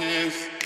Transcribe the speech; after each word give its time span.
politics. 0.00 0.59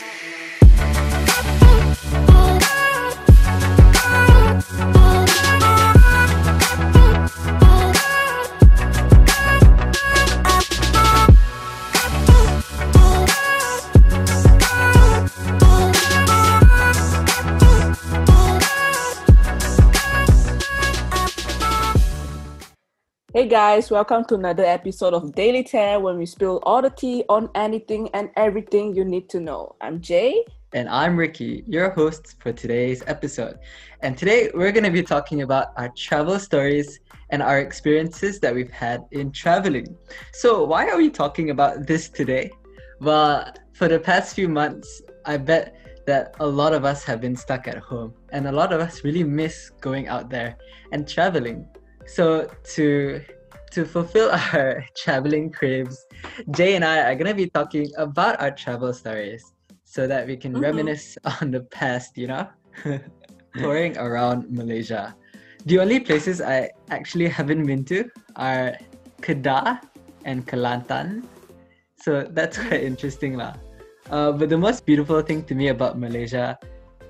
Guys, 23.54 23.88
welcome 23.88 24.24
to 24.24 24.34
another 24.34 24.64
episode 24.64 25.14
of 25.14 25.32
Daily 25.32 25.62
Tear 25.62 26.00
when 26.00 26.18
we 26.18 26.26
spill 26.26 26.58
all 26.64 26.82
the 26.82 26.90
tea 26.90 27.22
on 27.28 27.48
anything 27.54 28.10
and 28.12 28.28
everything 28.34 28.96
you 28.96 29.04
need 29.04 29.28
to 29.28 29.38
know. 29.38 29.76
I'm 29.80 30.00
Jay. 30.00 30.44
And 30.72 30.88
I'm 30.88 31.16
Ricky, 31.16 31.62
your 31.68 31.90
host 31.90 32.34
for 32.40 32.52
today's 32.52 33.04
episode. 33.06 33.60
And 34.00 34.18
today 34.18 34.50
we're 34.54 34.72
going 34.72 34.82
to 34.82 34.90
be 34.90 35.04
talking 35.04 35.42
about 35.42 35.68
our 35.76 35.88
travel 35.90 36.40
stories 36.40 36.98
and 37.30 37.40
our 37.40 37.60
experiences 37.60 38.40
that 38.40 38.52
we've 38.52 38.72
had 38.72 39.04
in 39.12 39.30
traveling. 39.30 39.86
So, 40.32 40.64
why 40.64 40.88
are 40.88 40.96
we 40.96 41.08
talking 41.08 41.50
about 41.50 41.86
this 41.86 42.08
today? 42.08 42.50
Well, 43.00 43.52
for 43.72 43.86
the 43.86 44.00
past 44.00 44.34
few 44.34 44.48
months, 44.48 45.00
I 45.26 45.36
bet 45.36 45.76
that 46.08 46.34
a 46.40 46.46
lot 46.46 46.72
of 46.74 46.84
us 46.84 47.04
have 47.04 47.20
been 47.20 47.36
stuck 47.36 47.68
at 47.68 47.78
home, 47.78 48.14
and 48.30 48.48
a 48.48 48.52
lot 48.52 48.72
of 48.72 48.80
us 48.80 49.04
really 49.04 49.22
miss 49.22 49.70
going 49.80 50.08
out 50.08 50.28
there 50.28 50.56
and 50.90 51.06
traveling. 51.06 51.68
So 52.06 52.50
to 52.74 53.24
to 53.74 53.84
fulfill 53.84 54.30
our 54.54 54.84
traveling 54.96 55.50
craves, 55.50 56.06
Jay 56.54 56.76
and 56.76 56.84
I 56.84 57.10
are 57.10 57.14
gonna 57.18 57.34
be 57.34 57.50
talking 57.50 57.90
about 57.98 58.40
our 58.40 58.50
travel 58.50 58.94
stories 58.94 59.42
so 59.84 60.06
that 60.06 60.26
we 60.26 60.36
can 60.38 60.54
Mhm. 60.54 60.62
reminisce 60.62 61.18
on 61.42 61.50
the 61.50 61.66
past, 61.74 62.16
you 62.16 62.30
know? 62.30 62.46
Touring 63.58 63.98
around 63.98 64.50
Malaysia. 64.50 65.14
The 65.66 65.78
only 65.78 65.98
places 66.00 66.42
I 66.42 66.70
actually 66.90 67.28
haven't 67.30 67.66
been 67.66 67.84
to 67.90 68.10
are 68.36 68.74
Kedah 69.22 69.80
and 70.26 70.46
Kelantan. 70.46 71.22
So 71.98 72.26
that's 72.30 72.58
quite 72.58 72.82
interesting 72.82 73.38
lah. 73.38 73.54
Uh, 74.10 74.34
but 74.34 74.50
the 74.50 74.58
most 74.58 74.84
beautiful 74.84 75.22
thing 75.22 75.46
to 75.48 75.54
me 75.54 75.70
about 75.70 75.96
Malaysia 75.98 76.58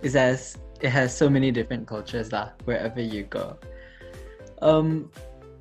is 0.05 0.15
as 0.15 0.55
it 0.85 0.93
has 0.93 1.17
so 1.17 1.29
many 1.33 1.51
different 1.51 1.89
cultures 1.89 2.31
lah, 2.31 2.53
wherever 2.69 3.01
you 3.01 3.25
go. 3.25 3.57
Um, 4.63 5.11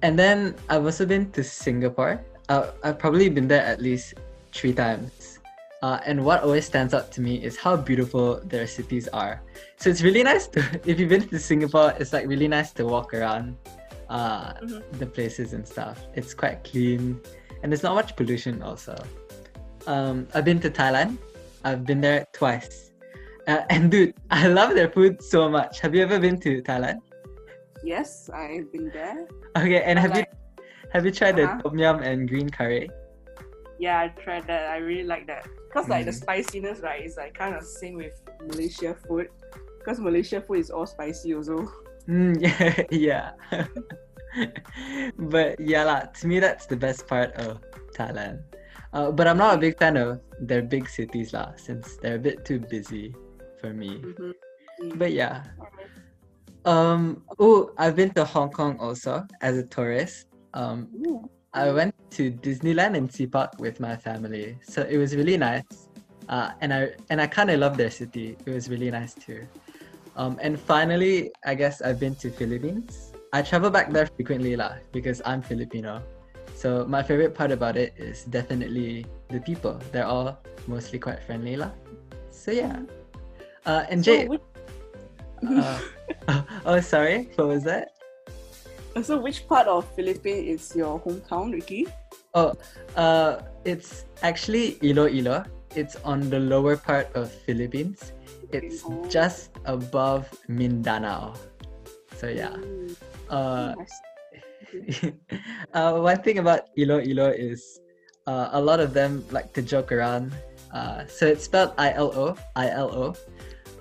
and 0.04 0.20
then 0.20 0.54
I've 0.70 0.84
also 0.86 1.06
been 1.06 1.32
to 1.32 1.44
Singapore. 1.44 2.22
Uh, 2.50 2.72
I've 2.84 3.00
probably 3.00 3.30
been 3.30 3.48
there 3.48 3.64
at 3.64 3.82
least 3.82 4.16
three 4.52 4.74
times. 4.74 5.40
Uh, 5.82 6.00
and 6.06 6.24
what 6.24 6.44
always 6.44 6.66
stands 6.66 6.94
out 6.94 7.12
to 7.14 7.22
me 7.22 7.44
is 7.44 7.58
how 7.58 7.76
beautiful 7.76 8.40
their 8.44 8.68
cities 8.68 9.08
are. 9.10 9.42
So 9.78 9.90
it's 9.90 10.02
really 10.04 10.24
nice 10.24 10.48
to, 10.48 10.60
if 10.86 11.00
you've 11.00 11.10
been 11.10 11.28
to 11.30 11.40
Singapore, 11.40 11.94
it's 12.00 12.14
like 12.14 12.28
really 12.28 12.48
nice 12.48 12.72
to 12.74 12.86
walk 12.86 13.14
around 13.14 13.58
uh, 14.10 14.54
Mhm. 14.62 14.84
the 15.00 15.06
places 15.08 15.54
and 15.54 15.66
stuff. 15.68 15.98
It's 16.14 16.34
quite 16.34 16.64
clean 16.64 17.20
and 17.64 17.72
there's 17.72 17.84
not 17.84 17.96
much 17.96 18.16
pollution 18.16 18.62
also. 18.62 18.96
Um, 19.88 20.28
I've 20.34 20.46
been 20.46 20.60
to 20.60 20.70
Thailand. 20.70 21.18
I've 21.64 21.86
been 21.86 22.02
there 22.02 22.28
twice. 22.34 22.92
Uh, 23.48 23.62
and 23.70 23.90
dude, 23.90 24.14
I 24.30 24.48
love 24.48 24.76
their 24.76 24.90
food 24.90 25.24
so 25.24 25.50
much. 25.50 25.80
Have 25.80 25.96
you 25.96 26.04
ever 26.04 26.20
been 26.20 26.40
to 26.42 26.62
Thailand? 26.62 27.00
Yes, 27.84 28.30
I've 28.34 28.72
been 28.72 28.90
there. 28.94 29.28
Okay, 29.58 29.84
and 29.84 30.00
have 30.00 30.16
you 30.16 30.24
have 30.92 31.06
you 31.06 31.12
tried 31.12 31.36
Uh-huh. 31.40 31.58
the 31.60 31.70
tom 31.70 31.78
yum 31.78 32.00
and 32.02 32.28
green 32.30 32.50
curry? 32.50 32.90
Yeah, 33.80 34.00
I 34.00 34.08
tried 34.24 34.48
that. 34.48 34.72
I 34.72 34.78
really 34.78 35.04
like 35.04 35.28
that. 35.28 35.48
Cause 35.74 35.90
like 35.90 36.06
the 36.06 36.14
Mm. 36.16 36.22
spiciness, 36.24 36.80
right, 36.80 37.04
is 37.04 37.18
like 37.18 37.34
kind 37.34 37.56
of 37.58 37.66
same 37.66 37.98
with 37.98 38.14
Malaysia 38.46 38.96
food. 39.08 39.28
Cause 39.84 40.00
Malaysia 40.00 40.40
food 40.40 40.64
is 40.64 40.70
all 40.72 40.86
spicy 40.86 41.34
also. 41.36 41.68
Mm, 42.08 42.38
yeah, 42.46 42.76
yeah. 42.92 43.28
but 45.18 45.60
yeah, 45.60 45.84
lah, 45.84 46.02
to 46.20 46.28
me 46.28 46.40
that's 46.40 46.66
the 46.70 46.78
best 46.78 47.08
part 47.08 47.34
of 47.42 47.60
Thailand. 47.98 48.40
Uh, 48.94 49.10
but 49.12 49.26
I'm 49.28 49.38
not 49.42 49.56
a 49.56 49.58
big 49.58 49.76
fan 49.82 49.98
of 49.98 50.22
their 50.40 50.62
big 50.62 50.88
cities 50.88 51.34
lah, 51.34 51.52
since 51.58 51.98
they're 52.00 52.22
a 52.22 52.22
bit 52.22 52.46
too 52.46 52.62
busy 52.62 53.12
for 53.60 53.74
me. 53.74 54.00
Mhm. 54.06 54.34
But 55.02 55.12
yeah. 55.18 55.44
Um. 56.66 57.24
Oh, 57.40 57.72
I've 57.78 57.96
been 57.96 58.12
to 58.16 58.24
Hong 58.24 58.50
Kong 58.50 58.78
also 58.80 59.28
as 59.42 59.58
a 59.58 59.64
tourist. 59.64 60.28
Um, 60.54 60.88
Ooh. 61.08 61.30
I 61.54 61.70
went 61.72 61.94
to 62.12 62.32
Disneyland 62.32 62.98
and 62.98 63.12
Sea 63.12 63.28
Park 63.28 63.60
with 63.60 63.80
my 63.80 63.96
family, 63.96 64.58
so 64.64 64.82
it 64.82 64.98
was 64.98 65.16
really 65.16 65.38
nice. 65.38 65.90
Uh, 66.30 66.52
and 66.62 66.74
I 66.74 66.96
and 67.10 67.22
I 67.22 67.28
kind 67.28 67.52
of 67.52 67.60
love 67.60 67.78
their 67.78 67.92
city. 67.92 68.38
It 68.46 68.52
was 68.52 68.70
really 68.70 68.90
nice 68.90 69.14
too. 69.14 69.46
Um, 70.16 70.40
and 70.42 70.60
finally, 70.60 71.32
I 71.46 71.56
guess 71.56 71.82
I've 71.82 72.00
been 72.00 72.16
to 72.22 72.30
Philippines. 72.30 73.14
I 73.34 73.42
travel 73.42 73.70
back 73.70 73.92
there 73.92 74.06
frequently 74.06 74.56
lah 74.56 74.78
because 74.92 75.22
I'm 75.26 75.42
Filipino. 75.42 76.02
So 76.56 76.86
my 76.86 77.02
favorite 77.02 77.34
part 77.34 77.52
about 77.52 77.76
it 77.76 77.94
is 77.98 78.24
definitely 78.26 79.06
the 79.30 79.42
people. 79.42 79.82
They're 79.92 80.06
all 80.06 80.38
mostly 80.68 81.00
quite 81.00 81.22
friendly 81.22 81.58
lah. 81.58 81.72
So 82.30 82.52
yeah. 82.52 82.86
Uh, 83.66 83.86
and 83.90 84.04
Jay. 84.04 84.28
Which, 84.28 84.42
uh, 86.28 86.42
oh, 86.66 86.80
sorry. 86.80 87.30
What 87.36 87.48
was 87.48 87.64
that? 87.64 87.90
so 89.02 89.18
which 89.18 89.48
part 89.48 89.68
of 89.68 89.86
Philippines 89.96 90.62
is 90.62 90.76
your 90.76 91.00
hometown, 91.02 91.52
Ricky? 91.52 91.88
Oh, 92.34 92.54
uh, 92.96 93.42
it's 93.66 94.06
actually 94.22 94.78
Iloilo. 94.82 95.44
It's 95.76 95.96
on 96.06 96.30
the 96.30 96.40
lower 96.40 96.78
part 96.78 97.10
of 97.16 97.32
Philippines. 97.32 98.14
It's 98.54 98.86
Oh. 98.86 99.04
just 99.10 99.50
above 99.66 100.30
Mindanao. 100.48 101.34
So 102.18 102.28
yeah. 102.30 102.54
Mm, 102.54 102.96
Uh, 103.34 103.74
uh, 105.74 105.98
one 105.98 106.22
thing 106.22 106.38
about 106.38 106.70
Iloilo 106.78 107.34
is 107.34 107.82
uh, 108.30 108.50
a 108.54 108.62
lot 108.62 108.78
of 108.80 108.94
them 108.94 109.26
like 109.34 109.54
to 109.58 109.62
joke 109.66 109.90
around. 109.92 110.30
Uh, 110.74 111.06
so 111.10 111.26
it's 111.26 111.46
spelled 111.46 111.74
I 111.78 111.94
L 111.94 112.14
O 112.14 112.38
I 112.56 112.70
L 112.70 112.90
O, 112.94 113.14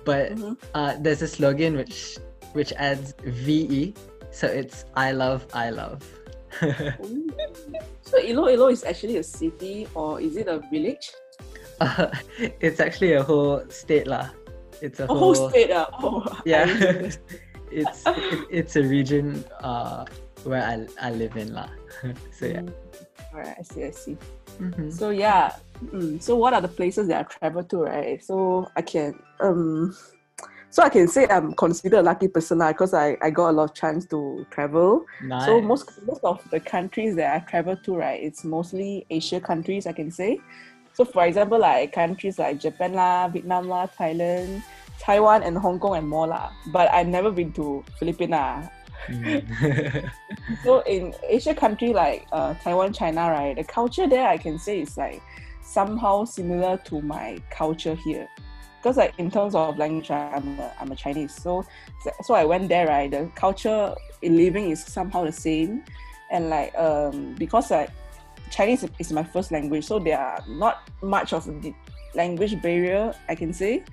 but 0.05 0.35
Mhm. 0.35 0.57
uh, 0.73 0.95
there's 0.99 1.21
a 1.21 1.27
slogan 1.27 1.75
which 1.75 2.17
which 2.53 2.71
adds 2.77 3.13
V 3.23 3.67
E. 3.69 3.81
So 4.31 4.47
it's 4.47 4.85
I 4.95 5.11
love 5.11 5.45
I 5.53 5.69
love. 5.69 6.01
so 8.01 8.17
Ilo 8.21 8.47
Ilo 8.49 8.67
is 8.69 8.83
actually 8.83 9.17
a 9.17 9.23
city 9.23 9.87
or 9.95 10.21
is 10.21 10.37
it 10.37 10.47
a 10.47 10.59
village? 10.71 11.11
Uh, 11.81 12.07
it's 12.61 12.79
actually 12.79 13.11
a 13.17 13.23
whole 13.23 13.59
state 13.67 14.05
lah. 14.07 14.29
It's 14.79 15.01
a 15.01 15.05
A 15.05 15.07
whole 15.09 15.33
state. 15.35 15.71
Uh, 15.73 15.89
oh, 16.05 16.21
Yeah, 16.45 16.69
it's 17.03 17.17
it, 17.73 17.89
it's 18.53 18.77
a 18.77 18.83
region 18.85 19.43
uh, 19.59 20.05
where 20.45 20.61
I, 20.63 20.85
I 21.01 21.09
live 21.11 21.35
in 21.35 21.51
lah. 21.51 21.67
so 22.31 22.45
yeah. 22.45 22.61
Mm. 22.61 22.71
Alright, 23.33 23.57
I 23.57 23.63
see, 23.65 23.83
I 23.83 23.91
see. 23.91 24.15
Mhm. 24.61 24.93
So 24.93 25.09
yeah, 25.09 25.57
mm, 25.91 26.21
so 26.21 26.35
what 26.35 26.53
are 26.53 26.61
the 26.61 26.67
places 26.67 27.07
that 27.07 27.19
I 27.19 27.23
travel 27.23 27.63
to, 27.63 27.77
right? 27.83 28.23
So 28.23 28.69
I 28.75 28.81
can 28.81 29.19
um, 29.39 29.95
so 30.73 30.81
I 30.81 30.89
can 30.89 31.07
say 31.07 31.27
I'm 31.29 31.53
considered 31.53 31.99
a 31.99 32.01
lucky 32.01 32.27
person 32.27 32.57
because 32.57 32.95
I, 32.95 33.15
I 33.21 33.29
got 33.29 33.51
a 33.51 33.53
lot 33.53 33.63
of 33.65 33.75
chance 33.75 34.07
to 34.07 34.43
travel. 34.49 35.05
Nice. 35.21 35.45
So 35.45 35.61
most 35.61 35.87
most 36.07 36.23
of 36.23 36.41
the 36.49 36.59
countries 36.59 37.15
that 37.17 37.35
I 37.35 37.39
travel 37.45 37.75
to, 37.75 37.95
right, 37.95 38.21
it's 38.21 38.43
mostly 38.43 39.05
Asia 39.11 39.39
countries. 39.39 39.85
I 39.85 39.93
can 39.93 40.09
say. 40.09 40.41
So 40.93 41.05
for 41.05 41.25
example, 41.25 41.59
like 41.59 41.93
countries 41.93 42.39
like 42.39 42.59
Japan 42.59 42.93
lah, 42.93 43.27
Vietnam 43.27 43.67
lah, 43.67 43.85
Thailand, 43.85 44.63
Taiwan, 44.99 45.43
and 45.43 45.55
Hong 45.57 45.79
Kong 45.79 45.95
and 45.95 46.07
more 46.09 46.25
lah. 46.25 46.49
But 46.71 46.89
I've 46.91 47.07
never 47.07 47.29
been 47.29 47.53
to 47.53 47.85
Philippines. 47.99 48.33
Mm. 49.07 50.09
So 50.63 50.81
in 50.89 51.13
Asia 51.29 51.53
country 51.53 51.93
like 51.93 52.25
uh, 52.31 52.53
Taiwan, 52.55 52.93
China, 52.93 53.29
right, 53.29 53.55
the 53.55 53.63
culture 53.63 54.07
there 54.07 54.27
I 54.27 54.37
can 54.37 54.57
say 54.57 54.81
is 54.81 54.97
like 54.97 55.21
somehow 55.63 56.25
similar 56.25 56.77
to 56.85 57.01
my 57.01 57.37
culture 57.49 57.95
here. 57.95 58.27
Because 58.81 58.97
like 58.97 59.13
in 59.17 59.31
terms 59.31 59.55
of 59.55 59.77
language, 59.77 60.11
I'm 60.11 60.59
a, 60.59 60.71
I'm 60.79 60.91
a 60.91 60.95
Chinese. 60.95 61.33
So 61.33 61.65
so 62.21 62.33
I 62.33 62.43
went 62.43 62.67
there, 62.67 62.87
right? 62.87 63.09
The 63.09 63.31
culture 63.35 63.95
in 64.21 64.35
living 64.35 64.71
is 64.71 64.83
somehow 64.83 65.23
the 65.23 65.31
same, 65.31 65.83
and 66.31 66.49
like 66.49 66.75
um 66.75 67.35
because 67.35 67.71
like 67.71 67.91
Chinese 68.51 68.85
is 68.99 69.11
my 69.11 69.23
first 69.23 69.51
language, 69.51 69.85
so 69.85 69.99
there 69.99 70.19
are 70.19 70.43
not 70.47 70.89
much 71.01 71.31
of 71.33 71.45
the 71.61 71.73
language 72.13 72.61
barrier 72.61 73.13
I 73.29 73.35
can 73.35 73.53
say. 73.53 73.83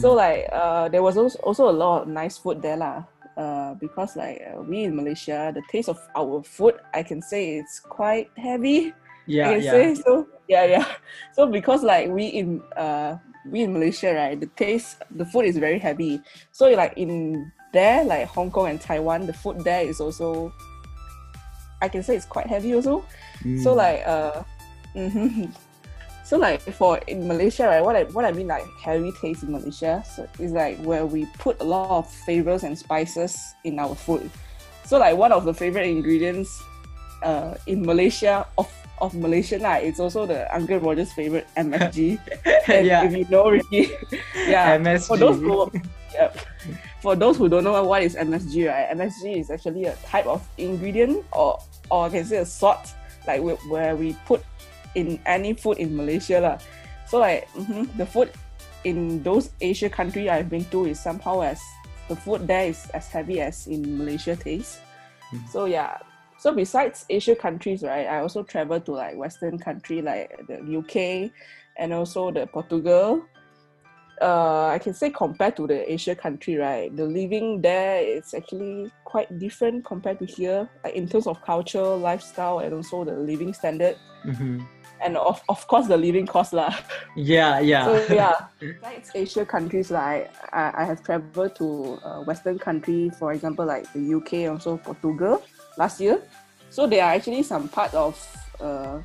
So 0.00 0.12
like 0.12 0.46
uh, 0.52 0.88
there 0.88 1.02
was 1.02 1.16
also, 1.16 1.38
also 1.40 1.70
a 1.70 1.72
lot 1.72 2.02
of 2.02 2.08
nice 2.08 2.36
food 2.36 2.60
there 2.60 2.76
lah. 2.76 3.04
Uh, 3.36 3.72
because 3.80 4.14
like 4.16 4.42
uh, 4.44 4.60
we 4.60 4.84
in 4.84 4.94
Malaysia, 4.94 5.50
the 5.54 5.62
taste 5.72 5.88
of 5.88 5.98
our 6.14 6.42
food, 6.44 6.76
I 6.92 7.02
can 7.02 7.22
say 7.22 7.56
it's 7.56 7.80
quite 7.80 8.28
heavy. 8.36 8.92
yeah, 9.26 9.48
I 9.48 9.54
can 9.54 9.62
yeah. 9.62 9.70
say 9.72 9.94
so. 9.94 10.26
Yeah, 10.50 10.64
yeah. 10.66 10.86
So 11.38 11.46
because 11.46 11.86
like 11.86 12.10
we 12.10 12.26
in 12.26 12.58
uh 12.74 13.16
we 13.46 13.62
in 13.62 13.72
Malaysia, 13.72 14.10
right, 14.10 14.34
the 14.34 14.50
taste 14.58 14.98
the 15.14 15.24
food 15.24 15.46
is 15.46 15.56
very 15.56 15.78
heavy. 15.78 16.18
So 16.50 16.66
like 16.74 16.98
in 16.98 17.46
there, 17.72 18.02
like 18.02 18.26
Hong 18.26 18.50
Kong 18.50 18.66
and 18.68 18.80
Taiwan, 18.82 19.30
the 19.30 19.32
food 19.32 19.62
there 19.62 19.86
is 19.86 20.02
also 20.02 20.52
I 21.80 21.88
can 21.88 22.02
say 22.02 22.18
it's 22.18 22.26
quite 22.26 22.50
heavy 22.50 22.74
also. 22.74 23.06
So 23.62 23.72
Mm. 23.72 23.76
like 23.78 24.02
uh 24.04 24.42
mm-hmm. 24.98 25.46
So 26.30 26.38
like 26.38 26.62
for 26.78 26.98
in 27.10 27.26
Malaysia, 27.26 27.66
right? 27.66 27.82
What 27.82 27.94
I 27.94 28.04
what 28.10 28.26
I 28.26 28.30
mean 28.34 28.46
like 28.50 28.66
heavy 28.78 29.14
taste 29.22 29.42
in 29.46 29.50
Malaysia 29.54 30.02
so 30.02 30.26
is 30.42 30.50
like 30.54 30.78
where 30.82 31.06
we 31.06 31.26
put 31.38 31.58
a 31.62 31.66
lot 31.66 31.90
of 31.90 32.06
flavors 32.26 32.62
and 32.66 32.74
spices 32.78 33.38
in 33.62 33.78
our 33.78 33.94
food. 33.94 34.30
So 34.86 34.98
like 34.98 35.14
one 35.18 35.30
of 35.30 35.46
the 35.46 35.54
favorite 35.54 35.86
ingredients 35.90 36.62
uh, 37.22 37.54
in 37.66 37.82
Malaysia 37.82 38.46
of 38.58 38.66
of 39.00 39.14
Malaysian 39.16 39.62
lah, 39.64 39.80
it's 39.80 39.98
also 40.00 40.26
the 40.26 40.44
Uncle 40.54 40.78
Roger's 40.78 41.12
favorite 41.12 41.48
MSG. 41.56 42.20
and 42.68 42.86
Yeah. 42.86 43.04
if 43.04 43.12
you 43.16 43.24
know 43.28 43.48
Ricky, 43.50 43.90
yeah. 44.36 44.76
MSG. 44.78 45.06
For 45.08 45.16
those 45.16 45.40
who 45.40 45.70
yep. 46.12 46.36
For 47.00 47.16
those 47.16 47.40
who 47.40 47.48
don't 47.48 47.64
know 47.64 47.80
what 47.84 48.02
is 48.04 48.14
MSG, 48.14 48.68
right? 48.68 48.92
MSG 48.92 49.40
is 49.40 49.48
actually 49.50 49.88
a 49.88 49.96
type 50.04 50.26
of 50.28 50.44
ingredient 50.60 51.24
or 51.32 51.56
or 51.88 52.06
I 52.06 52.08
can 52.12 52.24
say 52.24 52.38
a 52.38 52.46
salt 52.46 52.92
like 53.26 53.40
where, 53.40 53.56
where 53.72 53.96
we 53.96 54.12
put 54.28 54.44
in 54.94 55.16
any 55.24 55.54
food 55.56 55.78
in 55.80 55.96
Malaysia 55.96 56.40
lah. 56.40 56.56
So 57.08 57.18
like 57.18 57.48
mhm, 57.56 57.88
the 57.96 58.04
food 58.04 58.28
in 58.84 59.22
those 59.24 59.50
Asia 59.60 59.88
country 59.88 60.28
I've 60.28 60.48
been 60.52 60.64
to 60.72 60.86
is 60.88 61.00
somehow 61.00 61.40
as 61.40 61.60
the 62.08 62.16
food 62.16 62.44
there 62.46 62.68
is 62.68 62.84
as 62.92 63.08
heavy 63.08 63.40
as 63.40 63.64
in 63.66 63.80
Malaysia 63.96 64.36
taste. 64.36 64.84
Mm. 65.32 65.48
So 65.48 65.64
yeah. 65.64 65.96
So 66.40 66.54
besides 66.54 67.04
Asia 67.10 67.36
countries, 67.36 67.82
right, 67.82 68.06
I 68.06 68.20
also 68.20 68.42
travel 68.42 68.80
to 68.80 68.92
like 68.92 69.14
Western 69.14 69.58
country 69.58 70.00
like 70.00 70.32
the 70.48 70.56
UK 70.78 71.30
and 71.76 71.92
also 71.92 72.32
the 72.32 72.46
Portugal. 72.46 73.26
Uh, 74.22 74.68
I 74.68 74.78
can 74.78 74.94
say 74.94 75.10
compared 75.10 75.56
to 75.56 75.66
the 75.66 75.84
Asia 75.92 76.14
country, 76.14 76.56
right, 76.56 76.94
the 76.96 77.04
living 77.04 77.60
there 77.60 78.00
is 78.02 78.32
actually 78.32 78.90
quite 79.04 79.38
different 79.38 79.84
compared 79.84 80.18
to 80.20 80.24
here, 80.24 80.66
like 80.82 80.94
in 80.94 81.06
terms 81.06 81.26
of 81.26 81.42
culture, 81.42 81.84
lifestyle, 81.84 82.60
and 82.60 82.72
also 82.72 83.04
the 83.04 83.16
living 83.16 83.52
standard, 83.52 83.96
Mhm. 84.24 84.66
and 85.04 85.16
of, 85.18 85.42
of 85.48 85.66
course 85.68 85.88
the 85.88 85.96
living 85.96 86.26
cost 86.26 86.54
lah. 86.54 86.72
Yeah, 87.16 87.60
yeah. 87.60 87.84
So 87.84 88.14
yeah, 88.14 88.36
besides 88.60 89.10
Asia 89.14 89.44
countries, 89.44 89.90
like 89.90 90.32
I, 90.52 90.72
I 90.72 90.84
have 90.84 91.02
traveled 91.02 91.56
to 91.56 92.00
uh, 92.04 92.20
Western 92.24 92.58
country, 92.58 93.10
for 93.18 93.32
example, 93.32 93.66
like 93.66 93.92
the 93.92 94.00
UK, 94.00 94.48
also 94.48 94.78
Portugal 94.78 95.42
last 95.76 96.00
year. 96.00 96.22
So 96.70 96.86
there 96.86 97.04
are 97.04 97.12
actually 97.14 97.42
some 97.42 97.68
part 97.68 97.92
of 97.94 98.14
uh, 98.60 98.98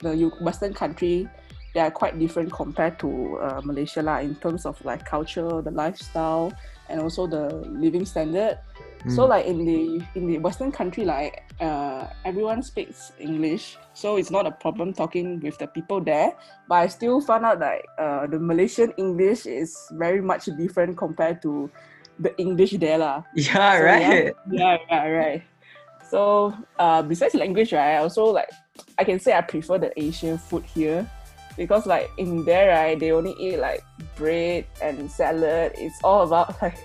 the 0.00 0.30
Western 0.40 0.74
country 0.74 1.28
they 1.76 1.82
are 1.84 1.90
quite 1.90 2.18
different 2.18 2.50
compared 2.50 2.98
to 2.98 3.36
uh, 3.36 3.60
Malaysia 3.60 4.00
lah 4.00 4.24
in 4.24 4.32
terms 4.40 4.64
of 4.64 4.80
like 4.80 5.04
culture, 5.04 5.60
the 5.60 5.68
lifestyle, 5.68 6.48
and 6.88 7.04
also 7.04 7.28
the 7.28 7.52
living 7.68 8.08
standard. 8.08 8.56
So 9.12 9.28
Mm. 9.28 9.28
like 9.28 9.44
in 9.44 9.58
the 9.60 9.80
in 10.16 10.24
the 10.24 10.40
Western 10.40 10.72
country, 10.72 11.04
like 11.04 11.44
uh, 11.60 12.08
everyone 12.24 12.64
speaks 12.64 13.12
English, 13.20 13.76
so 13.92 14.16
it's 14.16 14.32
not 14.32 14.48
a 14.48 14.54
problem 14.56 14.96
talking 14.96 15.36
with 15.44 15.60
the 15.60 15.68
people 15.68 16.00
there. 16.00 16.32
But 16.64 16.76
I 16.80 16.86
still 16.88 17.20
found 17.20 17.44
out 17.44 17.60
that 17.60 17.84
uh, 18.00 18.24
the 18.24 18.40
Malaysian 18.40 18.96
English 18.96 19.44
is 19.44 19.76
very 20.00 20.24
much 20.24 20.48
different 20.56 20.96
compared 20.96 21.44
to 21.44 21.68
the 22.16 22.32
English 22.40 22.72
there 22.80 22.98
lah. 22.98 23.20
yeah, 23.36 23.76
So, 23.76 23.84
right. 23.84 24.32
Yeah, 24.48 24.80
yeah, 24.88 25.04
right. 25.12 25.42
So 26.10 26.54
uh, 26.78 27.02
besides 27.02 27.34
language, 27.34 27.72
right, 27.72 27.94
I 27.94 27.98
also 27.98 28.24
like 28.26 28.50
I 28.98 29.04
can 29.04 29.18
say 29.18 29.32
I 29.34 29.40
prefer 29.42 29.78
the 29.78 29.90
Asian 30.00 30.38
food 30.38 30.64
here 30.64 31.08
because 31.56 31.86
like 31.86 32.10
in 32.18 32.44
there, 32.44 32.70
right, 32.70 32.98
they 32.98 33.12
only 33.12 33.34
eat 33.38 33.58
like 33.58 33.82
bread 34.16 34.66
and 34.82 35.10
salad. 35.10 35.72
It's 35.76 35.98
all 36.04 36.22
about 36.26 36.54
like 36.62 36.78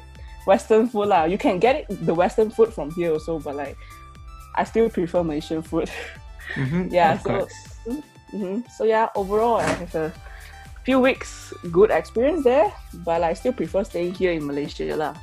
Western 0.48 0.88
food 0.88 1.08
lah. 1.14 1.26
You 1.26 1.38
can 1.38 1.60
get 1.60 1.76
it, 1.86 2.06
the 2.06 2.14
Western 2.14 2.50
food 2.50 2.74
from 2.74 2.90
here 2.92 3.14
also, 3.14 3.38
but 3.40 3.56
like 3.56 3.78
I 4.56 4.64
still 4.64 4.90
prefer 4.90 5.24
Malaysian 5.24 5.62
food. 5.62 5.90
Mhm, 6.52 6.92
Yeah, 6.92 7.16
so- 7.18 7.48
course. 7.48 7.56
hmm 8.32 8.60
So 8.76 8.84
yeah, 8.84 9.08
overall 9.16 9.64
I 9.64 9.70
have 9.80 9.96
a 9.96 10.12
few 10.84 11.00
weeks 11.00 11.54
good 11.72 11.92
experience 11.92 12.44
there, 12.44 12.68
but 13.08 13.24
I 13.24 13.32
still 13.40 13.54
prefer 13.54 13.86
staying 13.88 14.16
here 14.20 14.36
in 14.36 14.44
Malaysia 14.44 14.84
lah. 15.00 15.16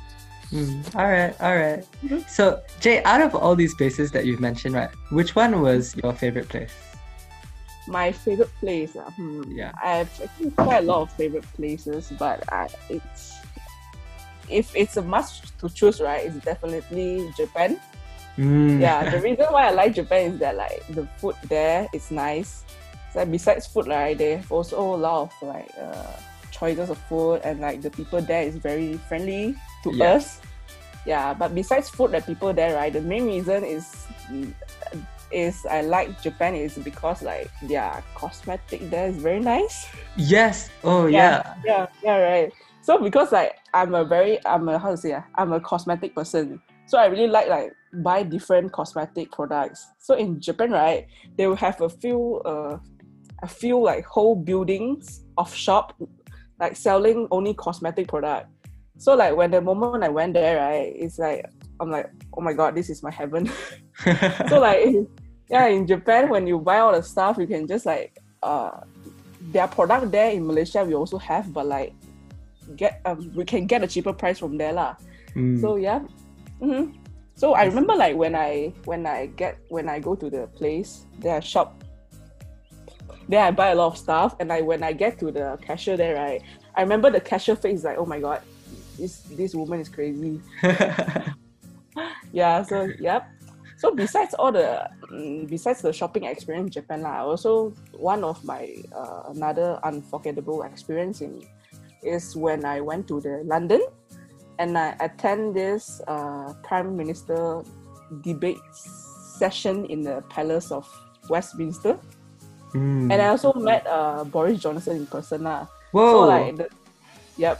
Mm, 0.51 0.95
all 0.95 1.05
right, 1.07 1.33
all 1.39 1.55
right. 1.55 1.85
Mhm. 2.03 2.27
So, 2.27 2.61
Jay, 2.79 3.03
out 3.03 3.21
of 3.21 3.35
all 3.35 3.55
these 3.55 3.75
places 3.75 4.11
that 4.11 4.25
you've 4.25 4.39
mentioned, 4.39 4.73
right, 4.73 4.89
which 5.11 5.35
one 5.35 5.61
was 5.61 5.95
your 5.95 6.13
favorite 6.13 6.49
place? 6.49 6.73
My 7.87 8.11
favorite 8.11 8.51
place, 8.59 8.95
ah, 8.97 9.09
hmm, 9.11 9.43
Yeah. 9.51 9.71
I 9.81 10.05
have 10.05 10.11
actually 10.21 10.51
quite 10.51 10.83
a 10.83 10.85
lot 10.85 11.01
of 11.03 11.11
favorite 11.13 11.45
places, 11.53 12.11
but 12.17 12.41
I, 12.51 12.67
it's 12.89 13.37
if 14.49 14.75
it's 14.75 14.97
a 14.97 15.01
must 15.01 15.57
to 15.59 15.69
choose, 15.69 16.01
right, 16.01 16.25
it's 16.25 16.37
definitely 16.43 17.31
Japan. 17.37 17.79
Mm. 18.37 18.79
Yeah, 18.81 19.09
the 19.09 19.21
reason 19.27 19.45
why 19.49 19.67
I 19.67 19.71
like 19.71 19.93
Japan 19.93 20.33
is 20.33 20.39
that 20.39 20.55
like 20.55 20.81
the 20.89 21.05
food 21.17 21.35
there 21.47 21.87
is 21.93 22.09
nice. 22.09 22.63
So 23.13 23.25
besides 23.25 23.67
food, 23.67 23.87
right, 23.87 24.17
they 24.17 24.37
have 24.37 24.51
also 24.51 24.81
a 24.81 24.97
lot 24.97 25.29
of 25.29 25.47
like 25.47 25.69
uh, 25.79 26.13
choices 26.51 26.89
of 26.89 26.97
food, 27.09 27.41
and 27.43 27.59
like 27.59 27.81
the 27.81 27.89
people 27.91 28.21
there 28.21 28.43
is 28.43 28.55
very 28.55 28.97
friendly 29.09 29.55
to 29.83 29.91
Yeah. 29.93 30.13
us. 30.13 30.39
Yeah, 31.05 31.33
but 31.33 31.55
besides 31.55 31.89
food, 31.89 32.11
the 32.11 32.21
people 32.21 32.53
there, 32.53 32.75
right, 32.75 32.91
the 32.91 33.01
main 33.01 33.25
reason 33.25 33.63
is 33.63 33.87
is 35.31 35.65
I 35.69 35.81
like 35.81 36.21
Japan 36.21 36.55
is 36.55 36.77
because 36.77 37.21
like 37.21 37.49
their 37.63 38.03
cosmetic 38.15 38.89
there 38.89 39.07
is 39.07 39.15
very 39.17 39.39
nice. 39.39 39.87
yes. 40.17 40.69
Oh, 40.83 41.05
yeah. 41.05 41.53
yeah, 41.65 41.87
yeah, 42.03 42.17
right. 42.17 42.53
So 42.81 42.97
because 42.97 43.31
like 43.31 43.55
I'm 43.73 43.93
a 43.93 44.03
very 44.03 44.43
I'm 44.45 44.67
a 44.69 44.77
how 44.79 44.91
to 44.91 44.97
say 44.97 45.13
ah, 45.13 45.23
I'm 45.35 45.53
a 45.53 45.59
cosmetic 45.59 46.15
person. 46.15 46.61
So 46.87 46.97
I 46.97 47.05
really 47.05 47.27
like 47.27 47.47
like 47.49 47.73
buy 48.01 48.23
different 48.23 48.71
cosmetic 48.71 49.31
products. 49.31 49.85
So 49.99 50.15
in 50.15 50.41
Japan, 50.41 50.71
right, 50.71 51.05
they 51.37 51.45
will 51.47 51.55
have 51.57 51.79
a 51.81 51.89
few 51.89 52.41
uh 52.45 52.77
a 53.43 53.47
few 53.47 53.79
like 53.79 54.05
whole 54.05 54.35
buildings 54.35 55.21
of 55.37 55.53
shop 55.53 55.95
like 56.59 56.75
selling 56.75 57.27
only 57.31 57.53
cosmetic 57.53 58.07
product. 58.07 58.47
So 58.99 59.15
like 59.15 59.35
when 59.35 59.49
the 59.49 59.61
moment 59.61 60.03
I 60.03 60.09
went 60.09 60.33
there, 60.35 60.59
right, 60.59 60.93
it's 60.93 61.17
like 61.17 61.49
I'm 61.79 61.89
like, 61.89 62.11
oh 62.37 62.41
my 62.41 62.53
god, 62.53 62.75
this 62.75 62.91
is 62.91 63.01
my 63.01 63.09
heaven. 63.09 63.49
so 64.49 64.59
like 64.59 64.93
yeah 65.49 65.65
in 65.67 65.85
japan 65.85 66.29
when 66.29 66.45
you 66.47 66.59
buy 66.59 66.79
all 66.79 66.93
the 66.93 67.01
stuff 67.01 67.37
you 67.37 67.47
can 67.47 67.67
just 67.67 67.85
like 67.85 68.17
uh 68.43 68.79
their 69.51 69.67
product 69.67 70.11
there 70.11 70.31
in 70.31 70.45
malaysia 70.45 70.83
we 70.83 70.93
also 70.93 71.17
have 71.17 71.51
but 71.51 71.65
like 71.65 71.93
get 72.75 73.01
um, 73.05 73.31
we 73.35 73.43
can 73.43 73.65
get 73.65 73.83
a 73.83 73.87
cheaper 73.87 74.13
price 74.13 74.39
from 74.39 74.57
there 74.57 74.73
lah 74.73 74.95
Mm. 75.35 75.61
so 75.61 75.75
yeah 75.75 75.99
hmm 76.59 76.89
so 77.35 77.53
i 77.53 77.63
remember 77.63 77.93
like 77.93 78.17
when 78.17 78.33
i 78.33 78.73
when 78.85 79.05
i 79.05 79.27
get 79.37 79.59
when 79.69 79.87
i 79.87 79.99
go 79.99 80.15
to 80.15 80.27
the 80.27 80.47
place 80.57 81.05
there 81.19 81.37
I 81.37 81.39
shop 81.39 81.83
then 83.29 83.45
i 83.45 83.51
buy 83.51 83.69
a 83.69 83.75
lot 83.75 83.93
of 83.93 83.97
stuff 83.97 84.35
and 84.39 84.51
I 84.51 84.61
when 84.61 84.81
i 84.81 84.91
get 84.91 85.19
to 85.19 85.29
the 85.29 85.59
cashier 85.61 85.97
there 85.97 86.15
right 86.15 86.41
i 86.73 86.81
remember 86.81 87.11
the 87.11 87.21
cashier 87.21 87.55
face 87.55 87.83
like 87.83 87.99
oh 87.99 88.07
my 88.07 88.19
god 88.19 88.41
this 88.99 89.23
this 89.33 89.55
woman 89.55 89.79
is 89.79 89.87
crazy 89.87 90.39
yeah 92.31 92.61
so 92.61 92.91
yep 92.99 93.31
so 93.79 93.95
besides 93.95 94.35
all 94.35 94.51
the 94.51 94.83
mm, 95.11 95.47
besides 95.49 95.81
the 95.81 95.91
shopping 95.91 96.25
experience 96.27 96.67
in 96.67 96.83
japan 96.83 97.01
lah, 97.01 97.23
also 97.23 97.71
one 97.95 98.23
of 98.23 98.43
my 98.43 98.75
uh, 98.91 99.31
another 99.31 99.79
unforgettable 99.83 100.63
experience 100.63 101.21
in 101.23 101.41
is 102.03 102.35
when 102.35 102.65
i 102.65 102.79
went 102.79 103.07
to 103.07 103.19
the 103.23 103.41
london 103.47 103.81
and 104.59 104.77
i 104.77 104.95
attend 104.99 105.55
this 105.55 106.01
uh, 106.07 106.53
prime 106.63 106.95
minister 106.95 107.63
debate 108.21 108.59
session 108.75 109.85
in 109.87 110.03
the 110.03 110.19
palace 110.29 110.71
of 110.71 110.83
westminster 111.31 111.97
Mm. 112.69 113.09
and 113.09 113.17
i 113.17 113.33
also 113.33 113.49
met 113.57 113.81
uh, 113.89 114.21
boris 114.23 114.61
johnson 114.61 115.01
in 115.01 115.05
person 115.09 115.41
lah. 115.41 115.65
Whoa. 115.89 116.13
so 116.13 116.19
like 116.29 116.53
the, 116.53 116.69
yep 117.33 117.57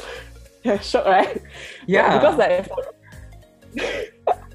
yeah 0.63 0.79
shock 0.89 1.05
right 1.05 1.41
yeah. 1.87 2.17
because 2.17 2.37
like 2.37 2.67
for, 2.67 2.83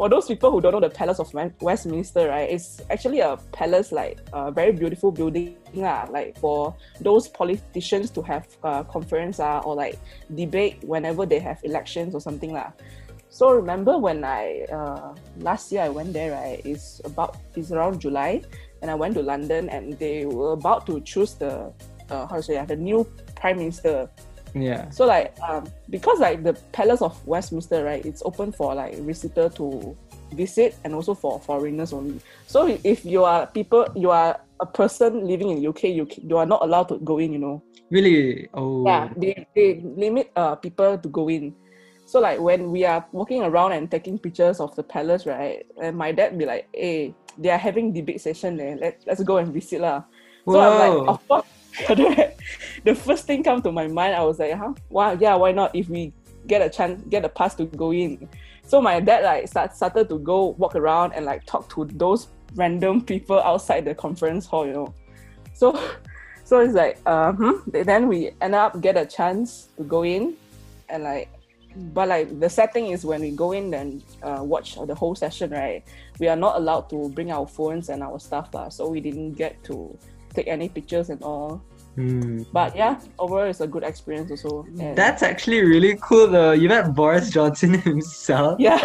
for 0.00 0.08
those 0.08 0.26
people 0.26 0.50
who 0.50 0.62
don't 0.62 0.72
know 0.72 0.80
the 0.80 0.88
Palace 0.88 1.18
of 1.18 1.30
Westminster, 1.60 2.28
right, 2.28 2.48
it's 2.48 2.80
actually 2.88 3.20
a 3.20 3.36
palace 3.52 3.92
like 3.92 4.18
a 4.32 4.50
very 4.50 4.72
beautiful 4.72 5.12
building 5.12 5.56
lah. 5.74 6.06
Like 6.08 6.38
for 6.38 6.74
those 7.02 7.28
politicians 7.28 8.08
to 8.16 8.22
have 8.22 8.48
a 8.64 8.82
conference 8.82 9.40
ah 9.40 9.60
or 9.60 9.76
like 9.76 10.00
debate 10.34 10.80
whenever 10.88 11.26
they 11.26 11.38
have 11.38 11.60
elections 11.64 12.14
or 12.14 12.20
something 12.24 12.48
lah. 12.56 12.72
So 13.28 13.52
remember 13.52 13.98
when 14.00 14.24
I 14.24 14.64
uh, 14.72 15.12
last 15.36 15.70
year 15.70 15.82
I 15.84 15.90
went 15.92 16.16
there, 16.16 16.32
right? 16.32 16.64
It's 16.64 17.04
about 17.04 17.36
it's 17.52 17.70
around 17.70 18.00
July, 18.00 18.40
and 18.80 18.90
I 18.90 18.96
went 18.96 19.20
to 19.20 19.22
London, 19.22 19.68
and 19.68 20.00
they 20.00 20.24
were 20.24 20.56
about 20.56 20.88
to 20.88 21.04
choose 21.04 21.36
the 21.36 21.76
uh, 22.08 22.24
how 22.24 22.40
to 22.40 22.42
say 22.42 22.56
ah, 22.56 22.64
the 22.64 22.80
new 22.80 23.04
prime 23.36 23.60
minister. 23.60 24.08
Yeah. 24.54 24.90
So 24.90 25.06
like 25.06 25.38
um 25.40 25.66
because 25.88 26.18
like 26.18 26.42
the 26.42 26.54
Palace 26.72 27.02
of 27.02 27.14
Westminster, 27.26 27.84
right, 27.84 28.04
it's 28.04 28.22
open 28.24 28.52
for 28.52 28.74
like 28.74 28.96
visitor 28.98 29.48
to 29.50 29.96
visit 30.32 30.76
and 30.84 30.94
also 30.94 31.14
for 31.14 31.40
foreigners 31.40 31.92
only. 31.92 32.20
So 32.46 32.66
if 32.84 33.04
you 33.04 33.24
are 33.24 33.46
people 33.46 33.86
you 33.94 34.10
are 34.10 34.40
a 34.60 34.66
person 34.66 35.26
living 35.26 35.50
in 35.50 35.66
UK, 35.66 35.84
you 35.84 36.08
you 36.22 36.36
are 36.36 36.46
not 36.46 36.62
allowed 36.62 36.88
to 36.88 36.98
go 36.98 37.18
in, 37.18 37.32
you 37.32 37.38
know. 37.38 37.62
Really? 37.90 38.48
Oh. 38.54 38.86
Yeah, 38.86 39.10
they, 39.16 39.46
they 39.54 39.80
limit 39.82 40.30
uh 40.36 40.54
people 40.54 40.98
to 40.98 41.08
go 41.08 41.28
in. 41.28 41.54
So 42.06 42.18
like 42.18 42.40
when 42.40 42.70
we 42.70 42.84
are 42.84 43.06
walking 43.12 43.42
around 43.42 43.72
and 43.72 43.90
taking 43.90 44.18
pictures 44.18 44.58
of 44.58 44.74
the 44.74 44.82
palace, 44.82 45.26
right? 45.26 45.64
And 45.80 45.96
my 45.96 46.10
dad 46.10 46.36
be 46.36 46.44
like, 46.44 46.68
hey, 46.74 47.14
they 47.38 47.50
are 47.50 47.58
having 47.58 47.92
debate 47.92 48.20
session 48.20 48.56
there. 48.56 48.76
Let, 48.76 49.00
let's 49.06 49.22
go 49.22 49.38
and 49.38 49.52
visit 49.54 49.80
lah. 49.80 50.02
So 50.44 50.58
I'm 50.58 50.78
like, 50.78 51.08
of 51.08 51.28
course, 51.28 51.46
the 52.84 52.94
first 52.94 53.26
thing 53.26 53.42
come 53.42 53.62
to 53.62 53.72
my 53.72 53.86
mind, 53.86 54.14
I 54.14 54.24
was 54.24 54.38
like, 54.38 54.54
huh? 54.54 54.74
Wow, 54.88 55.12
yeah, 55.12 55.34
why 55.34 55.52
not? 55.52 55.74
If 55.74 55.88
we 55.88 56.12
get 56.46 56.62
a 56.62 56.68
chance, 56.68 57.02
get 57.08 57.24
a 57.24 57.28
pass 57.28 57.54
to 57.56 57.64
go 57.64 57.92
in. 57.92 58.28
So 58.66 58.80
my 58.80 59.00
dad 59.00 59.24
like 59.24 59.48
start, 59.48 59.74
started 59.74 60.08
to 60.08 60.18
go 60.18 60.54
walk 60.58 60.76
around 60.76 61.12
and 61.12 61.24
like 61.24 61.44
talk 61.46 61.68
to 61.74 61.84
those 61.86 62.28
random 62.54 63.02
people 63.02 63.40
outside 63.40 63.84
the 63.84 63.94
conference 63.94 64.46
hall, 64.46 64.66
you 64.66 64.72
know. 64.72 64.94
So 65.54 65.78
so 66.44 66.58
it's 66.60 66.74
like 66.74 66.98
uh 67.06 67.32
hmm. 67.32 67.58
then 67.70 68.08
we 68.08 68.30
end 68.40 68.54
up 68.54 68.80
get 68.80 68.96
a 68.96 69.06
chance 69.06 69.68
to 69.76 69.84
go 69.84 70.04
in 70.04 70.34
and 70.88 71.04
like 71.04 71.28
but 71.94 72.08
like 72.08 72.40
the 72.40 72.50
sad 72.50 72.72
thing 72.72 72.88
is 72.88 73.04
when 73.04 73.20
we 73.20 73.30
go 73.30 73.52
in 73.52 73.72
and 73.74 74.02
uh, 74.24 74.40
watch 74.42 74.76
the 74.86 74.94
whole 74.94 75.14
session 75.14 75.50
right 75.50 75.84
we 76.18 76.26
are 76.26 76.34
not 76.34 76.56
allowed 76.56 76.90
to 76.90 77.08
bring 77.10 77.30
our 77.30 77.46
phones 77.46 77.88
and 77.88 78.02
our 78.02 78.18
stuff 78.18 78.52
lah, 78.52 78.68
so 78.68 78.88
we 78.88 79.00
didn't 79.00 79.32
get 79.34 79.62
to 79.62 79.96
take 80.40 80.48
any 80.48 80.68
pictures 80.68 81.10
and 81.10 81.22
all 81.22 81.60
Hmm. 81.96 82.46
but 82.54 82.76
yeah 82.76 83.00
overall 83.18 83.50
it's 83.50 83.60
a 83.60 83.66
good 83.66 83.82
experience 83.82 84.30
also 84.30 84.64
and 84.78 84.94
That's 84.94 85.24
actually 85.26 85.60
really 85.66 85.98
cool 86.00 86.28
though. 86.30 86.52
You 86.52 86.68
met 86.68 86.94
Boris 86.94 87.30
Johnson 87.34 87.74
himself, 87.82 88.60
yeah 88.60 88.78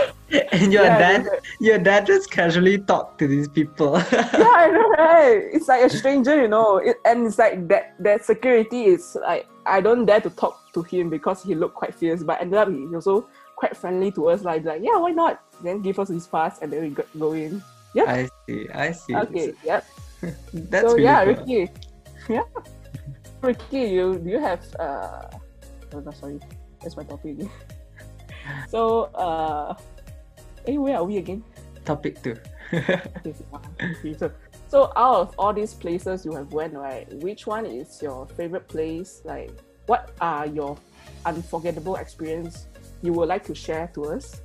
and 0.51 0.73
your 0.73 0.83
yeah, 0.89 0.97
dad, 0.97 1.21
your 1.61 1.77
dad 1.77 2.07
just 2.07 2.31
casually 2.31 2.79
talked 2.79 3.19
to 3.21 3.27
these 3.29 3.47
people. 3.47 3.93
yeah 4.11 4.25
I 4.57 4.67
know 4.73 4.89
right 4.97 5.37
it's 5.53 5.67
like 5.69 5.85
a 5.85 5.89
stranger 5.89 6.33
you 6.41 6.47
know 6.49 6.77
it, 6.81 6.97
and 7.05 7.27
it's 7.29 7.37
like 7.37 7.67
that 7.69 7.93
that 8.01 8.25
security 8.25 8.85
is 8.97 9.15
like 9.21 9.45
I 9.67 9.81
don't 9.85 10.05
dare 10.09 10.21
to 10.25 10.31
talk 10.33 10.73
to 10.73 10.81
him 10.81 11.09
because 11.13 11.43
he 11.45 11.53
looked 11.53 11.75
quite 11.75 11.93
fierce 11.93 12.23
but 12.23 12.41
ended 12.41 12.57
up 12.57 12.69
he 12.73 12.89
also 12.89 13.29
quite 13.55 13.77
friendly 13.77 14.09
to 14.17 14.29
us 14.33 14.41
like 14.41 14.65
like 14.65 14.81
yeah 14.81 14.97
why 14.97 15.11
not 15.11 15.45
then 15.63 15.79
give 15.85 15.99
us 16.01 16.09
his 16.09 16.25
pass 16.25 16.57
and 16.65 16.73
then 16.73 16.81
we 16.81 16.89
go, 16.89 17.05
go 17.19 17.33
in 17.37 17.61
Yeah. 17.93 18.09
I 18.09 18.21
see. 18.49 18.65
I 18.73 18.91
see. 18.91 19.15
okay 19.15 19.53
yep 19.63 19.85
That's 20.53 20.87
so 20.87 20.93
really 20.93 21.03
yeah, 21.03 21.25
cool. 21.25 21.33
Ricky. 21.33 21.71
Yeah. 22.29 22.43
Ricky, 23.41 23.81
you 23.95 24.17
do 24.19 24.29
you 24.29 24.39
have 24.39 24.63
uh 24.79 25.29
oh 25.93 25.99
no 25.99 26.11
sorry. 26.11 26.39
That's 26.81 26.97
my 26.97 27.03
topic 27.03 27.37
so 28.69 29.11
uh 29.13 29.75
hey, 30.65 30.77
where 30.77 30.97
are 30.97 31.03
we 31.03 31.17
again? 31.17 31.43
Topic 31.85 32.21
two. 32.21 32.37
Okay, 32.73 34.17
so, 34.17 34.31
so 34.67 34.91
out 34.95 35.15
of 35.21 35.35
all 35.37 35.53
these 35.53 35.73
places 35.73 36.25
you 36.25 36.33
have 36.33 36.51
went, 36.51 36.73
right, 36.73 37.05
which 37.21 37.45
one 37.45 37.65
is 37.65 38.01
your 38.01 38.25
favorite 38.25 38.67
place? 38.67 39.21
Like 39.23 39.51
what 39.85 40.11
are 40.19 40.47
your 40.47 40.77
unforgettable 41.25 41.97
experience 41.97 42.67
you 43.01 43.13
would 43.13 43.29
like 43.29 43.43
to 43.45 43.55
share 43.55 43.91
to 43.93 44.05
us? 44.05 44.41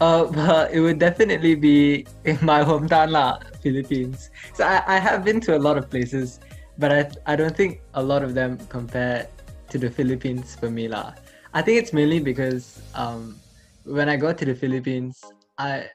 Uh, 0.00 0.26
well, 0.34 0.66
it 0.72 0.80
would 0.80 0.98
definitely 0.98 1.54
be 1.54 2.06
in 2.24 2.38
my 2.42 2.64
hometown, 2.64 3.10
lah, 3.10 3.38
Philippines. 3.62 4.30
So 4.54 4.64
I, 4.64 4.82
I 4.86 4.98
have 4.98 5.24
been 5.24 5.40
to 5.42 5.56
a 5.56 5.60
lot 5.60 5.76
of 5.76 5.90
places, 5.90 6.40
but 6.78 6.90
I, 6.90 7.10
I 7.26 7.36
don't 7.36 7.54
think 7.54 7.82
a 7.94 8.02
lot 8.02 8.22
of 8.22 8.34
them 8.34 8.56
compare 8.68 9.28
to 9.68 9.78
the 9.78 9.90
Philippines 9.90 10.56
for 10.56 10.70
me, 10.70 10.88
lah. 10.88 11.12
I 11.52 11.62
think 11.62 11.78
it's 11.78 11.92
mainly 11.92 12.20
because 12.20 12.80
um, 12.94 13.36
when 13.84 14.08
I 14.08 14.16
go 14.16 14.32
to 14.32 14.44
the 14.44 14.54
Philippines, 14.54 15.20
I 15.58 15.90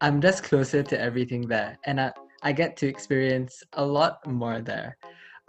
I'm 0.00 0.20
just 0.20 0.42
closer 0.42 0.82
to 0.82 1.00
everything 1.00 1.46
there, 1.46 1.78
and 1.84 2.00
I 2.00 2.12
I 2.42 2.52
get 2.52 2.76
to 2.78 2.86
experience 2.88 3.62
a 3.74 3.84
lot 3.84 4.18
more 4.26 4.60
there. 4.60 4.96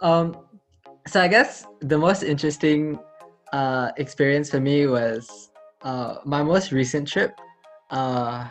Um, 0.00 0.36
so 1.08 1.20
I 1.20 1.28
guess 1.28 1.66
the 1.80 1.98
most 1.98 2.22
interesting 2.22 2.98
uh, 3.52 3.90
experience 3.96 4.50
for 4.50 4.60
me 4.60 4.86
was 4.86 5.50
uh, 5.82 6.16
my 6.24 6.42
most 6.42 6.72
recent 6.72 7.08
trip 7.08 7.32
uh 7.90 8.48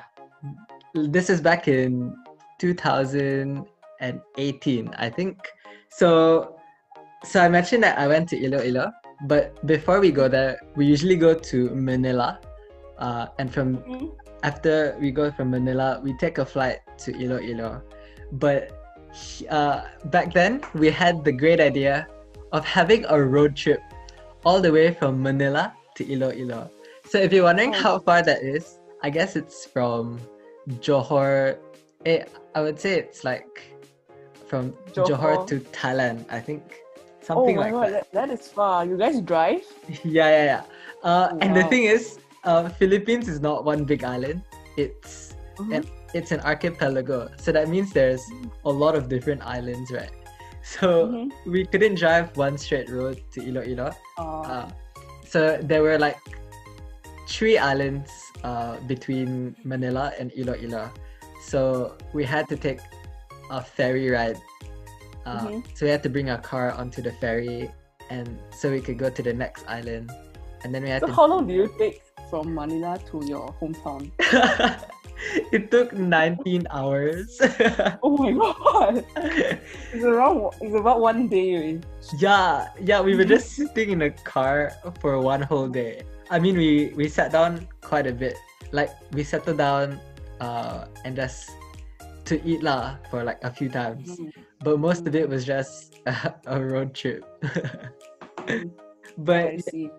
this 0.93 1.29
is 1.29 1.41
back 1.41 1.67
in 1.67 2.15
2018 2.59 4.93
i 4.97 5.09
think. 5.09 5.37
So 5.89 6.55
so 7.23 7.39
i 7.41 7.49
mentioned 7.49 7.81
that 7.83 7.97
i 7.97 8.07
went 8.07 8.29
to 8.29 8.37
iloilo 8.37 8.91
but 9.25 9.57
before 9.65 9.99
we 9.99 10.11
go 10.11 10.27
there 10.27 10.59
we 10.75 10.85
usually 10.85 11.15
go 11.15 11.33
to 11.33 11.69
manila 11.73 12.39
uh, 12.99 13.25
and 13.39 13.51
from 13.51 14.11
after 14.43 14.95
we 15.01 15.09
go 15.09 15.31
from 15.31 15.49
manila 15.49 15.99
we 16.03 16.13
take 16.17 16.37
a 16.37 16.45
flight 16.45 16.81
to 16.97 17.11
iloilo 17.17 17.81
but 18.33 18.69
uh, 19.49 19.81
back 20.13 20.31
then 20.33 20.61
we 20.75 20.91
had 20.91 21.23
the 21.23 21.31
great 21.31 21.59
idea 21.59 22.05
of 22.51 22.63
having 22.65 23.03
a 23.09 23.19
road 23.19 23.55
trip 23.55 23.81
all 24.45 24.61
the 24.61 24.71
way 24.71 24.93
from 24.93 25.19
manila 25.21 25.73
to 25.95 26.05
iloilo 26.05 26.69
so 27.09 27.17
if 27.17 27.33
you're 27.33 27.43
wondering 27.45 27.73
Oh. 27.73 27.81
how 27.81 27.97
far 27.99 28.21
that 28.21 28.43
is 28.43 28.77
I 29.05 29.09
guess 29.11 29.35
it's 29.35 29.65
from 29.67 30.19
Johor. 30.85 31.57
Eh, 32.07 32.23
I 32.55 32.59
would 32.65 32.79
say 32.79 32.97
it's 32.97 33.23
like 33.23 33.61
from 34.49 34.73
Johor, 34.97 35.37
Johor. 35.37 35.47
to 35.49 35.55
Thailand. 35.79 36.25
I 36.31 36.39
think 36.39 36.63
Oh 36.97 37.21
something 37.21 37.55
my 37.57 37.69
like 37.69 37.73
god, 37.73 37.85
that. 37.93 38.11
that, 38.11 38.29
that 38.29 38.29
is 38.33 38.47
far. 38.47 38.83
You 38.85 38.97
guys 38.97 39.21
drive? 39.21 39.61
Yeah, 40.03 40.29
yeah, 40.37 40.45
yeah. 40.53 40.63
Uh, 41.09 41.37
And 41.41 41.55
the 41.55 41.63
thing 41.65 41.83
is, 41.85 42.17
uh, 42.45 42.69
Philippines 42.81 43.27
is 43.29 43.39
not 43.39 43.63
one 43.63 43.85
big 43.85 44.03
island. 44.03 44.41
It's 44.75 45.35
Mhm. 45.61 45.71
and 45.75 45.83
it's 46.17 46.31
an 46.35 46.41
archipelago. 46.41 47.29
So 47.37 47.51
that 47.57 47.69
means 47.69 47.93
there's 47.93 48.23
a 48.65 48.73
lot 48.83 48.95
of 48.99 49.07
different 49.07 49.41
islands, 49.45 49.91
right? 49.99 50.13
So 50.75 50.87
Mhm. 51.13 51.29
we 51.45 51.61
couldn't 51.71 52.01
drive 52.01 52.33
one 52.45 52.57
straight 52.57 52.89
road 52.89 53.21
to 53.37 53.45
Iloilo. 53.49 53.93
Uh, 54.17 54.23
Uh, 54.55 54.65
so 55.33 55.39
there 55.61 55.83
were 55.85 55.99
like 56.07 56.17
three 57.29 57.57
islands 57.57 58.09
uh, 58.45 58.77
between 58.85 59.57
Manila 59.65 60.13
and 60.21 60.29
Iloilo. 60.37 60.93
So 61.49 61.97
we 62.13 62.21
had 62.23 62.45
to 62.53 62.55
take 62.55 62.79
a 63.49 63.61
ferry 63.61 64.13
ride. 64.13 64.37
Uh, 65.25 65.49
Mhm. 65.49 65.65
So 65.73 65.89
we 65.89 65.91
had 65.91 66.05
to 66.05 66.11
bring 66.13 66.29
our 66.29 66.37
car 66.37 66.69
onto 66.77 67.01
the 67.01 67.09
ferry, 67.17 67.73
and 68.13 68.29
so 68.53 68.69
we 68.69 68.77
could 68.85 69.01
go 69.01 69.09
to 69.09 69.21
the 69.25 69.33
next 69.33 69.65
island. 69.65 70.13
And 70.61 70.69
then 70.69 70.85
we 70.85 70.89
had 70.93 71.01
so 71.01 71.09
to. 71.09 71.13
how 71.17 71.25
long 71.25 71.49
do 71.49 71.53
you 71.57 71.65
take 71.81 72.05
from 72.29 72.53
Manila 72.53 73.01
to 73.09 73.25
your 73.25 73.49
hometown? 73.57 74.13
it 75.53 75.69
took 75.73 75.93
19 75.93 76.69
hours. 76.69 77.41
Oh 78.05 78.13
my 78.17 78.31
god! 78.33 79.01
It's 79.93 80.05
around. 80.05 80.53
It's 80.61 80.77
about 80.77 81.01
one 81.01 81.25
day. 81.27 81.81
yeah, 82.21 82.69
yeah, 82.77 83.01
we 83.01 83.17
were 83.17 83.25
just 83.25 83.57
sitting 83.57 83.97
in 83.97 84.01
a 84.05 84.13
car 84.25 84.73
for 85.01 85.17
one 85.17 85.41
whole 85.41 85.67
day. 85.69 86.05
I 86.29 86.39
mean, 86.39 86.57
we 86.57 86.93
we 86.95 87.07
sat 87.07 87.31
down 87.31 87.67
quite 87.81 88.07
a 88.07 88.13
bit. 88.13 88.37
Like 88.71 88.89
we 89.13 89.23
settled 89.23 89.57
down 89.57 89.99
uh, 90.41 90.85
and 91.05 91.15
just 91.15 91.51
to 92.25 92.41
eat 92.41 92.63
lah 92.63 92.97
for 93.09 93.23
like 93.23 93.41
a 93.43 93.51
few 93.51 93.69
times. 93.69 94.17
Mm. 94.17 94.33
But 94.63 94.79
most 94.79 95.05
of 95.05 95.13
it 95.15 95.29
was 95.29 95.45
just 95.45 96.01
a 96.45 96.57
road 96.57 96.93
trip. 96.93 97.23
But 99.17 99.63
see. 99.63 99.89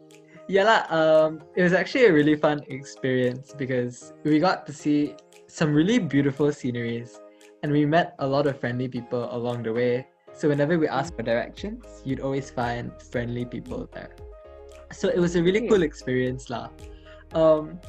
yeah 0.45 0.65
lah, 0.69 0.83
um, 0.93 1.41
it 1.57 1.63
was 1.65 1.73
actually 1.73 2.05
a 2.07 2.13
really 2.13 2.37
fun 2.37 2.61
experience 2.69 3.57
because 3.57 4.13
we 4.29 4.39
got 4.39 4.69
to 4.69 4.73
see 4.77 5.17
some 5.49 5.73
really 5.73 5.99
beautiful 5.99 6.53
sceneries 6.53 7.19
and 7.63 7.73
we 7.73 7.87
met 7.87 8.15
a 8.19 8.27
lot 8.27 8.47
of 8.47 8.61
friendly 8.61 8.89
people 8.89 9.33
along 9.33 9.63
the 9.65 9.73
way. 9.73 10.07
So 10.37 10.53
whenever 10.53 10.77
we 10.79 10.87
asked 10.87 11.17
for 11.17 11.25
directions, 11.25 12.03
you'd 12.05 12.21
always 12.21 12.51
find 12.53 12.93
friendly 13.01 13.47
people 13.47 13.89
there. 13.89 14.13
So 14.93 15.09
it 15.09 15.19
was 15.19 15.37
a 15.37 15.43
really 15.43 15.69
cool 15.69 15.83
experience 15.83 16.51
lah. 16.51 16.69
Um, 17.35 17.81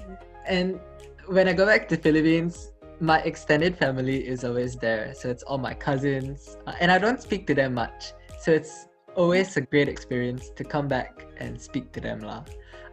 and 0.48 0.80
when 1.28 1.48
I 1.48 1.54
go 1.54 1.66
back 1.66 1.88
to 1.90 1.98
Philippines, 1.98 2.72
my 3.00 3.20
extended 3.22 3.78
family 3.78 4.28
is 4.28 4.44
always 4.44 4.76
there. 4.76 5.14
So 5.14 5.30
it's 5.30 5.44
all 5.44 5.58
my 5.58 5.74
cousins, 5.74 6.58
uh, 6.66 6.74
and 6.80 6.92
I 6.92 6.98
don't 6.98 7.22
speak 7.22 7.46
to 7.48 7.54
them 7.54 7.76
much. 7.76 8.14
So 8.42 8.52
it's 8.52 8.88
always 9.16 9.56
a 9.58 9.62
great 9.62 9.90
experience 9.90 10.50
to 10.56 10.64
come 10.64 10.88
back 10.88 11.26
and 11.38 11.60
speak 11.62 11.92
to 11.94 12.02
them 12.02 12.22
lah. 12.22 12.44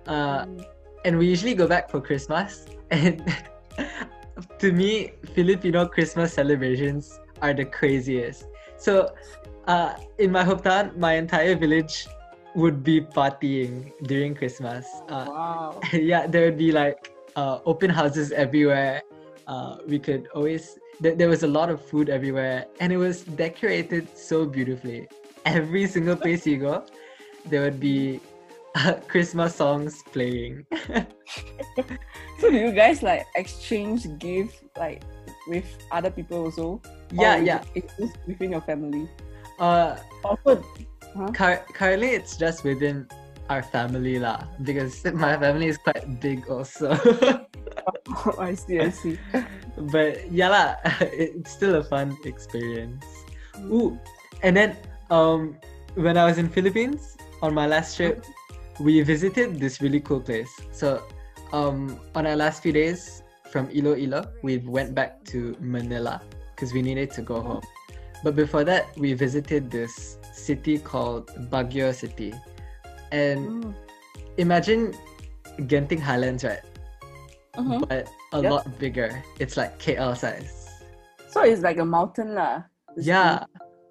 Uh, 0.06 0.44
Mm. 0.44 0.64
and 1.04 1.12
we 1.16 1.24
usually 1.28 1.54
go 1.54 1.66
back 1.66 1.88
for 1.88 2.00
Christmas. 2.00 2.66
And 2.90 3.24
to 4.60 4.72
me, 4.72 5.12
Filipino 5.32 5.86
Christmas 5.88 6.32
celebrations 6.32 7.20
are 7.40 7.52
the 7.54 7.64
craziest. 7.64 8.44
So, 8.76 9.12
uh, 9.66 9.96
in 10.18 10.32
my 10.32 10.44
hometown, 10.44 10.96
my 10.96 11.14
entire 11.16 11.56
village 11.56 12.08
would 12.54 12.82
be 12.84 13.00
partying 13.00 13.92
during 14.04 14.34
Christmas. 14.34 14.86
Uh, 15.08 15.26
wow. 15.28 15.80
yeah, 15.92 16.26
there 16.26 16.44
would 16.46 16.58
be 16.58 16.72
like 16.72 17.12
uh, 17.36 17.58
open 17.66 17.90
houses 17.90 18.32
everywhere. 18.32 19.02
Uh, 19.46 19.76
we 19.86 19.98
could 19.98 20.28
always 20.34 20.78
there, 21.00 21.14
there 21.14 21.28
was 21.28 21.42
a 21.42 21.46
lot 21.48 21.68
of 21.70 21.82
food 21.84 22.08
everywhere, 22.08 22.66
and 22.80 22.92
it 22.92 22.96
was 22.96 23.22
decorated 23.24 24.08
so 24.16 24.46
beautifully. 24.46 25.08
Every 25.44 25.86
single 25.86 26.16
place 26.16 26.46
you 26.46 26.58
go, 26.58 26.84
there 27.46 27.62
would 27.62 27.80
be 27.80 28.20
uh, 28.74 28.94
Christmas 29.08 29.56
songs 29.56 30.02
playing. 30.12 30.66
So 32.40 32.50
do 32.50 32.56
you 32.56 32.72
guys 32.72 33.02
like 33.02 33.26
exchange 33.36 34.06
gifts 34.18 34.62
like 34.76 35.02
with 35.48 35.64
other 35.90 36.10
people 36.10 36.44
also? 36.44 36.80
yeah, 37.12 37.36
yeah. 37.36 37.62
it- 37.74 37.84
It's 37.84 37.92
just 37.98 38.16
within 38.26 38.52
your 38.52 38.60
family. 38.60 39.08
Uh, 39.58 39.96
Also, 40.24 40.62
cur- 41.32 41.64
currently, 41.72 42.10
it's 42.10 42.36
just 42.36 42.64
within 42.64 43.06
our 43.50 43.62
family 43.62 44.18
lah, 44.18 44.44
because 44.62 45.04
my 45.14 45.36
family 45.36 45.68
is 45.68 45.78
quite 45.78 46.20
big 46.20 46.48
also. 46.48 46.94
I 48.38 48.54
see. 48.54 48.80
I 48.80 48.90
see. 48.90 49.18
but 49.92 50.30
yeah 50.30 50.48
lah, 50.48 50.68
it's 51.00 51.52
still 51.52 51.76
a 51.76 51.84
fun 51.84 52.16
experience. 52.24 53.04
Ooh, 53.70 53.98
and 54.42 54.56
then 54.56 54.76
um, 55.10 55.56
when 55.94 56.16
I 56.16 56.24
was 56.24 56.38
in 56.38 56.48
Philippines 56.48 57.16
on 57.42 57.54
my 57.54 57.66
last 57.66 57.96
trip, 57.96 58.24
we 58.80 59.02
visited 59.02 59.60
this 59.60 59.80
really 59.80 60.00
cool 60.00 60.20
place. 60.20 60.50
So 60.72 61.02
um, 61.52 62.00
on 62.14 62.26
our 62.26 62.36
last 62.36 62.62
few 62.62 62.72
days 62.72 63.22
from 63.50 63.70
Iloilo, 63.70 64.26
we 64.42 64.58
went 64.58 64.94
back 64.94 65.22
to 65.30 65.56
Manila 65.60 66.20
because 66.54 66.72
we 66.72 66.82
needed 66.82 67.12
to 67.12 67.22
go 67.22 67.40
home. 67.40 67.62
But 68.22 68.34
before 68.34 68.64
that, 68.64 68.96
we 68.96 69.12
visited 69.12 69.70
this 69.70 70.18
city 70.34 70.78
called 70.78 71.30
Baguio 71.50 71.94
City. 71.94 72.34
And 73.12 73.48
Mm. 73.48 73.74
imagine 74.38 74.92
Genting 75.70 76.00
Highlands, 76.02 76.42
right? 76.42 76.62
Mhm. 77.56 77.86
But 77.88 78.10
a 78.34 78.42
Yep. 78.42 78.50
lot 78.50 78.64
bigger. 78.78 79.22
It's 79.38 79.56
like 79.56 79.78
KL 79.78 80.14
size. 80.18 80.66
So 81.30 81.42
it's 81.46 81.62
like 81.62 81.78
a 81.78 81.84
mountain 81.86 82.34
lah. 82.34 82.66
Yeah. 82.98 83.38
thing. 83.38 83.48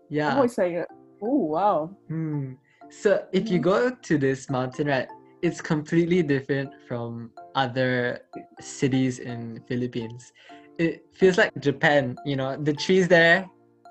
Yeah. 0.10 0.40
Oh, 0.40 0.44
it's 0.44 0.58
like 0.58 0.74
a, 0.76 0.86
oh 1.24 1.56
wow. 1.56 1.90
Hmm. 2.08 2.60
So 2.92 3.26
if 3.32 3.50
you 3.50 3.60
Mhm. 3.60 3.64
go 3.64 3.78
to 3.92 4.18
this 4.18 4.50
mountain, 4.50 4.88
right, 4.88 5.08
it's 5.42 5.60
completely 5.60 6.24
different 6.24 6.72
from 6.88 7.32
other 7.56 8.24
cities 8.60 9.20
in 9.20 9.60
Philippines. 9.68 10.32
It 10.80 11.04
feels 11.14 11.38
like 11.38 11.52
Japan. 11.60 12.16
You 12.26 12.36
know, 12.36 12.56
the 12.56 12.74
trees 12.74 13.08
there, 13.08 13.48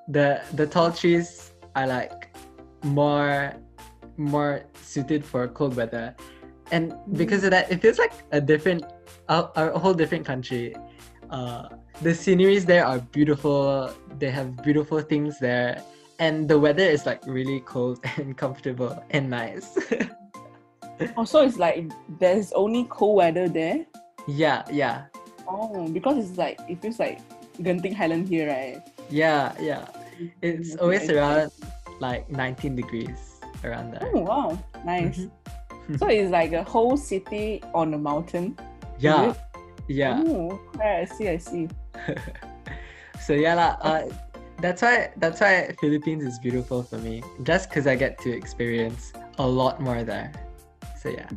the 0.09 0.40
the 0.54 0.66
tall 0.66 0.92
trees 0.92 1.52
are 1.76 1.87
like 1.87 2.32
more 2.83 3.55
more 4.17 4.62
suited 4.83 5.25
for 5.25 5.49
cold 5.49 5.77
weather, 5.77 6.15
and 6.71 6.95
because 7.15 7.45
of 7.45 7.51
that, 7.51 7.71
it 7.73 7.81
feels 7.81 7.99
like 7.99 8.12
a 8.33 8.41
different 8.41 8.85
a, 9.29 9.49
a 9.57 9.79
whole 9.79 9.95
different 9.95 10.25
country. 10.27 10.75
Uh, 11.31 11.69
the 12.03 12.15
sceneries 12.15 12.65
there 12.67 12.85
are 12.85 12.99
beautiful. 12.99 13.93
They 14.19 14.31
have 14.31 14.62
beautiful 14.62 15.01
things 15.01 15.39
there 15.39 15.83
and 16.23 16.47
the 16.49 16.59
weather 16.59 16.85
is 16.85 17.05
like 17.05 17.25
really 17.27 17.61
cold 17.61 17.99
and 18.17 18.37
comfortable 18.37 19.03
and 19.11 19.29
nice. 19.31 19.77
Oh, 21.17 21.25
so 21.25 21.43
it's 21.43 21.59
like 21.59 21.91
there's 22.21 22.53
only 22.53 22.85
cold 22.85 23.17
weather 23.17 23.49
there. 23.49 23.87
yeah, 24.29 24.62
yeah, 24.71 25.07
Oh, 25.49 25.89
because 25.89 26.17
it's 26.31 26.39
like 26.39 26.61
it 26.69 26.81
feels 26.81 27.01
like 27.01 27.19
Genting 27.59 27.93
Highland 27.95 28.29
here, 28.29 28.47
right? 28.47 28.79
yeah, 29.11 29.53
yeah. 29.59 29.89
It's 30.43 30.77
always 30.77 31.11
I 31.11 31.15
around 31.15 31.51
like 32.02 32.26
19 32.28 32.75
degrees 32.75 33.38
around 33.62 33.94
there. 33.94 34.11
Oh 34.12 34.26
wow, 34.26 34.59
nice. 34.85 35.30
Mhm. 35.87 35.99
so 35.99 36.11
it's 36.11 36.30
like 36.30 36.52
a 36.52 36.64
whole 36.66 36.99
city 36.99 37.62
on 37.73 37.94
a 37.94 37.99
mountain. 37.99 38.59
Yeah, 38.99 39.35
yeah. 39.87 40.23
Oh, 40.26 40.59
I 40.82 41.06
see, 41.06 41.28
I 41.30 41.38
see. 41.38 41.68
So 43.23 43.38
yeah, 43.38 43.54
lah. 43.54 43.78
Uh, 43.78 44.11
that's 44.59 44.82
why 44.82 45.14
that's 45.16 45.38
why 45.38 45.71
Philippines 45.78 46.26
is 46.26 46.42
beautiful 46.42 46.82
for 46.82 46.99
me. 46.99 47.23
Just 47.47 47.71
because 47.71 47.87
I 47.87 47.94
get 47.94 48.18
to 48.26 48.35
experience 48.35 49.14
a 49.38 49.47
lot 49.47 49.78
more 49.78 50.02
there. 50.02 50.35
So 50.99 51.14
yeah. 51.14 51.30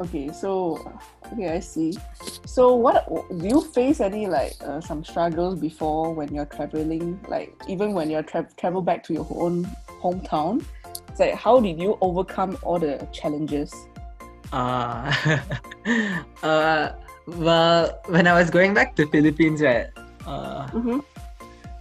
Okay, 0.00 0.32
so 0.32 0.80
okay, 1.32 1.50
I 1.50 1.60
see. 1.60 1.96
So 2.46 2.74
what 2.74 3.06
do 3.40 3.46
you 3.46 3.60
face 3.60 4.00
any 4.00 4.26
like 4.26 4.56
uh, 4.64 4.80
some 4.80 5.04
struggles 5.04 5.60
before 5.60 6.14
when 6.14 6.34
you're 6.34 6.46
traveling? 6.46 7.20
Like 7.28 7.54
even 7.68 7.92
when 7.92 8.10
you're 8.10 8.22
tra- 8.22 8.48
travel 8.56 8.82
back 8.82 9.04
to 9.04 9.12
your 9.12 9.26
own 9.30 9.64
hometown, 10.02 10.64
it's 11.08 11.20
like 11.20 11.34
how 11.34 11.60
did 11.60 11.78
you 11.78 11.98
overcome 12.00 12.58
all 12.62 12.78
the 12.78 13.06
challenges? 13.12 13.72
Uh, 14.52 15.12
uh, 16.42 16.92
well, 17.26 18.00
when 18.06 18.26
I 18.26 18.32
was 18.34 18.50
going 18.50 18.74
back 18.74 18.96
to 18.96 19.06
Philippines, 19.06 19.62
right? 19.62 19.86
Uh, 20.26 20.68
Mm-hmm. 20.72 21.00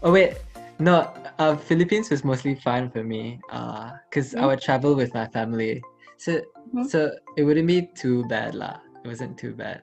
Oh 0.04 0.12
wait, 0.12 0.38
no. 0.80 1.12
Uh, 1.40 1.56
Philippines 1.56 2.10
was 2.10 2.24
mostly 2.24 2.56
fine 2.56 2.90
for 2.92 3.04
me. 3.04 3.40
Uh, 3.52 3.92
cause 4.12 4.36
I 4.36 4.42
Mm. 4.42 4.48
would 4.48 4.62
travel 4.62 4.96
with 4.96 5.14
my 5.14 5.28
family, 5.28 5.82
so 6.18 6.42
Mhm. 6.74 6.88
so 6.90 7.12
it 7.38 7.44
wouldn't 7.44 7.68
be 7.68 7.88
too 7.96 8.24
bad 8.32 8.56
lah. 8.56 8.80
It 9.04 9.08
wasn't 9.08 9.38
too 9.38 9.54
bad, 9.54 9.82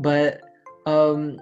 but 0.00 0.40
um, 0.86 1.40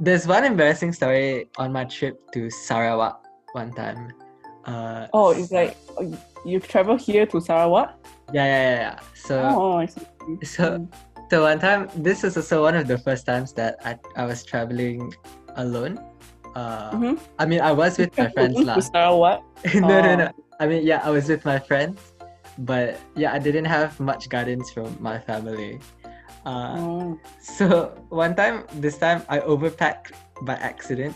there's 0.00 0.26
one 0.26 0.44
embarrassing 0.44 0.92
story 0.92 1.48
on 1.58 1.72
my 1.72 1.84
trip 1.84 2.18
to 2.32 2.50
Sarawak 2.50 3.20
one 3.52 3.72
time. 3.72 4.12
Uh, 4.66 5.06
Oh, 5.14 5.30
it's 5.32 5.50
like 5.52 5.76
uh, 5.96 6.04
you 6.44 6.60
travel 6.60 6.96
here 6.96 7.24
to 7.26 7.40
Sarawak. 7.40 7.94
yeah, 8.32 8.44
yeah, 8.44 8.62
yeah, 8.62 8.78
yeah. 8.80 8.96
So 9.14 9.34
Oh, 9.40 9.72
I 9.80 9.86
see. 9.86 10.04
so 10.44 10.76
Mm. 10.78 10.88
so 11.30 11.42
one 11.48 11.58
time, 11.60 11.88
this 11.96 12.24
is 12.24 12.36
also 12.36 12.62
one 12.64 12.76
of 12.76 12.84
the 12.88 12.98
first 13.00 13.24
times 13.24 13.52
that 13.56 13.76
I 13.84 13.96
I 14.16 14.24
was 14.28 14.44
traveling 14.44 15.08
alone. 15.56 15.96
Uh, 16.56 16.90
Mhm. 16.96 17.16
I 17.38 17.44
mean, 17.46 17.60
I 17.60 17.70
was 17.72 17.96
with 18.00 18.12
my 18.18 18.28
friends 18.34 18.56
to 18.60 18.64
lah. 18.66 18.76
Sarawak. 18.82 19.40
no, 19.84 20.00
no, 20.04 20.10
Oh. 20.12 20.16
no. 20.24 20.28
I 20.58 20.66
mean, 20.66 20.82
yeah, 20.82 21.00
I 21.06 21.10
was 21.14 21.28
with 21.30 21.44
my 21.46 21.60
friends, 21.62 22.07
but 22.58 22.98
yeah, 23.14 23.32
I 23.32 23.38
didn't 23.38 23.66
have 23.66 23.98
much 24.00 24.28
guidance 24.28 24.70
from 24.70 24.96
my 25.00 25.18
family. 25.18 25.78
Uh, 26.44 26.76
Oh. 26.78 27.18
so 27.40 27.94
one 28.08 28.34
time, 28.34 28.64
this 28.80 28.98
time, 28.98 29.22
I 29.28 29.40
overpacked 29.40 30.12
by 30.42 30.54
accident 30.54 31.14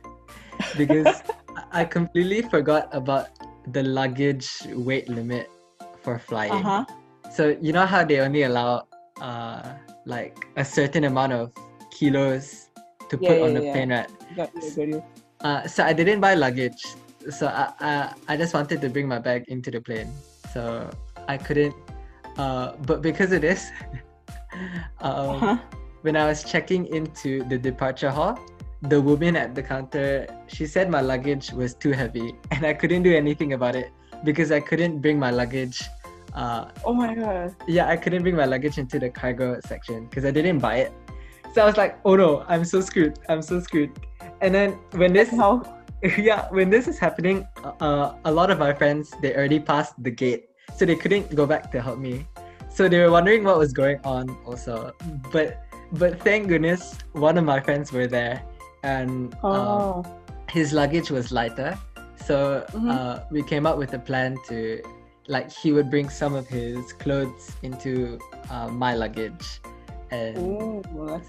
because 0.76 1.22
I 1.72 1.84
completely 1.84 2.42
forgot 2.42 2.88
about 2.92 3.28
the 3.72 3.82
luggage 3.82 4.48
weight 4.74 5.08
limit 5.08 5.50
for 6.02 6.18
flying. 6.18 6.52
Uh 6.52 6.84
huh. 6.84 6.84
So 7.30 7.56
you 7.60 7.72
know 7.72 7.86
how 7.86 8.04
they 8.04 8.20
only 8.20 8.42
allow 8.42 8.86
uh, 9.20 9.74
like 10.06 10.36
a 10.56 10.64
certain 10.64 11.04
amount 11.04 11.32
of 11.32 11.52
kilos 11.90 12.70
to 13.08 13.16
Yeah, 13.20 13.28
put 13.28 13.38
yeah, 13.38 13.44
on 13.44 13.54
the 13.54 13.62
yeah. 13.62 13.72
plane, 13.72 13.90
right? 13.92 14.10
Got 14.36 14.50
you, 14.56 14.70
got 14.74 14.88
you. 14.88 15.02
Uh, 15.40 15.66
so 15.66 15.84
I 15.84 15.92
didn't 15.92 16.20
buy 16.20 16.34
luggage. 16.34 16.80
So 17.30 17.46
I, 17.46 17.72
I 17.80 17.92
I 18.28 18.36
just 18.36 18.54
wanted 18.54 18.80
to 18.82 18.88
bring 18.90 19.06
my 19.08 19.18
bag 19.18 19.44
into 19.48 19.70
the 19.70 19.80
plane. 19.80 20.10
So 20.52 20.90
I 21.28 21.36
couldn't. 21.38 21.74
Uh, 22.36 22.72
but 22.86 23.02
because 23.02 23.32
of 23.32 23.40
this, 23.42 23.70
um, 25.00 25.36
Uh-huh. 25.36 25.56
when 26.02 26.16
I 26.16 26.26
was 26.26 26.44
checking 26.44 26.86
into 26.86 27.44
the 27.44 27.58
departure 27.58 28.10
hall, 28.10 28.38
the 28.82 29.00
woman 29.00 29.36
at 29.36 29.54
the 29.54 29.62
counter 29.62 30.26
she 30.48 30.66
said 30.66 30.90
my 30.90 31.00
luggage 31.00 31.52
was 31.52 31.74
too 31.74 31.92
heavy, 31.92 32.34
and 32.50 32.64
I 32.66 32.74
couldn't 32.74 33.02
do 33.02 33.14
anything 33.14 33.52
about 33.52 33.76
it 33.76 33.90
because 34.24 34.50
I 34.52 34.60
couldn't 34.60 35.00
bring 35.00 35.18
my 35.18 35.30
luggage. 35.30 35.82
Uh, 36.34 36.64
Oh 36.84 36.94
my 36.94 37.14
god. 37.14 37.54
yeah, 37.68 37.88
I 37.88 37.96
couldn't 37.96 38.22
bring 38.22 38.36
my 38.36 38.46
luggage 38.46 38.78
into 38.78 38.98
the 38.98 39.10
cargo 39.10 39.60
section 39.66 40.06
because 40.08 40.24
I 40.24 40.30
didn't 40.30 40.58
buy 40.60 40.76
it. 40.88 40.92
So 41.52 41.60
I 41.60 41.66
was 41.66 41.76
like, 41.76 41.98
oh 42.06 42.16
no, 42.16 42.44
I'm 42.48 42.64
so 42.64 42.80
screwed. 42.80 43.18
I'm 43.28 43.42
so 43.42 43.60
screwed. 43.60 43.92
And 44.40 44.54
then 44.54 44.72
when 44.96 45.12
this 45.12 45.28
How? 45.30 45.60
yeah, 46.18 46.48
when 46.50 46.68
this 46.70 46.88
is 46.88 46.98
happening, 46.98 47.46
uh, 47.80 48.14
a 48.24 48.32
lot 48.32 48.50
of 48.50 48.58
my 48.58 48.72
friends 48.74 49.12
they 49.22 49.34
already 49.34 49.60
passed 49.60 49.94
the 50.02 50.10
gate, 50.10 50.50
so 50.74 50.84
they 50.84 50.96
couldn't 50.96 51.34
go 51.34 51.46
back 51.46 51.70
to 51.72 51.80
help 51.80 51.98
me. 51.98 52.26
So 52.68 52.88
they 52.88 52.98
were 52.98 53.10
wondering 53.10 53.44
what 53.44 53.58
was 53.58 53.72
going 53.72 54.00
on 54.04 54.28
also. 54.44 54.92
But 55.30 55.62
but 55.92 56.20
thank 56.22 56.48
goodness 56.48 56.98
one 57.12 57.38
of 57.38 57.44
my 57.44 57.60
friends 57.60 57.92
were 57.92 58.06
there, 58.06 58.42
and 58.82 59.34
um, 59.44 60.02
Oh. 60.02 60.04
his 60.48 60.72
luggage 60.72 61.10
was 61.10 61.30
lighter. 61.30 61.78
So 62.16 62.64
Mhm. 62.72 62.90
uh, 62.90 63.14
we 63.30 63.42
came 63.42 63.66
up 63.66 63.78
with 63.78 63.94
a 63.94 63.98
plan 63.98 64.36
to, 64.48 64.82
like, 65.26 65.50
he 65.50 65.72
would 65.72 65.90
bring 65.90 66.08
some 66.08 66.34
of 66.34 66.46
his 66.48 66.92
clothes 66.92 67.50
into 67.62 68.18
uh, 68.50 68.68
my 68.68 68.94
luggage, 68.94 69.60
and 70.10 70.36
Oh, 70.38 70.82
well, 70.92 71.18
that's 71.18 71.28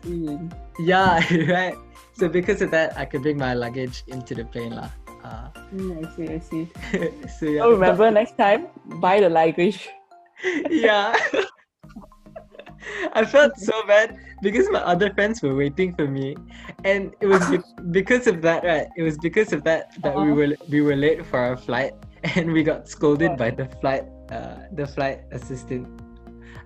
yeah, 0.80 1.22
right. 1.52 1.76
So 2.14 2.30
because 2.30 2.62
of 2.62 2.72
that, 2.72 2.98
I 2.98 3.06
could 3.06 3.22
bring 3.22 3.38
my 3.38 3.54
luggage 3.54 4.04
into 4.08 4.36
the 4.36 4.46
plane 4.46 4.76
lah. 4.76 4.90
Uh, 5.24 5.50
Mm, 5.74 5.98
I 5.98 6.06
see, 6.14 6.28
I 6.30 6.40
see. 6.40 6.64
so 7.40 7.46
yeah. 7.50 7.66
So 7.66 7.70
remember 7.74 8.12
next 8.12 8.38
time, 8.38 8.68
buy 9.02 9.20
the 9.20 9.30
luggage. 9.30 9.90
yeah. 10.70 11.18
I 13.14 13.24
felt 13.26 13.58
so 13.58 13.74
bad 13.88 14.18
because 14.42 14.70
my 14.70 14.80
other 14.84 15.14
friends 15.14 15.42
were 15.42 15.56
waiting 15.56 15.96
for 15.96 16.06
me, 16.06 16.36
and 16.84 17.16
it 17.22 17.28
was 17.28 17.48
be- 17.48 17.64
because 17.96 18.28
of 18.28 18.42
that, 18.44 18.64
right? 18.64 18.88
It 19.00 19.04
was 19.04 19.18
because 19.18 19.54
of 19.54 19.64
that 19.64 19.96
that 20.04 20.14
we 20.14 20.30
Uh-huh. 20.30 20.36
were 20.36 20.52
we 20.70 20.82
were 20.84 20.96
late 21.00 21.26
for 21.26 21.40
our 21.40 21.56
flight, 21.58 21.94
and 22.36 22.52
we 22.52 22.62
got 22.62 22.86
scolded 22.92 23.38
by 23.40 23.50
the 23.56 23.66
flight 23.82 24.04
uh 24.30 24.68
the 24.76 24.86
flight 24.86 25.24
assistant, 25.32 25.88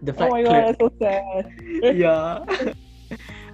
the 0.01 0.12
flight 0.12 0.33
Oh 0.33 0.36
my 0.36 0.41
clerk. 0.43 0.65
god, 0.65 0.73
that's 0.73 0.81
so 0.81 0.89
sad. 0.99 1.43
yeah. 1.93 2.43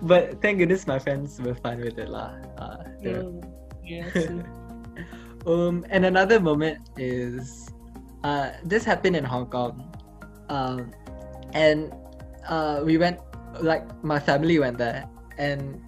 But 0.04 0.42
thank 0.42 0.60
goodness 0.60 0.86
my 0.88 1.00
friends 1.00 1.40
were 1.42 1.56
fine 1.56 1.80
with 1.80 1.98
it 1.98 2.10
lah. 2.10 2.36
Uh, 2.60 2.78
Mm, 3.04 3.44
yeah, 3.84 4.08
um, 5.46 5.84
and 5.92 6.06
another 6.06 6.40
moment 6.40 6.80
is 6.98 7.68
uh, 8.24 8.52
this 8.64 8.84
happened 8.88 9.16
in 9.16 9.24
Hong 9.28 9.48
Kong. 9.52 9.92
Um, 10.48 10.92
and 11.54 11.92
uh, 12.48 12.82
we 12.84 12.98
went, 12.98 13.20
like, 13.60 13.84
my 14.04 14.20
family 14.20 14.58
went 14.60 14.78
there. 14.78 15.04
And 15.38 15.82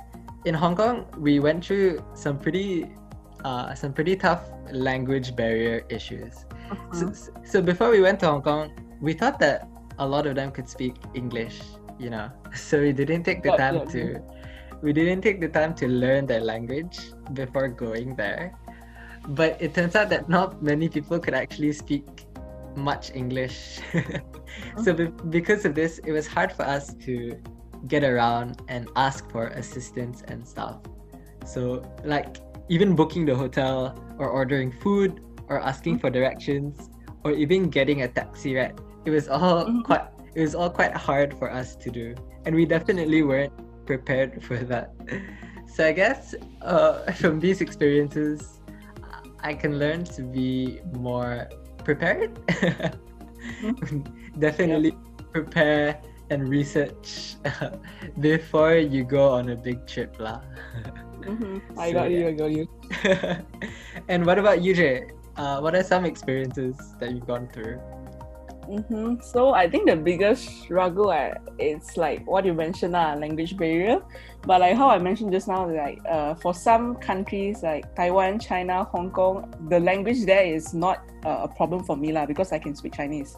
in 0.44 0.54
Hong 0.54 0.76
Kong, 0.76 1.08
we 1.18 1.40
went 1.40 1.64
through 1.64 2.04
some 2.14 2.38
pretty, 2.38 2.92
uh, 3.48 3.74
some 3.76 3.94
pretty 3.94 4.16
tough 4.16 4.44
language 4.72 5.36
barrier 5.36 5.84
issues. 5.90 6.44
So, 6.92 7.08
Uh-huh. 7.08 7.44
so 7.46 7.62
before 7.62 7.90
we 7.92 8.02
went 8.02 8.20
to 8.22 8.28
Hong 8.28 8.42
Kong, 8.42 8.76
we 9.00 9.14
thought 9.14 9.40
that 9.40 9.70
a 10.00 10.06
lot 10.06 10.26
of 10.28 10.36
them 10.36 10.52
could 10.52 10.68
speak 10.68 10.96
English, 11.14 11.62
you 12.00 12.10
know. 12.10 12.30
So 12.56 12.82
we 12.82 12.94
didn't 12.94 13.24
take 13.24 13.44
the 13.44 13.52
Yeah, 13.52 13.58
time 13.58 13.76
yeah, 13.76 13.86
to 13.96 14.02
we 14.82 14.94
didn't 14.94 15.22
take 15.22 15.40
the 15.42 15.48
time 15.50 15.74
to 15.76 15.88
learn 15.88 16.26
their 16.28 16.42
language 16.42 17.00
before 17.34 17.68
going 17.70 18.16
there. 18.16 18.54
but 19.34 19.58
it 19.62 19.74
turns 19.74 19.96
out 19.96 20.10
that 20.10 20.30
not 20.30 20.62
many 20.62 20.88
people 20.90 21.20
could 21.20 21.34
actually 21.34 21.74
speak 21.74 22.06
much 22.76 23.10
English. 23.16 23.80
so 24.84 24.94
be- 24.94 25.12
because 25.30 25.66
of 25.66 25.74
this, 25.74 25.98
it 26.06 26.12
was 26.12 26.28
hard 26.28 26.52
for 26.54 26.64
us 26.64 26.94
to 27.06 27.40
get 27.88 28.04
around 28.04 28.62
and 28.68 28.90
ask 28.96 29.30
for 29.32 29.48
assistance 29.58 30.22
and 30.28 30.46
stuff. 30.48 30.80
So 31.46 31.82
like 32.04 32.38
even 32.70 32.96
booking 32.96 33.26
the 33.26 33.36
hotel 33.36 33.98
or 34.18 34.30
ordering 34.30 34.72
food 34.72 35.22
or 35.50 35.60
asking 35.62 36.00
for 36.00 36.10
directions 36.10 36.90
or 37.24 37.32
even 37.32 37.70
getting 37.70 38.02
a 38.04 38.08
taxi 38.08 38.56
right 38.56 38.74
it 39.06 39.12
was 39.12 39.28
all 39.30 39.66
Mhm. 39.66 39.84
quite 39.84 40.06
it 40.36 40.42
was 40.42 40.54
all 40.56 40.70
quite 40.70 40.96
hard 40.96 41.34
for 41.38 41.52
us 41.52 41.76
to 41.76 41.90
do 41.90 42.14
and 42.46 42.54
we 42.56 42.66
definitely 42.66 43.24
weren't 43.24 43.54
prepared 43.86 44.44
for 44.44 44.58
that 44.58 44.92
so 45.68 45.86
i 45.88 45.92
guess 45.92 46.36
uh, 46.62 47.12
from 47.22 47.40
these 47.40 47.62
experiences 47.62 48.60
i 49.44 49.54
can 49.54 49.80
learn 49.80 50.04
to 50.04 50.22
be 50.24 50.80
more 50.94 51.48
prepared 51.84 52.38
definitely 54.40 54.92
prepare 55.32 56.02
and 56.30 56.50
research 56.50 57.36
before 58.20 58.76
you 58.76 59.04
go 59.04 59.30
on 59.30 59.50
a 59.50 59.56
big 59.56 59.86
trip 59.86 60.18
lah. 60.18 60.42
Mhm. 61.22 61.62
I 61.78 61.94
So, 61.94 61.94
got 61.94 62.10
you. 62.10 62.24
I 62.28 62.34
got 62.34 62.50
you. 62.52 62.66
and 64.10 64.26
what 64.26 64.40
about 64.42 64.62
you, 64.62 64.74
Jay? 64.74 65.06
Uh, 65.38 65.60
what 65.62 65.76
are 65.76 65.84
some 65.84 66.06
experiences 66.06 66.74
that 67.00 67.12
you've 67.14 67.28
gone 67.28 67.46
through? 67.54 67.78
Mm-hmm. 68.70 69.22
So 69.22 69.54
I 69.54 69.70
think 69.70 69.88
the 69.88 69.96
biggest 69.96 70.64
struggle 70.64 71.10
uh, 71.10 71.36
it's 71.60 71.98
like 71.98 72.26
what 72.28 72.46
you 72.46 72.54
mentioned, 72.54 72.96
uh, 72.96 73.16
language 73.18 73.58
barrier. 73.58 74.02
But 74.46 74.62
like 74.62 74.76
how 74.76 74.90
I 74.90 74.98
mentioned 74.98 75.32
just 75.32 75.48
now, 75.48 75.70
like 75.70 76.00
uh, 76.10 76.36
for 76.36 76.54
some 76.54 76.96
countries 76.96 77.64
like 77.64 77.96
Taiwan, 77.96 78.40
China, 78.40 78.84
Hong 78.86 79.12
Kong, 79.12 79.54
the 79.70 79.80
language 79.80 80.26
there 80.26 80.46
is 80.46 80.74
not 80.74 81.04
uh, 81.26 81.42
a 81.44 81.48
problem 81.48 81.84
for 81.84 81.96
me 81.96 82.12
lah 82.12 82.26
because 82.26 82.52
I 82.52 82.60
can 82.60 82.76
speak 82.76 82.94
Chinese. 82.94 83.38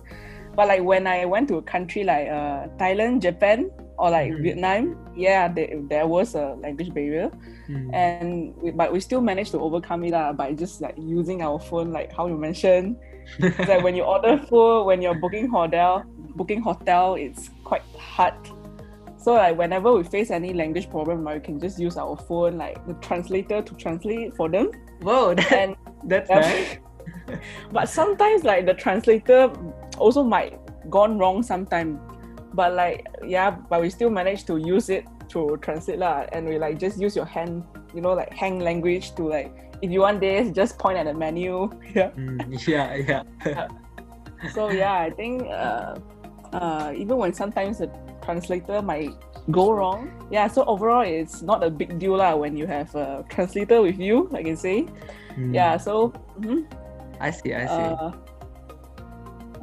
But 0.55 0.67
like 0.67 0.83
when 0.83 1.07
I 1.07 1.25
went 1.25 1.47
to 1.49 1.57
a 1.57 1.61
country 1.61 2.03
like 2.03 2.27
uh, 2.29 2.67
Thailand, 2.79 3.21
Japan, 3.21 3.69
or 3.97 4.09
like 4.11 4.31
Mhm. 4.31 4.43
Vietnam, 4.43 4.81
yeah, 5.15 5.47
there, 5.47 5.81
there 5.89 6.07
was 6.07 6.35
a 6.35 6.55
language 6.61 6.93
barrier, 6.93 7.29
Hmm. 7.67 7.89
and 7.93 8.53
we, 8.61 8.71
but 8.71 8.93
we 8.93 8.99
still 8.99 9.21
managed 9.21 9.51
to 9.51 9.59
overcome 9.59 10.03
it 10.05 10.11
lah 10.13 10.31
by 10.33 10.53
just 10.53 10.81
like 10.81 10.95
using 10.97 11.41
our 11.41 11.59
phone, 11.59 11.91
like 11.91 12.13
how 12.13 12.27
you 12.27 12.37
mentioned 12.37 12.95
it's 13.39 13.67
like 13.67 13.83
when 13.83 13.95
you 13.95 14.03
order 14.03 14.37
food, 14.37 14.85
when 14.85 15.01
you're 15.01 15.15
booking 15.19 15.49
hotel, 15.49 16.03
booking 16.39 16.61
hotel, 16.61 17.15
it's 17.15 17.49
quite 17.65 17.83
hard. 17.99 18.33
So 19.19 19.33
like 19.33 19.57
whenever 19.57 19.91
we 19.91 20.03
face 20.03 20.31
any 20.31 20.53
language 20.53 20.89
problem, 20.89 21.25
we 21.25 21.39
can 21.41 21.59
just 21.59 21.77
use 21.77 21.97
our 21.97 22.15
phone, 22.15 22.57
like 22.57 22.79
the 22.87 22.93
translator 23.03 23.61
to 23.61 23.73
translate 23.75 24.33
for 24.37 24.47
them. 24.47 24.71
Whoa, 25.01 25.33
that, 25.35 25.51
And 25.51 25.75
that's 26.05 26.29
yeah. 26.29 26.39
nice. 26.39 26.77
but 27.73 27.89
sometimes 27.89 28.45
like 28.45 28.65
the 28.65 28.73
translator 28.73 29.51
also 29.97 30.23
might 30.23 30.55
gone 30.89 31.17
wrong 31.19 31.43
sometime. 31.43 31.99
But 32.57 32.73
like 32.73 33.05
yeah, 33.21 33.53
but 33.53 33.79
we 33.85 33.93
still 33.93 34.09
manage 34.09 34.49
to 34.49 34.57
use 34.57 34.89
it 34.89 35.05
to 35.29 35.61
translate 35.61 36.01
lah. 36.01 36.25
And 36.33 36.49
we 36.49 36.57
like 36.57 36.81
just 36.81 36.97
use 36.97 37.13
your 37.13 37.29
hand, 37.29 37.61
you 37.93 38.01
know, 38.01 38.17
like 38.17 38.33
hand 38.33 38.65
language 38.65 39.13
to 39.21 39.29
like 39.29 39.53
if 39.85 39.93
you 39.93 40.01
want 40.01 40.17
this, 40.25 40.49
just 40.49 40.81
point 40.81 40.97
at 40.97 41.05
the 41.05 41.13
menu. 41.13 41.69
Yeah. 41.93 42.09
Mm, 42.17 42.49
yeah, 42.65 42.97
yeah. 43.45 43.67
so 44.53 44.69
yeah 44.69 45.01
i 45.01 45.09
think 45.09 45.49
uh, 45.49 45.97
uh, 46.53 46.93
even 46.93 47.17
when 47.17 47.33
sometimes 47.33 47.81
the 47.81 47.89
translator 48.21 48.85
might 48.85 49.09
go 49.49 49.73
wrong 49.73 50.13
yeah 50.29 50.45
so 50.45 50.61
overall 50.69 51.01
it's 51.01 51.41
not 51.41 51.65
a 51.65 51.69
big 51.73 51.97
deal 51.97 52.21
lah 52.21 52.37
when 52.37 52.53
you 52.53 52.69
have 52.69 52.93
a 52.93 53.25
translator 53.33 53.81
with 53.81 53.97
you 53.97 54.29
i 54.37 54.45
can 54.45 54.53
say 54.53 54.85
Mm, 55.33 55.53
yeah 55.57 55.73
so 55.77 56.13
mhm. 56.37 56.69
I 57.17 57.29
see, 57.33 57.49
I 57.53 57.65
see. 57.65 57.89
uh, 57.97 58.09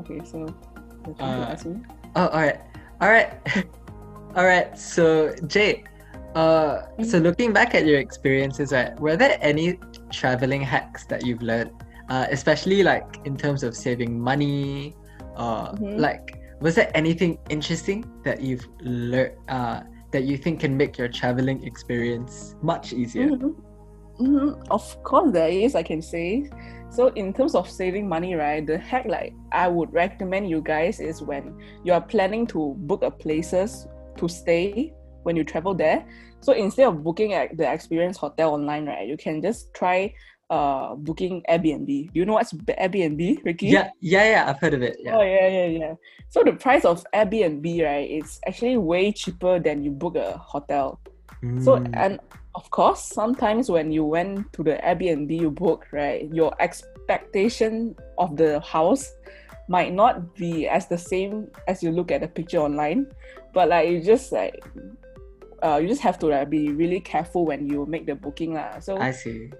okay 0.02 0.18
so 0.26 0.50
you're 1.06 1.14
trying 1.22 1.38
to 1.54 1.70
Uh, 1.70 2.18
Oh, 2.18 2.26
all 2.34 2.42
right, 2.42 2.58
all 3.00 3.08
right, 3.08 3.32
all 4.36 4.44
right. 4.44 4.76
So, 4.78 5.34
Jay, 5.46 5.84
uh, 6.34 6.82
so 7.02 7.18
looking 7.18 7.52
back 7.52 7.74
at 7.74 7.86
your 7.86 7.98
experiences, 7.98 8.72
right, 8.72 8.98
were 9.00 9.16
there 9.16 9.38
any 9.40 9.78
traveling 10.10 10.62
hacks 10.62 11.06
that 11.06 11.24
you've 11.24 11.42
learned, 11.42 11.70
uh, 12.08 12.26
especially 12.30 12.82
like 12.82 13.06
in 13.24 13.36
terms 13.36 13.62
of 13.62 13.76
saving 13.76 14.18
money, 14.20 14.94
uh, 15.36 15.72
Mhm. 15.72 15.98
like 15.98 16.38
was 16.60 16.74
there 16.76 16.90
anything 16.94 17.38
interesting 17.50 18.04
that 18.24 18.40
you've 18.40 18.66
learned, 18.80 19.36
uh, 19.48 19.82
that 20.12 20.24
you 20.24 20.36
think 20.36 20.60
can 20.60 20.76
make 20.76 20.96
your 20.96 21.08
traveling 21.08 21.62
experience 21.64 22.54
much 22.62 22.92
easier? 22.92 23.28
Mhm. 23.28 23.54
Mhm. 24.18 24.66
Of 24.70 25.02
course, 25.02 25.32
there 25.32 25.48
is, 25.48 25.74
I 25.74 25.82
can 25.82 26.00
say. 26.00 26.48
So, 26.90 27.08
in 27.08 27.32
terms 27.32 27.54
of 27.54 27.68
saving 27.68 28.08
money, 28.08 28.34
right, 28.34 28.64
the 28.64 28.78
hack 28.78 29.06
like 29.06 29.34
I 29.50 29.66
would 29.68 29.92
recommend 29.92 30.48
you 30.48 30.60
guys 30.62 31.00
is 31.00 31.22
when 31.22 31.58
you 31.82 31.92
are 31.92 32.00
planning 32.00 32.46
to 32.48 32.74
book 32.78 33.02
a 33.02 33.10
places 33.10 33.88
to 34.16 34.28
stay 34.28 34.92
when 35.24 35.36
you 35.36 35.42
travel 35.42 35.74
there. 35.74 36.06
So 36.40 36.52
instead 36.52 36.86
of 36.86 37.02
booking 37.02 37.32
at 37.32 37.56
the 37.56 37.70
experience 37.70 38.16
hotel 38.16 38.54
online, 38.54 38.86
right, 38.86 39.08
you 39.08 39.16
can 39.16 39.42
just 39.42 39.72
try 39.74 40.14
uh 40.50 40.94
booking 40.94 41.42
Airbnb. 41.48 42.12
Do 42.12 42.20
you 42.20 42.26
know 42.26 42.34
what's 42.34 42.52
Airbnb, 42.52 43.44
Ricky? 43.44 43.68
Yeah, 43.68 43.88
yeah, 44.00 44.24
yeah. 44.24 44.50
I've 44.50 44.60
heard 44.60 44.74
of 44.74 44.82
it. 44.82 44.98
Yeah. 45.00 45.16
Oh 45.16 45.22
yeah, 45.22 45.48
yeah, 45.48 45.66
yeah. 45.66 45.94
So 46.28 46.44
the 46.44 46.52
price 46.52 46.84
of 46.84 47.04
Airbnb, 47.14 47.64
right, 47.82 48.08
it's 48.10 48.38
actually 48.46 48.76
way 48.76 49.10
cheaper 49.10 49.58
than 49.58 49.82
you 49.82 49.90
book 49.90 50.16
a 50.16 50.36
hotel. 50.36 51.00
So 51.60 51.76
Mm, 51.76 51.90
and 51.94 52.20
of 52.54 52.70
course, 52.70 53.02
sometimes 53.02 53.70
when 53.70 53.90
you 53.90 54.04
went 54.04 54.52
to 54.52 54.62
the 54.62 54.78
Airbnb 54.84 55.30
you 55.30 55.50
booked, 55.50 55.92
right, 55.92 56.28
your 56.32 56.54
expectation 56.60 57.96
of 58.18 58.36
the 58.36 58.60
house 58.60 59.10
might 59.68 59.92
not 59.92 60.34
be 60.34 60.68
as 60.68 60.86
the 60.88 60.98
same 60.98 61.50
as 61.66 61.82
you 61.82 61.90
look 61.90 62.10
at 62.10 62.20
the 62.20 62.28
picture 62.28 62.58
online. 62.58 63.06
But 63.52 63.68
like 63.68 63.88
you 63.88 64.02
just 64.02 64.32
like 64.32 64.62
uh, 65.62 65.78
you 65.80 65.88
just 65.88 66.02
have 66.02 66.18
to 66.20 66.26
like, 66.26 66.50
be 66.50 66.70
really 66.70 67.00
careful 67.00 67.46
when 67.46 67.66
you 67.66 67.86
make 67.86 68.06
the 68.06 68.14
booking 68.14 68.54
lah. 68.54 68.78
So 68.78 68.98
I 68.98 69.10
see. 69.10 69.50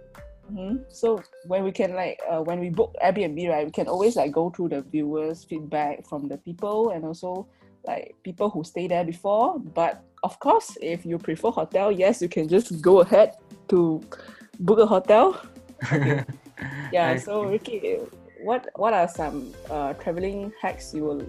Mhm. 0.52 0.84
So 0.92 1.22
when 1.48 1.64
we 1.64 1.72
can 1.72 1.94
like 1.94 2.20
uh, 2.28 2.42
when 2.42 2.60
we 2.60 2.68
book 2.68 2.94
Airbnb, 3.02 3.48
right, 3.48 3.64
we 3.64 3.72
can 3.72 3.88
always 3.88 4.14
like 4.14 4.30
go 4.30 4.50
through 4.50 4.68
the 4.68 4.82
viewers' 4.82 5.42
feedback 5.42 6.06
from 6.06 6.28
the 6.28 6.36
people 6.36 6.90
and 6.90 7.04
also 7.04 7.48
like 7.86 8.14
people 8.22 8.50
who 8.50 8.62
stay 8.62 8.86
there 8.86 9.04
before. 9.04 9.58
But 9.58 10.04
of 10.24 10.40
course, 10.40 10.76
if 10.80 11.04
you 11.04 11.18
prefer 11.18 11.50
hotel, 11.50 11.92
yes, 11.92 12.22
you 12.22 12.28
can 12.28 12.48
just 12.48 12.80
go 12.80 13.00
ahead 13.00 13.36
to 13.68 14.00
book 14.58 14.78
a 14.80 14.86
hotel. 14.86 15.40
Yeah. 16.92 17.18
So. 17.18 17.50
Ricky, 17.50 17.98
what 18.40 18.68
what 18.76 18.94
are 18.94 19.08
some 19.08 19.52
uh, 19.68 19.92
traveling 19.94 20.52
hacks 20.62 20.94
you 20.94 21.02
will 21.04 21.22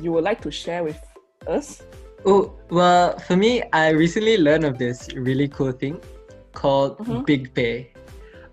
you 0.00 0.12
would 0.12 0.24
like 0.24 0.40
to 0.46 0.50
share 0.50 0.82
with 0.84 1.00
us? 1.46 1.82
Oh, 2.24 2.52
well, 2.70 3.18
for 3.18 3.36
me, 3.36 3.62
I 3.72 3.90
recently 3.90 4.38
learned 4.38 4.64
of 4.64 4.78
this 4.78 5.08
really 5.12 5.48
cool 5.48 5.72
thing 5.72 5.98
called 6.52 6.98
Mhm. 6.98 7.26
Big 7.26 7.52
Pay. 7.52 7.92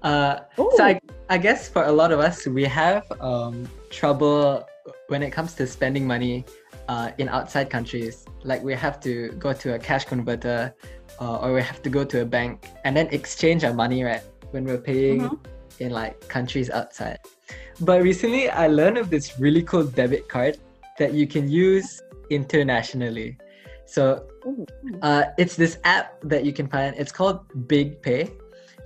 Uh, 0.01 0.41
Oh, 0.57 0.71
so 0.75 0.83
I, 0.83 0.99
I 1.29 1.37
guess 1.37 1.69
for 1.69 1.83
a 1.83 1.91
lot 1.91 2.11
of 2.11 2.19
us, 2.19 2.47
we 2.47 2.65
have 2.65 3.03
um, 3.21 3.69
trouble 3.89 4.65
when 5.07 5.21
it 5.21 5.31
comes 5.31 5.53
to 5.61 5.67
spending 5.67 6.07
money 6.07 6.45
uh, 6.87 7.11
in 7.17 7.29
outside 7.29 7.69
countries. 7.69 8.25
Like 8.43 8.63
we 8.63 8.73
have 8.73 8.99
to 9.01 9.29
go 9.39 9.53
to 9.53 9.75
a 9.75 9.79
cash 9.79 10.05
converter 10.05 10.73
uh, 11.19 11.37
or 11.37 11.53
we 11.53 11.61
have 11.61 11.81
to 11.83 11.89
go 11.89 12.03
to 12.05 12.21
a 12.21 12.25
bank 12.25 12.69
and 12.83 12.95
then 12.95 13.07
exchange 13.11 13.63
our 13.63 13.73
money, 13.73 14.03
right? 14.03 14.23
When 14.51 14.63
we're 14.65 14.79
paying 14.81 15.21
Mhm. 15.21 15.37
in 15.79 15.91
like 15.91 16.27
countries 16.27 16.69
outside. 16.69 17.19
But 17.79 18.01
recently, 18.01 18.49
I 18.49 18.67
learned 18.67 18.97
of 18.97 19.09
this 19.09 19.39
really 19.39 19.61
cool 19.61 19.83
debit 19.83 20.27
card 20.27 20.57
that 20.97 21.13
you 21.13 21.27
can 21.27 21.49
use 21.49 22.01
internationally. 22.29 23.37
So 23.85 24.25
uh, 25.01 25.25
it's 25.37 25.55
this 25.55 25.77
app 25.83 26.19
that 26.23 26.43
you 26.43 26.53
can 26.53 26.67
find. 26.67 26.95
It's 26.97 27.11
called 27.11 27.45
Big 27.67 28.01
Pay, 28.01 28.31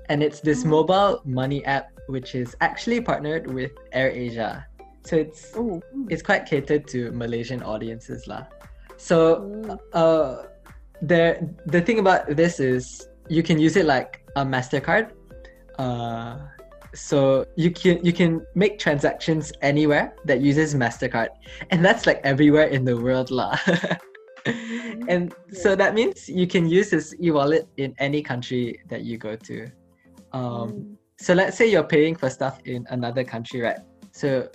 and 0.09 0.21
it's 0.21 0.41
this 0.41 0.63
Mhm. 0.63 0.69
mobile 0.69 1.21
money 1.25 1.63
app 1.65 1.87
which 2.07 2.35
is 2.35 2.55
actually 2.59 2.99
partnered 2.99 3.47
with 3.47 3.71
AirAsia. 3.95 4.65
So 5.03 5.15
it's 5.17 5.55
Ooh. 5.57 5.81
it's 6.09 6.21
quite 6.21 6.45
catered 6.45 6.87
to 6.89 7.11
Malaysian 7.11 7.63
audiences 7.63 8.27
lah. 8.27 8.45
So 8.97 9.79
uh, 9.93 10.45
there 11.01 11.41
the 11.65 11.81
thing 11.81 11.99
about 11.99 12.29
this 12.35 12.59
is 12.59 13.09
you 13.29 13.41
can 13.41 13.59
use 13.59 13.75
it 13.75 13.85
like 13.85 14.21
a 14.35 14.45
Mastercard. 14.45 15.11
Uh, 15.79 16.37
so 16.93 17.45
you 17.55 17.71
can 17.71 18.03
you 18.05 18.13
can 18.13 18.45
make 18.53 18.77
transactions 18.77 19.51
anywhere 19.61 20.13
that 20.25 20.41
uses 20.41 20.75
Mastercard, 20.75 21.29
and 21.71 21.83
that's 21.83 22.05
like 22.05 22.21
everywhere 22.23 22.67
in 22.67 22.85
the 22.85 22.95
world 22.97 23.31
lah. 23.31 23.57
and 25.07 25.33
so 25.51 25.75
that 25.75 25.93
means 25.93 26.27
you 26.27 26.45
can 26.45 26.67
use 26.67 26.89
this 26.89 27.15
e-wallet 27.21 27.67
in 27.77 27.95
any 27.99 28.21
country 28.21 28.81
that 28.89 29.03
you 29.03 29.17
go 29.17 29.35
to. 29.35 29.67
Um, 30.33 30.97
so 31.17 31.33
let's 31.33 31.57
say 31.57 31.69
you're 31.69 31.87
paying 31.87 32.15
for 32.15 32.29
stuff 32.29 32.59
in 32.65 32.85
another 32.89 33.23
country, 33.23 33.61
right? 33.61 33.79
So 34.11 34.49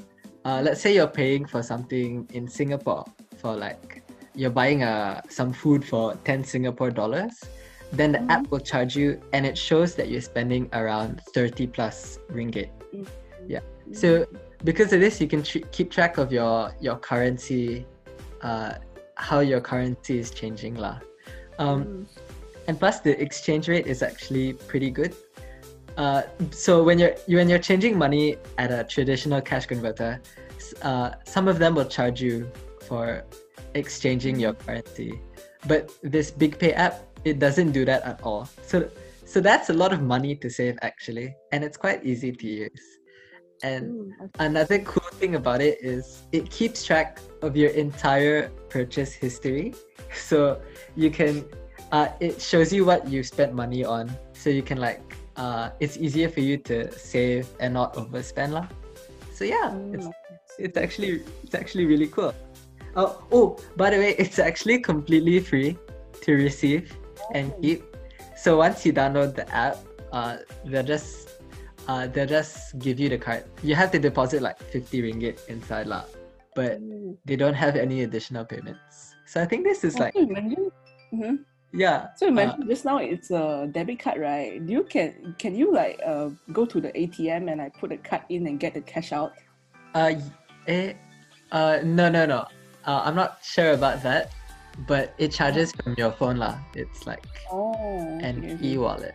uh, 0.47 0.61
let's 0.63 0.81
say 0.81 0.95
you're 0.95 1.11
paying 1.23 1.45
for 1.45 1.63
something 1.63 2.23
in 2.33 2.47
Singapore 2.47 3.05
for 3.43 3.53
like 3.57 4.03
you're 4.35 4.55
buying 4.63 4.83
uh, 4.83 5.21
some 5.29 5.53
food 5.53 5.83
for 5.85 6.15
10 6.25 6.45
Singapore 6.45 6.91
dollars. 6.91 7.35
then 7.93 8.11
the 8.13 8.19
Mhm. 8.19 8.31
app 8.35 8.45
will 8.51 8.59
charge 8.73 8.97
you 8.99 9.09
and 9.33 9.47
it 9.47 9.57
shows 9.57 9.95
that 9.95 10.07
you're 10.11 10.21
spending 10.33 10.69
around 10.75 11.23
30 11.35 11.67
plus 11.71 12.19
ringgit. 12.37 12.69
Yeah. 13.47 13.63
So 13.95 14.27
because 14.71 14.91
of 14.93 14.99
this, 14.99 15.21
you 15.23 15.29
can 15.31 15.43
tr- 15.47 15.63
keep 15.71 15.89
track 15.95 16.19
of 16.19 16.33
your 16.35 16.75
your 16.87 16.97
currency, 16.99 17.87
uh, 18.43 18.73
how 19.15 19.39
your 19.53 19.63
currency 19.71 20.19
is 20.19 20.35
changing 20.35 20.75
lah. 20.85 20.99
Um, 21.63 21.79
Mm. 21.87 22.07
and 22.67 22.75
plus 22.83 22.97
the 23.07 23.15
exchange 23.23 23.71
rate 23.71 23.87
is 23.87 24.03
actually 24.03 24.59
pretty 24.67 24.91
good. 24.91 25.15
Uh, 25.97 26.23
so 26.51 26.83
when 26.83 26.99
you're 26.99 27.15
when 27.29 27.49
you're 27.49 27.59
changing 27.59 27.97
money 27.97 28.37
at 28.59 28.71
a 28.71 28.85
traditional 28.85 29.41
cash 29.41 29.67
converter, 29.67 30.21
uh, 30.83 31.11
some 31.25 31.49
of 31.49 31.59
them 31.59 31.75
will 31.75 31.87
charge 31.89 32.21
you 32.21 32.51
for 32.83 33.25
exchanging 33.75 34.39
your 34.39 34.55
currency, 34.55 35.21
but 35.67 35.91
this 36.03 36.31
Big 36.31 36.59
Pay 36.59 36.73
app 36.73 37.03
it 37.25 37.39
doesn't 37.39 37.73
do 37.73 37.85
that 37.85 38.03
at 38.05 38.21
all. 38.23 38.49
So 38.63 38.91
so 39.25 39.41
that's 39.41 39.71
a 39.71 39.73
lot 39.73 39.93
of 39.93 40.03
money 40.03 40.37
to 40.37 40.51
save 40.51 40.79
actually, 40.83 41.35
and 41.53 41.65
it's 41.65 41.77
quite 41.77 42.05
easy 42.05 42.31
to 42.33 42.47
use. 42.47 42.87
And 43.63 43.89
Mm, 43.89 44.13
okay. 44.21 44.45
Another 44.45 44.79
cool 44.81 45.09
thing 45.17 45.35
about 45.35 45.61
it 45.63 45.79
is 45.81 46.29
it 46.31 46.51
keeps 46.51 46.85
track 46.85 47.19
of 47.41 47.57
your 47.57 47.71
entire 47.71 48.51
purchase 48.69 49.13
history. 49.15 49.73
So 50.13 50.61
you 50.95 51.11
can, 51.11 51.45
uh, 51.91 52.09
it 52.21 52.41
shows 52.41 52.71
you 52.71 52.85
what 52.85 53.09
you 53.09 53.23
spent 53.25 53.55
money 53.55 53.83
on. 53.83 54.13
So 54.35 54.51
you 54.51 54.63
can 54.63 54.77
like, 54.77 55.01
uh, 55.37 55.71
it's 55.81 55.97
easier 55.97 56.29
for 56.29 56.41
you 56.41 56.57
to 56.69 56.91
save 56.93 57.49
and 57.61 57.75
not 57.75 57.95
overspend 57.95 58.53
lah. 58.53 58.67
So 59.33 59.45
yeah, 59.45 59.77
it's 59.93 60.09
Mm, 60.09 60.13
it's 60.59 60.77
actually 60.81 61.23
it's 61.45 61.55
actually 61.55 61.85
really 61.85 62.09
cool. 62.09 62.33
Oh 62.97 63.21
oh, 63.31 63.47
by 63.77 63.91
the 63.93 63.99
way, 64.01 64.17
it's 64.17 64.39
actually 64.41 64.81
completely 64.81 65.41
free 65.41 65.77
to 66.25 66.31
receive 66.33 66.93
and 67.37 67.53
Oh. 67.53 67.61
keep. 67.61 67.85
So 68.37 68.57
once 68.57 68.85
you 68.85 68.93
download 68.93 69.37
the 69.37 69.45
app, 69.53 69.77
uh, 70.13 70.41
they'll 70.65 70.85
just 70.85 71.29
uh, 71.89 72.09
they'll 72.09 72.29
just 72.29 72.79
give 72.81 72.99
you 72.99 73.09
the 73.13 73.19
card. 73.21 73.45
You 73.63 73.75
have 73.77 73.93
to 73.93 73.99
deposit 74.01 74.41
like 74.41 74.57
50 74.59 75.03
ringgit 75.05 75.45
inside 75.53 75.87
lah, 75.87 76.09
but 76.57 76.81
Mm. 76.81 77.17
they 77.29 77.37
don't 77.37 77.57
have 77.57 77.77
any 77.77 78.03
additional 78.09 78.45
payments. 78.45 79.13
So 79.29 79.43
I 79.43 79.47
think 79.47 79.65
this 79.69 79.85
is 79.85 79.97
Oh, 80.01 80.09
like 80.09 80.17
so 80.17 80.21
you 80.25 80.33
mentioned, 80.33 80.73
Mhm. 81.13 81.35
Yeah. 81.77 82.09
So 82.17 82.27
you 82.27 82.39
uh, 82.41 82.57
just 82.67 82.85
now 82.85 82.99
it's 82.99 83.31
a 83.31 83.69
debit 83.71 84.01
card, 84.01 84.21
right? 84.21 84.65
Do 84.65 84.73
you 84.73 84.83
can 84.85 85.37
can 85.39 85.55
you 85.55 85.73
like 85.73 86.01
uh 86.05 86.31
go 86.53 86.65
to 86.65 86.81
the 86.81 86.89
ATM 86.97 87.53
and 87.53 87.61
I 87.61 87.69
put 87.69 87.91
the 87.91 87.99
card 87.99 88.23
in 88.29 88.47
and 88.47 88.59
get 88.59 88.75
the 88.75 88.81
cash 88.81 89.13
out? 89.13 89.33
Uh, 89.95 90.15
eh, 90.67 90.95
uh, 91.53 91.81
no, 91.85 92.09
no, 92.09 92.25
no. 92.25 92.49
Uh, 92.87 93.03
I'm 93.05 93.15
not 93.15 93.45
sure 93.45 93.73
about 93.73 94.03
that, 94.03 94.33
but 94.89 95.13
it 95.19 95.33
charges 95.33 95.73
from 95.73 95.95
your 95.99 96.13
phone 96.13 96.37
lah. 96.41 96.59
It's 96.75 97.07
like 97.07 97.25
Oh, 97.53 98.01
an 98.25 98.41
okay, 98.41 98.75
e-wallet. 98.75 99.15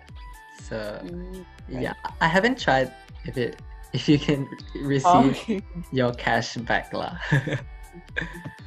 So 0.70 0.78
Mm, 1.04 1.46
yeah, 1.68 1.94
I 2.22 2.28
haven't 2.28 2.60
tried 2.62 2.94
if 3.26 3.38
it 3.38 3.58
if 3.94 4.08
you 4.08 4.20
can 4.20 4.48
oh, 4.48 4.88
receive 4.88 5.36
okay. 5.44 5.62
your 5.92 6.14
cash 6.14 6.56
back 6.70 6.94
lah. 6.94 7.18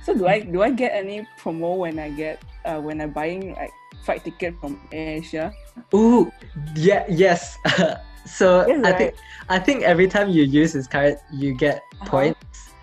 So 0.05 0.13
do 0.13 0.29
I 0.29 0.45
do 0.45 0.61
I 0.61 0.69
get 0.69 0.93
any 0.93 1.25
promo 1.41 1.81
when 1.81 1.97
I 1.97 2.13
get 2.13 2.45
uh 2.69 2.77
when 2.77 3.01
I'm 3.01 3.09
buying 3.17 3.57
like 3.57 3.73
flight 4.05 4.25
ticket 4.25 4.55
from 4.61 4.79
Asia? 4.93 5.53
Ooh, 5.95 6.31
yeah, 6.77 7.05
yes. 7.09 7.59
so 8.27 8.67
Yes, 8.69 8.81
I 8.85 8.93
right. 8.93 8.99
think 8.99 9.15
I 9.49 9.59
think 9.59 9.83
every 9.83 10.07
time 10.09 10.29
you 10.31 10.45
use 10.45 10.73
this 10.73 10.87
card, 10.87 11.17
you 11.33 11.55
get 11.57 11.81
Uh-huh. 12.03 12.11
points, 12.11 12.75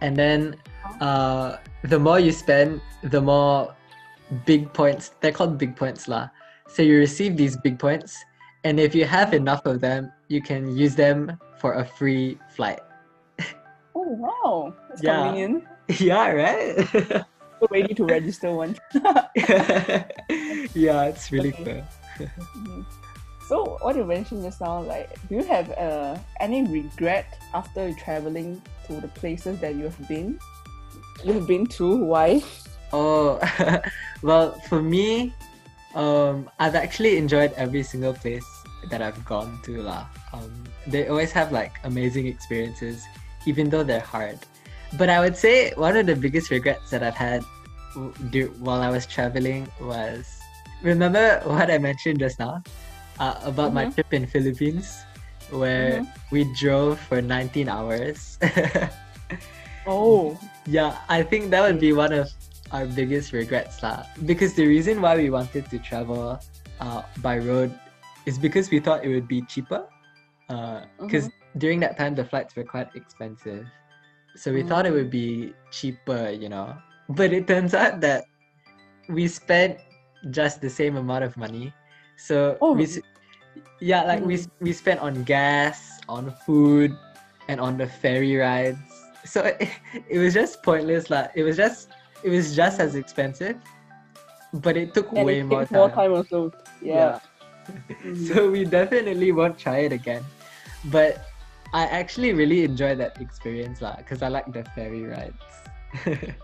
and 0.00 0.16
then 0.16 0.56
uh, 1.00 1.56
the 1.82 1.98
more 1.98 2.18
you 2.20 2.32
spend, 2.32 2.80
the 3.02 3.20
more 3.20 3.74
big 4.46 4.72
points. 4.72 5.12
They're 5.20 5.32
called 5.32 5.58
big 5.58 5.76
points 5.76 6.08
lah. 6.08 6.28
So 6.68 6.82
you 6.82 6.98
receive 6.98 7.36
these 7.36 7.56
big 7.56 7.78
points, 7.78 8.16
and 8.64 8.78
if 8.78 8.94
you 8.94 9.04
have 9.04 9.32
enough 9.34 9.64
of 9.66 9.80
them, 9.80 10.12
you 10.28 10.42
can 10.42 10.76
use 10.76 10.94
them 10.94 11.38
for 11.58 11.74
a 11.74 11.84
free 11.84 12.38
flight. 12.54 12.80
Oh 13.94 14.06
wow, 14.14 14.74
that's 14.88 15.02
Yeah. 15.02 15.22
convenient. 15.24 15.64
yeah, 15.98 16.30
right. 16.30 16.76
Ready 17.70 17.94
to 17.94 18.04
register 18.04 18.52
one. 18.54 18.76
yeah, 20.74 21.10
it's 21.10 21.30
really 21.32 21.52
Okay. 21.60 21.82
cool. 22.18 22.28
Mhm. 22.56 22.84
So 23.48 23.78
what 23.80 23.96
you 23.96 24.04
mentioned 24.04 24.44
just 24.44 24.60
now, 24.60 24.80
like, 24.84 25.08
do 25.28 25.36
you 25.40 25.44
have 25.44 25.70
uh, 25.80 26.18
any 26.40 26.62
regret 26.68 27.38
after 27.54 27.92
traveling 27.94 28.60
to 28.86 29.00
the 29.00 29.08
places 29.08 29.58
that 29.60 29.74
you 29.74 29.84
have 29.88 30.08
been? 30.08 30.38
You 31.24 31.32
have 31.32 31.46
been 31.48 31.64
to? 31.80 31.96
Why? 32.04 32.42
Oh, 32.92 33.40
well, 34.22 34.52
for 34.68 34.82
me, 34.82 35.32
um, 35.94 36.50
I've 36.60 36.74
actually 36.76 37.16
enjoyed 37.16 37.52
every 37.56 37.82
single 37.82 38.12
place 38.12 38.44
that 38.90 39.00
I've 39.00 39.24
gone 39.24 39.58
to. 39.64 39.80
lah. 39.82 40.06
Um, 40.32 40.52
they 40.86 41.08
always 41.08 41.32
have 41.32 41.50
like 41.50 41.80
amazing 41.84 42.26
experiences, 42.28 43.02
even 43.46 43.70
though 43.70 43.82
they're 43.82 44.04
hard. 44.04 44.38
But 44.96 45.10
I 45.10 45.20
would 45.20 45.36
say 45.36 45.72
one 45.76 45.96
of 45.96 46.06
the 46.06 46.16
biggest 46.16 46.50
regrets 46.50 46.88
that 46.90 47.02
I've 47.02 47.14
had 47.18 47.44
do- 48.30 48.54
while 48.62 48.80
I 48.80 48.88
was 48.88 49.04
traveling 49.06 49.68
was 49.80 50.24
remember 50.82 51.40
what 51.44 51.70
I 51.70 51.76
mentioned 51.78 52.20
just 52.20 52.38
now 52.38 52.62
uh, 53.18 53.34
about 53.42 53.74
my 53.74 53.86
Mhm. 53.86 53.94
trip 53.94 54.10
in 54.14 54.24
Philippines, 54.30 54.94
where 55.50 56.06
we 56.30 56.46
drove 56.54 56.98
for 57.00 57.20
19 57.20 57.68
hours. 57.68 58.38
Oh, 59.88 60.36
Yeah, 60.68 60.98
I 61.08 61.22
think 61.24 61.48
that 61.50 61.62
would 61.64 61.80
be 61.80 61.92
one 61.96 62.12
of 62.12 62.28
our 62.72 62.84
biggest 62.84 63.32
regrets 63.32 63.80
lah. 63.82 64.04
Because 64.28 64.52
the 64.52 64.68
reason 64.68 65.00
why 65.00 65.16
we 65.16 65.30
wanted 65.32 65.64
to 65.72 65.78
travel 65.80 66.36
uh, 66.80 67.02
by 67.24 67.40
road 67.40 67.72
is 68.28 68.36
because 68.36 68.68
we 68.68 68.80
thought 68.84 69.00
it 69.00 69.08
would 69.08 69.26
be 69.26 69.40
cheaper. 69.48 69.88
Because 71.00 71.32
during 71.56 71.80
that 71.80 71.96
time 71.96 72.14
the 72.14 72.24
flights 72.24 72.52
were 72.52 72.68
quite 72.68 72.92
expensive, 72.94 73.64
so 74.36 74.52
we 74.52 74.62
thought 74.62 74.86
it 74.86 74.92
would 74.92 75.10
be 75.10 75.54
cheaper, 75.70 76.30
you 76.30 76.48
know. 76.48 76.76
But 77.08 77.32
it 77.32 77.46
turns 77.46 77.74
out 77.74 78.00
that 78.02 78.24
we 79.08 79.26
spent 79.28 79.78
just 80.30 80.60
the 80.60 80.70
same 80.70 80.96
amount 80.96 81.24
of 81.24 81.36
money. 81.36 81.72
So 82.16 82.58
Oh. 82.60 82.74
we, 82.74 82.86
yeah, 83.80 84.02
like 84.04 84.22
we 84.24 84.38
we 84.60 84.72
spent 84.72 85.00
on 85.00 85.22
gas, 85.24 86.00
on 86.08 86.34
food, 86.44 86.92
and 87.48 87.60
on 87.60 87.76
the 87.78 87.86
ferry 87.86 88.36
rides. 88.36 88.78
So 89.24 89.42
it, 89.44 89.68
it 90.08 90.18
was 90.18 90.34
just 90.34 90.62
pointless. 90.62 91.10
Like 91.10 91.30
it 91.34 91.42
was 91.44 91.56
just 91.56 91.88
it 92.22 92.30
was 92.30 92.54
just 92.54 92.80
as 92.80 92.94
expensive, 92.94 93.56
but 94.52 94.76
it 94.76 94.94
took 94.94 95.10
and 95.14 95.24
way 95.26 95.40
it 95.40 95.44
more 95.44 95.60
takes 95.60 95.70
more 95.72 95.88
time. 95.88 95.96
time 95.96 96.12
also. 96.14 96.52
Yeah. 96.82 97.20
Mhm. 97.68 98.16
So 98.32 98.48
we 98.50 98.64
definitely 98.64 99.30
won't 99.30 99.58
try 99.58 99.80
it 99.84 99.92
again. 99.92 100.24
But 100.86 101.27
I 101.72 101.84
actually 101.84 102.32
really 102.32 102.64
enjoy 102.64 102.94
that 102.96 103.20
experience 103.20 103.82
lah, 103.82 103.96
because 104.00 104.22
I 104.22 104.28
like 104.28 104.48
the 104.52 104.64
ferry 104.72 105.04
rides. 105.04 105.44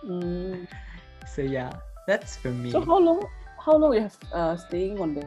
Mm. 0.04 0.68
so 1.26 1.40
yeah, 1.40 1.72
that's 2.06 2.36
for 2.36 2.52
me. 2.52 2.70
So 2.70 2.80
how 2.84 2.98
long? 3.00 3.24
How 3.56 3.76
long 3.80 3.94
you 3.96 4.04
have 4.04 4.16
uh 4.32 4.56
staying 4.56 5.00
on 5.00 5.16
the? 5.16 5.24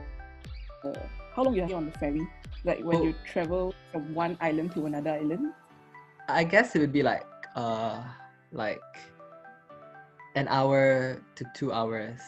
Uh, 0.86 0.94
how 1.34 1.42
long 1.42 1.58
you 1.58 1.66
have 1.66 1.74
on 1.74 1.90
the 1.90 1.96
ferry? 1.98 2.22
Like 2.62 2.86
when 2.86 3.02
Oh. 3.02 3.10
you 3.10 3.14
travel 3.26 3.74
from 3.92 4.14
one 4.14 4.38
island 4.42 4.74
to 4.78 4.86
another 4.86 5.18
island? 5.18 5.54
I 6.30 6.44
guess 6.44 6.76
it 6.76 6.80
would 6.80 6.94
be 6.94 7.02
like 7.02 7.26
uh 7.56 8.04
like 8.54 8.84
an 10.38 10.46
hour 10.50 11.18
to 11.34 11.44
two 11.58 11.74
hours, 11.74 12.22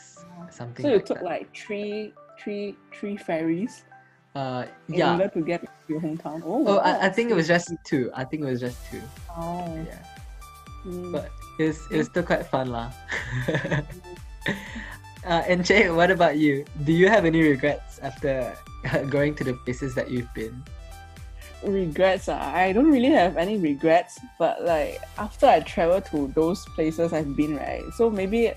something. 0.49 0.81
So 0.81 0.89
you 0.89 0.97
like 0.97 1.05
took 1.05 1.21
that. 1.21 1.25
like 1.25 1.53
three, 1.53 2.13
three, 2.41 2.73
three 2.97 3.17
ferries 3.17 3.85
uh 4.35 4.65
in 4.87 4.95
yeah. 4.95 5.13
order 5.13 5.27
to 5.29 5.41
get 5.41 5.61
to 5.61 5.69
your 5.87 6.01
hometown. 6.01 6.41
Oh, 6.45 6.65
Oh, 6.67 6.77
I, 6.77 7.07
I 7.07 7.09
think 7.09 7.31
it 7.31 7.35
was 7.35 7.47
just 7.47 7.71
two. 7.85 8.11
I 8.13 8.23
think 8.23 8.43
it 8.43 8.49
was 8.49 8.59
just 8.59 8.77
two. 8.89 9.01
Oh, 9.35 9.65
Yeah, 9.85 10.03
mm. 10.85 11.11
but 11.11 11.31
it's 11.57 11.85
it's 11.91 12.09
still 12.09 12.23
quite 12.23 12.45
fun 12.45 12.71
lah. 12.71 12.91
uh, 15.25 15.43
and 15.49 15.65
Jay, 15.65 15.89
what 15.89 16.11
about 16.11 16.37
you? 16.37 16.65
Do 16.85 16.93
you 16.93 17.09
have 17.09 17.25
any 17.25 17.41
regrets 17.41 17.99
after 17.99 18.53
going 19.09 19.35
to 19.35 19.43
the 19.43 19.53
places 19.65 19.95
that 19.95 20.09
you've 20.11 20.31
been? 20.33 20.63
regrets. 21.63 22.29
ah, 22.29 22.53
I 22.53 22.71
don't 22.71 22.91
really 22.91 23.11
have 23.11 23.37
any 23.37 23.57
regrets, 23.57 24.19
but 24.37 24.63
like 24.63 25.01
after 25.17 25.45
I 25.45 25.59
travel 25.61 26.01
to 26.13 26.31
those 26.35 26.65
places 26.75 27.13
I've 27.13 27.35
been, 27.35 27.57
right? 27.57 27.83
So 27.95 28.09
maybe 28.09 28.53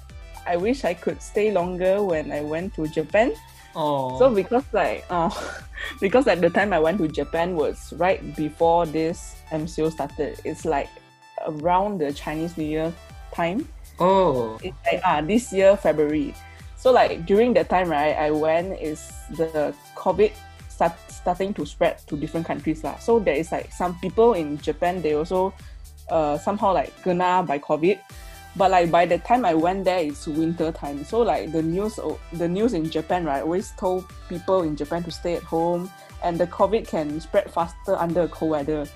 I 0.47 0.57
wish 0.57 0.85
I 0.85 0.95
could 0.95 1.23
stay 1.23 1.53
longer 1.53 2.03
when 2.03 2.31
I 2.31 2.43
went 2.43 2.75
to 2.75 2.87
Japan. 2.89 3.35
Oh, 3.75 4.19
So 4.19 4.35
because 4.35 4.65
like 4.73 5.05
uh, 5.11 5.31
because 6.01 6.27
at 6.27 6.41
the 6.41 6.51
time 6.51 6.73
I 6.73 6.79
went 6.79 6.99
to 6.99 7.09
Japan 7.09 7.57
was 7.57 7.93
right 7.97 8.21
before 8.37 8.87
this 8.87 9.37
MCO 9.51 9.91
started. 9.93 10.41
It's 10.45 10.65
like 10.65 10.89
around 11.47 11.99
the 11.99 12.13
Chinese 12.13 12.57
New 12.57 12.69
Year 12.69 12.93
time. 13.33 13.67
oh, 13.99 14.59
It's 14.63 14.77
like 14.85 15.01
ah 15.05 15.21
this 15.21 15.53
year 15.53 15.77
February. 15.77 16.35
So 16.77 16.91
like 16.93 17.25
during 17.27 17.55
that 17.55 17.69
time, 17.71 17.89
right, 17.89 18.17
I 18.17 18.31
went 18.31 18.81
is 18.81 19.13
the 19.31 19.75
COVID 19.97 20.33
start 20.69 20.93
starting 21.09 21.55
to 21.55 21.65
spread 21.65 21.99
to 22.09 22.17
different 22.17 22.47
countries 22.47 22.83
lah. 22.83 22.97
So 22.99 23.19
there 23.19 23.37
is 23.37 23.53
like 23.53 23.73
some 23.73 23.95
people 24.01 24.35
in 24.35 24.59
Japan 24.59 25.01
they 25.01 25.15
also 25.15 25.55
uh 26.11 26.37
somehow 26.39 26.75
like 26.75 26.91
kena 27.03 27.47
by 27.47 27.59
COVID. 27.59 27.99
But 28.57 28.71
like 28.71 28.91
by 28.91 29.07
the 29.07 29.19
time 29.19 29.45
I 29.45 29.55
went 29.55 29.85
there, 29.85 29.99
it's 29.99 30.27
winter 30.27 30.73
time. 30.73 31.05
So 31.05 31.21
like 31.21 31.53
the 31.53 31.63
news, 31.63 31.99
the 32.33 32.49
news 32.49 32.75
in 32.75 32.91
Japan, 32.91 33.25
right, 33.25 33.43
always 33.43 33.73
told 33.79 34.05
people 34.29 34.63
in 34.63 34.77
Japan 34.77 35.03
to 35.05 35.11
stay 35.11 35.35
at 35.37 35.43
home, 35.43 35.91
and 36.23 36.39
the 36.39 36.47
COVID 36.47 36.87
can 36.87 37.21
spread 37.21 37.51
faster 37.51 37.97
under 37.97 38.29
cold 38.29 38.51
weather. 38.53 38.87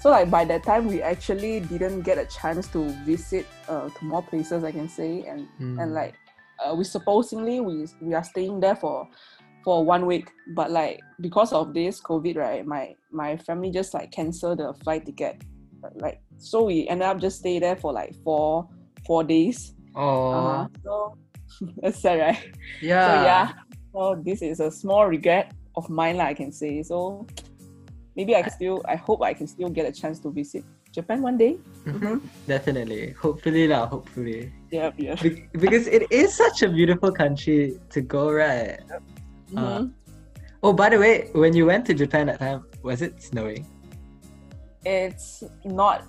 So 0.00 0.10
like 0.10 0.30
by 0.30 0.44
that 0.44 0.62
time, 0.64 0.86
we 0.86 1.02
actually 1.02 1.60
didn't 1.60 2.02
get 2.02 2.18
a 2.18 2.26
chance 2.26 2.68
to 2.68 2.90
visit 3.04 3.46
uh, 3.68 3.88
to 3.88 4.04
more 4.04 4.22
places, 4.22 4.64
I 4.64 4.72
can 4.72 4.88
say, 4.88 5.24
and 5.26 5.48
Mm. 5.60 5.82
and 5.82 5.94
like 5.94 6.14
uh, 6.58 6.74
we 6.74 6.84
supposedly 6.84 7.60
we 7.60 7.86
we 8.00 8.14
are 8.14 8.24
staying 8.24 8.60
there 8.60 8.76
for 8.76 9.08
for 9.64 9.84
one 9.84 10.06
week, 10.06 10.30
but 10.54 10.70
like 10.70 11.00
because 11.20 11.52
of 11.52 11.74
this 11.74 12.00
COVID, 12.00 12.36
right, 12.36 12.66
my 12.66 12.94
my 13.10 13.36
family 13.36 13.70
just 13.70 13.94
like 13.94 14.10
cancel 14.12 14.54
the 14.54 14.74
flight 14.84 15.06
ticket, 15.06 15.42
like 15.94 16.20
so 16.38 16.64
we 16.64 16.86
ended 16.88 17.06
up 17.06 17.18
just 17.18 17.38
stay 17.38 17.58
there 17.58 17.76
for 17.76 17.92
like 17.92 18.14
four 18.22 18.68
four 19.06 19.24
days. 19.24 19.72
Oh, 19.94 20.32
Uh-huh. 20.32 20.68
So 20.84 21.16
that's 21.82 22.00
sad, 22.02 22.18
right? 22.20 22.42
yeah. 22.82 23.06
So 23.06 23.12
yeah, 23.22 23.46
so 23.92 24.00
this 24.22 24.42
is 24.42 24.60
a 24.60 24.70
small 24.70 25.06
regret 25.06 25.52
of 25.76 25.88
mine, 25.88 26.16
like 26.18 26.28
I 26.28 26.34
can 26.34 26.52
say. 26.52 26.82
So 26.82 27.26
maybe 28.16 28.34
I 28.36 28.42
can 28.42 28.50
still, 28.52 28.82
I 28.88 28.96
hope 28.96 29.22
I 29.22 29.32
can 29.32 29.46
still 29.46 29.68
get 29.70 29.86
a 29.86 29.92
chance 29.92 30.18
to 30.20 30.30
visit 30.30 30.64
Japan 30.92 31.22
one 31.22 31.36
day. 31.38 31.56
Mhm. 31.84 32.20
Definitely. 32.48 33.12
Hopefully, 33.20 33.68
lah. 33.68 33.86
Hopefully. 33.86 34.52
Yeah, 34.72 34.90
yeah. 34.96 35.14
Be- 35.20 35.44
because 35.52 35.86
it 35.86 36.08
is 36.10 36.34
such 36.34 36.62
a 36.64 36.68
beautiful 36.68 37.12
country 37.12 37.76
to 37.92 38.00
go, 38.00 38.32
right? 38.32 38.80
Mhm. 39.52 39.92
Oh, 40.64 40.72
by 40.72 40.88
the 40.88 40.98
way, 40.98 41.28
when 41.36 41.54
you 41.54 41.64
went 41.68 41.86
to 41.86 41.94
Japan 41.94 42.26
that 42.32 42.40
time, 42.40 42.64
was 42.82 43.00
it 43.04 43.20
snowing? 43.22 43.64
It's 44.84 45.44
not 45.64 46.04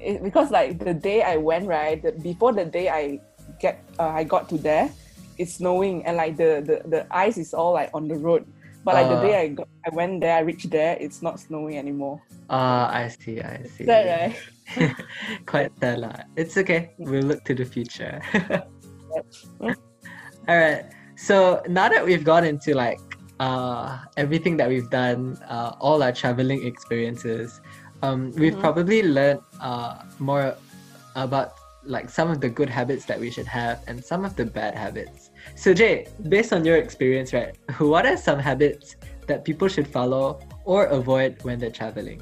it, 0.00 0.22
because 0.22 0.50
like 0.50 0.78
the 0.78 0.94
day 0.94 1.22
I 1.22 1.36
went 1.36 1.66
right, 1.66 2.02
the, 2.02 2.12
before 2.12 2.52
the 2.52 2.64
day 2.64 2.88
I 2.88 3.20
get 3.60 3.82
uh, 3.98 4.08
I 4.08 4.24
got 4.24 4.48
to 4.50 4.58
there, 4.58 4.90
it's 5.38 5.54
snowing 5.54 6.04
and 6.06 6.16
like 6.16 6.36
the, 6.36 6.62
the 6.64 6.76
the 6.88 7.00
ice 7.10 7.38
is 7.38 7.54
all 7.54 7.72
like 7.72 7.90
on 7.94 8.08
the 8.08 8.16
road. 8.16 8.46
But 8.84 8.94
like 8.94 9.08
the 9.08 9.18
Uh. 9.18 9.22
day 9.22 9.34
I 9.42 9.48
got, 9.48 9.68
I 9.84 9.90
went 9.94 10.20
there, 10.22 10.36
I 10.36 10.40
reached 10.40 10.70
there, 10.70 10.96
it's 11.00 11.20
not 11.20 11.40
snowing 11.40 11.76
anymore. 11.76 12.22
Ah, 12.48 12.88
I 12.88 13.08
see, 13.08 13.40
I 13.42 13.62
see. 13.76 13.84
That 13.84 14.06
right? 14.06 14.94
Quite 15.46 15.72
sad 15.80 15.98
lah. 15.98 16.24
It's 16.36 16.56
okay. 16.56 16.94
We'll 16.96 17.26
look 17.26 17.44
to 17.44 17.54
the 17.54 17.66
future. 17.66 18.22
All 19.60 20.56
right. 20.56 20.86
So 21.16 21.60
now 21.68 21.88
that 21.90 22.04
we've 22.06 22.24
gone 22.24 22.44
into 22.44 22.72
like 22.72 23.00
uh, 23.40 23.98
everything 24.16 24.56
that 24.56 24.68
we've 24.68 24.88
done, 24.88 25.36
uh, 25.48 25.74
all 25.80 26.02
our 26.02 26.12
traveling 26.12 26.64
experiences, 26.64 27.60
um, 28.02 28.32
we've 28.36 28.54
Mhm. 28.54 28.60
probably 28.60 29.02
learned 29.02 29.40
uh, 29.60 30.02
more 30.18 30.54
about 31.16 31.54
like 31.84 32.10
some 32.10 32.30
of 32.30 32.40
the 32.40 32.48
good 32.48 32.68
habits 32.68 33.04
that 33.06 33.18
we 33.18 33.30
should 33.30 33.46
have 33.46 33.82
and 33.86 34.04
some 34.04 34.24
of 34.24 34.36
the 34.36 34.44
bad 34.44 34.74
habits. 34.74 35.30
So 35.56 35.72
Jay, 35.72 36.06
based 36.28 36.52
on 36.52 36.64
your 36.64 36.76
experience, 36.76 37.32
right, 37.32 37.56
what 37.78 38.04
are 38.04 38.16
some 38.16 38.38
habits 38.38 38.96
that 39.26 39.44
people 39.44 39.68
should 39.68 39.88
follow 39.88 40.40
or 40.64 40.86
avoid 40.86 41.42
when 41.42 41.58
they're 41.58 41.70
traveling? 41.70 42.20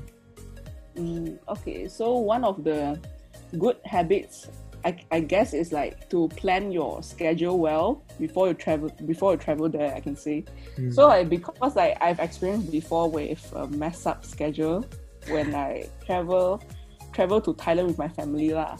Mm, 0.96 1.38
okay, 1.48 1.88
so 1.88 2.16
one 2.18 2.44
of 2.44 2.62
the 2.64 2.98
good 3.58 3.76
habits, 3.84 4.48
I, 4.84 4.96
I 5.10 5.20
guess, 5.20 5.52
is 5.52 5.72
like 5.72 6.08
to 6.10 6.28
plan 6.28 6.70
your 6.70 7.02
schedule 7.02 7.58
well 7.58 8.02
before 8.20 8.48
you 8.48 8.54
travel. 8.54 8.90
Before 9.04 9.32
you 9.32 9.38
travel 9.38 9.68
there, 9.68 9.94
I 9.94 10.00
can 10.00 10.16
say. 10.16 10.44
Hmm. 10.76 10.90
So 10.90 11.08
like 11.08 11.28
because 11.28 11.76
like 11.76 11.98
I've 12.00 12.20
experienced 12.20 12.70
before 12.70 13.10
with 13.10 13.52
a 13.54 13.66
mess 13.66 14.06
up 14.06 14.24
schedule 14.24 14.84
when 15.28 15.54
I 15.54 15.88
travel 16.04 16.62
travel 17.12 17.40
to 17.40 17.54
Thailand 17.54 17.86
with 17.86 17.98
my 17.98 18.08
family 18.08 18.52
lah. 18.52 18.76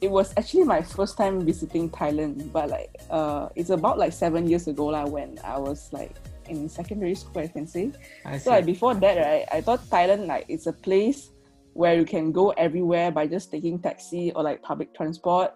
It 0.00 0.10
was 0.10 0.32
actually 0.36 0.64
my 0.64 0.80
first 0.80 1.16
time 1.16 1.44
visiting 1.44 1.88
Thailand, 1.92 2.52
but 2.52 2.68
like 2.70 2.88
uh, 3.10 3.48
it's 3.56 3.68
about 3.68 3.98
like 3.98 4.12
seven 4.12 4.48
years 4.48 4.68
ago 4.68 4.92
lah 4.92 5.04
when 5.04 5.36
I 5.44 5.60
was 5.60 5.92
like 5.92 6.16
in 6.48 6.68
secondary 6.68 7.14
school, 7.14 7.42
I 7.42 7.48
can 7.48 7.66
say. 7.66 7.92
I 8.24 8.38
So 8.38 8.50
like 8.50 8.64
before 8.64 8.94
that, 8.96 9.16
right, 9.20 9.44
I 9.52 9.60
thought 9.60 9.84
Thailand 9.92 10.26
like 10.26 10.44
it's 10.48 10.66
a 10.66 10.72
place 10.72 11.30
where 11.74 11.94
you 11.94 12.04
can 12.04 12.32
go 12.32 12.50
everywhere 12.56 13.10
by 13.12 13.26
just 13.28 13.50
taking 13.52 13.78
taxi 13.78 14.32
or 14.32 14.42
like 14.42 14.60
public 14.62 14.92
transport. 14.96 15.52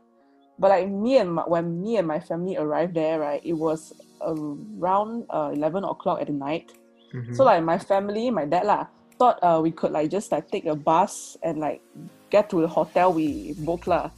But 0.59 0.71
like 0.71 0.89
me 0.89 1.19
and 1.19 1.35
my, 1.35 1.43
when 1.49 1.83
me 1.83 1.97
and 1.97 2.07
my 2.07 2.21
family 2.21 2.57
arrived 2.57 2.95
there, 2.95 3.19
right, 3.19 3.43
it 3.45 3.57
was 3.57 3.93
around 4.23 5.25
uh, 5.29 5.51
eleven 5.53 5.85
o'clock 5.85 6.21
at 6.21 6.29
the 6.29 6.37
night. 6.37 6.73
Mhm. 7.13 7.35
So 7.35 7.45
like 7.45 7.65
my 7.65 7.79
family, 7.79 8.31
my 8.31 8.45
dad 8.47 8.65
lah, 8.69 8.87
thought 9.19 9.39
uh, 9.43 9.61
we 9.63 9.71
could 9.71 9.93
like 9.93 10.11
just 10.11 10.33
like 10.33 10.51
take 10.51 10.67
a 10.67 10.75
bus 10.75 11.37
and 11.43 11.59
like 11.59 11.83
get 12.31 12.51
to 12.51 12.61
the 12.61 12.69
hotel 12.69 13.13
we 13.13 13.55
booked 13.59 13.87
lah. 13.87 14.11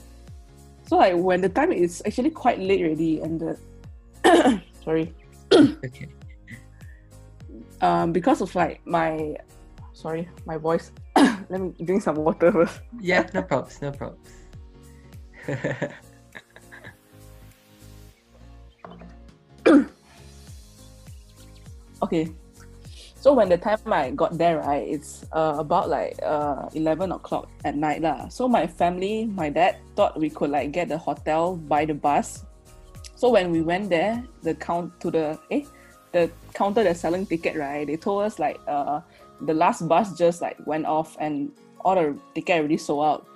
So 0.86 0.96
like 0.96 1.16
when 1.16 1.40
the 1.40 1.48
time 1.48 1.72
is 1.72 2.02
actually 2.06 2.30
quite 2.30 2.58
late 2.58 2.80
already 2.82 3.20
and 3.20 3.40
the 3.40 3.58
sorry 4.84 5.14
okay. 5.52 6.08
um 7.80 8.12
because 8.12 8.40
of 8.40 8.54
like 8.54 8.80
my 8.86 9.36
sorry 9.92 10.28
my 10.46 10.56
voice 10.56 10.92
let 11.50 11.60
me 11.60 11.74
drink 11.84 12.02
some 12.02 12.16
water 12.16 12.52
first 12.52 12.80
Yeah, 13.00 13.26
no 13.34 13.42
props, 13.42 13.82
no 13.82 13.90
props. 13.90 14.30
okay 22.02 22.30
so 23.26 23.32
when 23.32 23.48
the 23.48 23.58
time 23.58 23.76
i 23.90 24.08
got 24.12 24.38
there 24.38 24.62
right 24.62 24.86
it's 24.86 25.26
uh, 25.32 25.56
about 25.58 25.88
like 25.88 26.14
uh 26.22 26.70
11 26.74 27.10
o'clock 27.10 27.50
at 27.64 27.74
night 27.74 28.00
lah. 28.00 28.28
So 28.28 28.46
my 28.46 28.68
family 28.68 29.26
my 29.26 29.50
dad 29.50 29.82
thought 29.96 30.14
we 30.14 30.30
could 30.30 30.50
like 30.50 30.70
get 30.70 30.86
the 30.86 30.96
hotel 30.96 31.56
by 31.56 31.84
the 31.86 31.94
bus. 31.94 32.46
So 33.16 33.30
when 33.34 33.50
we 33.50 33.62
went 33.62 33.90
there 33.90 34.22
the 34.46 34.54
count 34.54 34.94
to 35.00 35.10
the 35.10 35.40
eh 35.50 35.66
the 36.12 36.30
counter 36.54 36.84
that's 36.84 37.00
selling 37.00 37.26
ticket 37.26 37.56
right 37.58 37.84
they 37.84 37.96
told 37.96 38.22
us 38.22 38.38
like 38.38 38.60
uh 38.68 39.00
the 39.42 39.54
last 39.54 39.88
bus 39.90 40.16
just 40.16 40.40
like 40.40 40.54
went 40.64 40.86
off 40.86 41.16
and 41.18 41.50
all 41.82 41.96
the 41.96 42.14
ticket 42.32 42.62
already 42.62 42.78
sold 42.78 43.02
out. 43.02 43.26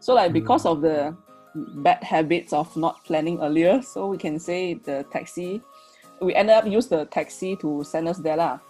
So 0.00 0.12
like 0.12 0.34
because 0.34 0.66
of 0.66 0.82
the 0.84 1.16
bad 1.80 2.04
habits 2.04 2.52
of 2.52 2.68
not 2.76 3.02
planning 3.08 3.40
earlier 3.40 3.80
so 3.80 4.04
we 4.04 4.18
can 4.18 4.38
say 4.38 4.74
the 4.74 5.08
taxi 5.08 5.62
we 6.20 6.34
ended 6.34 6.52
up 6.52 6.66
use 6.66 6.88
the 6.88 7.06
taxi 7.06 7.56
to 7.64 7.80
send 7.88 8.04
us 8.06 8.18
there 8.20 8.36
lah. 8.36 8.60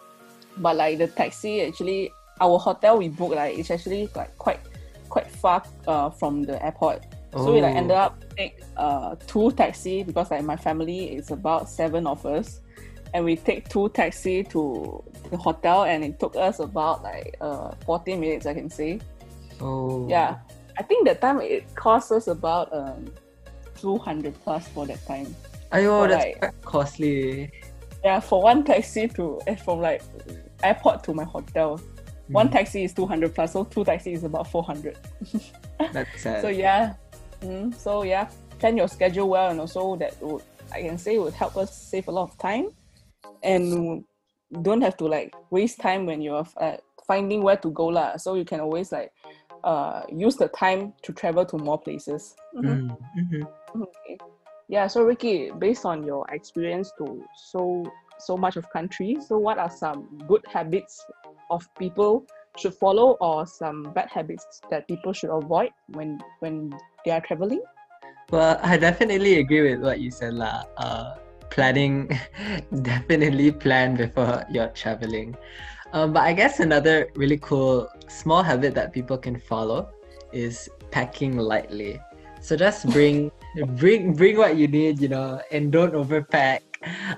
But 0.59 0.77
like 0.77 0.99
the 0.99 1.07
taxi 1.09 1.63
actually 1.63 2.13
our 2.41 2.59
hotel 2.59 2.99
we 2.99 3.09
booked 3.09 3.35
like 3.35 3.59
it's 3.59 3.71
actually 3.71 4.09
like 4.15 4.37
quite 4.39 4.61
quite 5.09 5.31
far 5.31 5.63
uh, 5.89 6.11
from 6.11 6.43
the 6.45 6.63
airport. 6.65 7.05
So 7.33 7.53
we 7.53 7.61
like 7.61 7.75
Oh. 7.75 7.79
ended 7.79 7.97
up 7.97 8.23
take 8.37 8.61
uh 8.77 9.15
two 9.27 9.53
taxi 9.53 10.03
because 10.03 10.31
like 10.31 10.43
my 10.45 10.57
family 10.57 11.15
is 11.17 11.31
about 11.31 11.69
seven 11.69 12.07
of 12.07 12.25
us. 12.27 12.61
And 13.13 13.25
we 13.25 13.37
take 13.37 13.69
two 13.69 13.89
taxi 13.91 14.45
to 14.45 15.03
the 15.31 15.37
hotel 15.37 15.83
and 15.85 16.05
it 16.05 16.21
took 16.21 16.37
us 16.37 16.61
about 16.61 17.03
like 17.03 17.37
uh 17.41 17.73
40 17.87 18.17
minutes 18.17 18.47
I 18.47 18.55
can 18.55 18.71
say. 18.71 19.01
Oh. 19.61 20.09
Yeah. 20.09 20.39
I 20.79 20.83
think 20.83 21.07
that 21.07 21.21
time 21.21 21.41
it 21.41 21.73
cost 21.75 22.11
us 22.13 22.27
about 22.29 22.73
um 22.73 23.13
200 23.81 24.35
plus 24.43 24.69
for 24.69 24.87
that 24.87 25.05
time. 25.07 25.35
Ayo, 25.73 26.03
For 26.03 26.09
that's 26.09 26.25
like- 26.25 26.39
quite 26.39 26.63
costly. 26.63 27.51
Yeah, 28.05 28.21
for 28.21 28.43
one 28.43 28.65
taxi 28.65 29.09
to 29.09 29.41
eh, 29.47 29.57
from 29.57 29.81
like 29.81 30.03
airport 30.63 31.05
to 31.05 31.15
my 31.15 31.25
hotel, 31.25 31.81
one 32.33 32.49
Mm, 32.49 32.53
taxi 32.53 32.85
is 32.85 32.95
two 32.95 33.07
hundred 33.07 33.35
plus, 33.35 33.53
so 33.53 33.65
two 33.65 33.85
taxi 33.85 34.13
is 34.13 34.25
about 34.25 34.47
four 34.51 34.63
hundred. 34.63 34.97
That's 35.93 36.23
sad. 36.23 36.43
So 36.43 36.49
yeah, 36.49 36.95
mm, 37.43 37.75
so 37.75 38.03
yeah, 38.05 38.31
plan 38.59 38.77
your 38.77 38.89
schedule 38.89 39.29
well, 39.29 39.51
and 39.51 39.61
also 39.61 39.97
that 39.97 40.15
would 40.23 40.43
I 40.73 40.83
can 40.83 40.97
say 40.99 41.19
would 41.19 41.35
help 41.35 41.57
us 41.57 41.77
save 41.77 42.09
a 42.09 42.13
lot 42.13 42.31
of 42.31 42.39
time, 42.39 42.71
and 43.43 44.05
don't 44.63 44.81
have 44.81 44.97
to 44.99 45.07
like 45.07 45.35
waste 45.51 45.81
time 45.81 46.07
when 46.07 46.23
you're 46.23 46.47
uh, 46.57 46.77
finding 47.07 47.43
where 47.43 47.57
to 47.59 47.71
go 47.71 47.87
lah. 47.87 48.17
So 48.17 48.35
you 48.35 48.45
can 48.45 48.61
always 48.61 48.93
like 48.93 49.13
uh 49.65 50.03
use 50.09 50.37
the 50.37 50.49
time 50.49 50.95
to 51.03 51.13
travel 51.13 51.45
to 51.45 51.59
more 51.59 51.79
places. 51.79 52.35
Mhm. 52.57 52.65
Mm, 52.65 52.97
mhm. 53.19 53.49
Okay. 53.77 54.19
Yeah, 54.71 54.87
so 54.87 55.03
Ricky, 55.03 55.51
based 55.51 55.85
on 55.85 56.05
your 56.07 56.25
experience 56.31 56.93
to 56.99 57.27
so 57.35 57.83
so 58.21 58.37
much 58.37 58.55
of 58.55 58.71
countries, 58.71 59.27
so 59.27 59.37
what 59.37 59.59
are 59.59 59.69
some 59.69 60.07
good 60.29 60.47
habits 60.47 61.05
of 61.51 61.67
people 61.75 62.25
should 62.57 62.75
follow 62.75 63.19
or 63.21 63.47
some 63.47 63.91
bad 63.91 64.09
habits 64.15 64.63
that 64.71 64.87
people 64.87 65.13
should 65.13 65.35
avoid 65.35 65.71
when 65.99 66.23
when 66.39 66.71
they 67.05 67.11
are 67.11 67.21
traveling? 67.21 67.59
Well, 68.31 68.61
I 68.63 68.77
definitely 68.77 69.41
agree 69.43 69.75
with 69.75 69.83
what 69.83 69.99
you 69.99 70.13
said, 70.15 70.35
lah. 70.39 70.63
Uh, 70.79 71.19
planning, 71.51 72.07
definitely 72.87 73.51
plan 73.51 73.97
before 73.99 74.47
you're 74.55 74.71
traveling. 74.71 75.35
Um, 75.93 76.13
but 76.15 76.23
I 76.23 76.33
guess 76.33 76.63
another 76.63 77.11
really 77.17 77.43
cool 77.43 77.91
small 78.07 78.45
habit 78.47 78.79
that 78.79 78.93
people 78.95 79.19
can 79.19 79.35
follow 79.35 79.91
is 80.31 80.71
packing 80.95 81.35
lightly. 81.35 81.99
So 82.39 82.55
just 82.55 82.87
bring 82.95 83.35
bring 83.77 84.15
bring 84.15 84.37
what 84.37 84.57
you 84.57 84.69
need, 84.69 85.01
you 85.01 85.09
know, 85.09 85.41
and 85.51 85.73
don't 85.73 85.95
overpack 85.95 86.61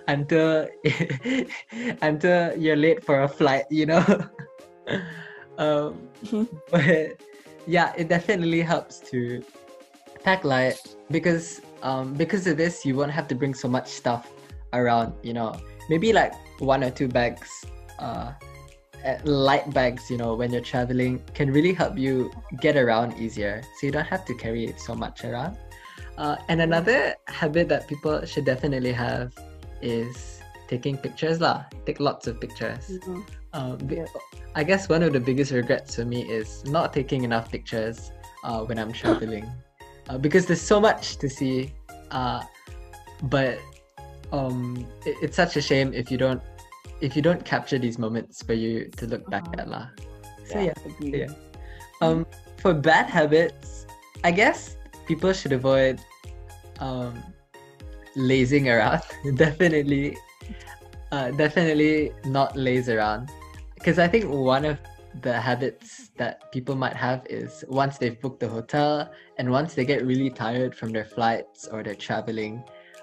until 0.08 0.68
until 2.02 2.56
you're 2.56 2.76
late 2.76 3.04
for 3.04 3.22
a 3.22 3.28
flight, 3.28 3.64
you 3.70 3.86
know. 3.86 4.02
um, 5.58 6.08
Mhm. 6.24 6.48
but 6.70 7.18
yeah, 7.66 7.92
it 7.96 8.08
definitely 8.08 8.62
helps 8.62 8.98
to 9.10 9.42
pack 10.24 10.44
light 10.44 10.78
because 11.10 11.60
um 11.82 12.14
because 12.14 12.46
of 12.46 12.56
this 12.56 12.86
you 12.86 12.94
won't 12.94 13.10
have 13.10 13.26
to 13.28 13.34
bring 13.34 13.54
so 13.54 13.68
much 13.68 13.88
stuff 13.88 14.30
around. 14.72 15.12
You 15.22 15.34
know, 15.34 15.54
maybe 15.88 16.12
like 16.12 16.32
one 16.58 16.82
or 16.84 16.90
two 16.90 17.08
bags. 17.08 17.48
Uh, 17.98 18.32
uh, 19.04 19.18
light 19.24 19.66
bags, 19.74 20.08
you 20.10 20.16
know, 20.16 20.34
when 20.34 20.52
you're 20.52 20.62
traveling 20.62 21.18
can 21.34 21.52
really 21.52 21.72
help 21.72 21.98
you 21.98 22.30
get 22.60 22.76
around 22.76 23.18
easier. 23.18 23.62
So 23.78 23.86
you 23.86 23.92
don't 23.92 24.06
have 24.06 24.24
to 24.26 24.34
carry 24.34 24.72
so 24.78 24.94
much 24.94 25.24
around. 25.24 25.56
Uh, 26.18 26.36
and 26.48 26.60
another 26.60 27.14
habit 27.26 27.68
that 27.68 27.88
people 27.88 28.24
should 28.26 28.44
definitely 28.44 28.92
have 28.92 29.32
is 29.80 30.40
taking 30.68 30.96
pictures 30.96 31.40
lah. 31.40 31.64
Take 31.86 32.00
lots 32.00 32.26
of 32.26 32.40
pictures. 32.40 32.98
Mhm. 33.00 33.24
Um, 33.52 33.78
Yeah. 33.88 34.06
I 34.54 34.64
guess 34.64 34.88
one 34.88 35.02
of 35.02 35.12
the 35.12 35.20
biggest 35.20 35.52
regrets 35.52 35.96
for 35.96 36.04
me 36.04 36.22
is 36.28 36.64
not 36.64 36.92
taking 36.92 37.24
enough 37.24 37.50
pictures 37.50 38.12
uh, 38.44 38.60
when 38.64 38.78
I'm 38.78 38.92
traveling, 38.92 39.44
uh, 40.08 40.18
because 40.18 40.44
there's 40.46 40.60
so 40.60 40.80
much 40.80 41.16
to 41.24 41.28
see. 41.28 41.72
Uh, 42.10 42.42
but 43.28 43.58
um, 44.32 44.86
it, 45.04 45.16
it's 45.22 45.36
such 45.36 45.56
a 45.56 45.62
shame 45.62 45.92
if 45.94 46.10
you 46.10 46.16
don't 46.18 46.40
if 47.00 47.16
you 47.16 47.22
don't 47.22 47.44
capture 47.44 47.78
these 47.78 47.98
moments 47.98 48.42
for 48.42 48.52
you 48.54 48.88
to 48.96 49.06
look 49.06 49.24
back 49.30 49.44
Uh-huh. 49.48 49.60
at 49.64 49.68
lah. 49.68 49.86
So 50.44 50.60
yeah. 50.60 50.74
agree. 50.86 51.24
yeah. 51.26 51.32
Um, 52.00 52.26
for 52.58 52.72
bad 52.74 53.06
habits, 53.10 53.86
I 54.24 54.30
guess 54.30 54.76
people 55.06 55.32
should 55.32 55.52
avoid 55.52 56.00
um, 56.80 57.22
lazing 58.16 58.68
around. 58.68 59.02
definitely, 59.36 60.16
uh, 61.10 61.30
definitely 61.32 62.12
not 62.24 62.56
laze 62.56 62.88
around. 62.88 63.30
Because 63.74 63.98
I 63.98 64.08
think 64.08 64.30
one 64.30 64.64
of 64.64 64.78
the 65.20 65.38
habits 65.38 66.10
that 66.16 66.50
people 66.52 66.74
might 66.74 66.96
have 66.96 67.26
is 67.28 67.64
once 67.68 67.98
they've 67.98 68.18
booked 68.20 68.40
the 68.40 68.48
hotel 68.48 69.10
and 69.36 69.50
once 69.50 69.74
they 69.74 69.84
get 69.84 70.06
really 70.06 70.30
tired 70.30 70.74
from 70.74 70.90
their 70.90 71.04
flights 71.04 71.68
or 71.68 71.82
their 71.82 71.94
traveling, 71.94 72.62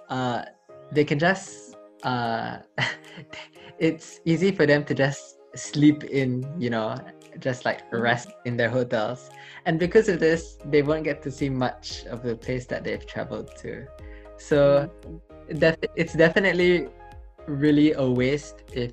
uh, 0.09 0.43
they 0.91 1.03
can 1.03 1.19
just. 1.19 1.75
Uh, 2.03 2.59
it's 3.79 4.21
easy 4.25 4.51
for 4.51 4.65
them 4.65 4.85
to 4.85 4.93
just 4.93 5.37
sleep 5.55 6.03
in, 6.05 6.45
you 6.57 6.69
know, 6.69 6.95
just 7.39 7.65
like 7.65 7.81
rest 7.91 8.29
in 8.45 8.57
their 8.57 8.69
hotels. 8.69 9.29
And 9.65 9.79
because 9.79 10.09
of 10.09 10.19
this, 10.19 10.57
they 10.65 10.81
won't 10.81 11.03
get 11.03 11.21
to 11.23 11.31
see 11.31 11.49
much 11.49 12.05
of 12.05 12.23
the 12.23 12.35
place 12.35 12.65
that 12.67 12.83
they've 12.83 13.05
traveled 13.05 13.55
to. 13.57 13.85
So 14.37 14.89
def- 15.57 15.77
it's 15.95 16.13
definitely 16.13 16.87
really 17.47 17.93
a 17.93 18.05
waste 18.05 18.63
if 18.73 18.91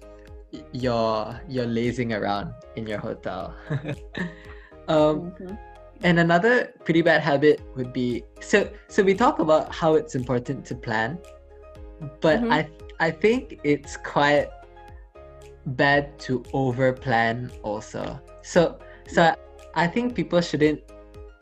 you're 0.72 1.40
you're 1.48 1.66
lazing 1.66 2.12
around 2.12 2.52
in 2.76 2.86
your 2.86 2.98
hotel. 2.98 3.54
um, 4.88 5.32
Mhm. 5.38 5.58
and 6.02 6.18
another 6.18 6.72
pretty 6.84 7.02
bad 7.02 7.20
habit 7.22 7.60
would 7.76 7.92
be 7.92 8.22
so 8.40 8.68
so 8.88 9.02
we 9.02 9.14
talk 9.14 9.38
about 9.38 9.74
how 9.74 9.94
it's 9.94 10.14
important 10.14 10.64
to 10.66 10.74
plan, 10.74 11.18
but 12.20 12.40
Mhm. 12.40 12.52
I 12.52 12.68
I 13.00 13.10
think 13.10 13.60
it's 13.64 13.96
quite 13.96 14.48
bad 15.66 16.18
to 16.20 16.42
over 16.52 16.92
plan 16.92 17.50
also. 17.62 18.20
So 18.46 18.78
so 19.08 19.34
I 19.74 19.86
think 19.88 20.14
people 20.14 20.40
shouldn't 20.40 20.80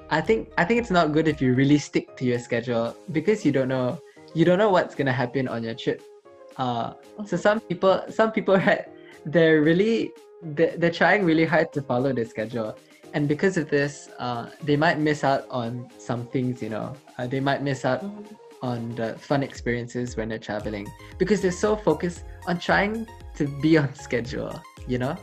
I 0.09 0.20
think 0.20 0.48
I 0.57 0.64
think 0.64 0.80
it's 0.80 0.90
not 0.90 1.12
good 1.12 1.28
if 1.28 1.40
you 1.42 1.55
really 1.55 1.76
stick 1.78 2.16
to 2.16 2.24
your 2.24 2.38
schedule 2.38 2.96
because 3.12 3.44
you 3.44 3.52
don't 3.52 3.68
know 3.68 4.00
you 4.34 4.44
don't 4.48 4.59
know 4.59 4.70
what's 4.70 4.94
gonna 4.94 5.12
happen 5.12 5.46
on 5.48 5.62
your 5.62 5.74
trip. 5.74 6.02
Uh, 6.57 6.94
so 7.26 7.36
some 7.36 7.61
people 7.61 8.02
some 8.09 8.32
people 8.32 8.57
right 8.68 8.88
they're 9.26 9.61
really 9.61 10.12
they're, 10.57 10.76
they're 10.76 10.90
trying 11.02 11.24
really 11.24 11.44
hard 11.44 11.72
to 11.72 11.82
follow 11.82 12.12
the 12.12 12.24
schedule 12.24 12.76
and 13.12 13.28
because 13.28 13.57
of 13.57 13.68
this 13.70 14.09
uh, 14.18 14.48
they 14.62 14.76
might 14.76 14.98
miss 14.98 15.24
out 15.24 15.44
on 15.50 15.88
some 15.98 16.26
things 16.28 16.62
you 16.62 16.68
know 16.68 16.94
uh, 17.18 17.26
they 17.26 17.40
might 17.40 17.62
miss 17.62 17.84
out 17.84 18.02
Mhm. 18.05 18.24
on 18.62 18.94
the 18.94 19.09
fun 19.18 19.42
experiences 19.42 20.16
when 20.16 20.28
they're 20.28 20.46
traveling 20.50 20.86
because 21.18 21.40
they're 21.42 21.61
so 21.66 21.74
focused 21.76 22.24
on 22.46 22.59
trying 22.59 23.07
to 23.38 23.44
be 23.61 23.76
on 23.82 23.90
schedule 23.94 24.55
you 24.86 24.98
know 24.98 25.16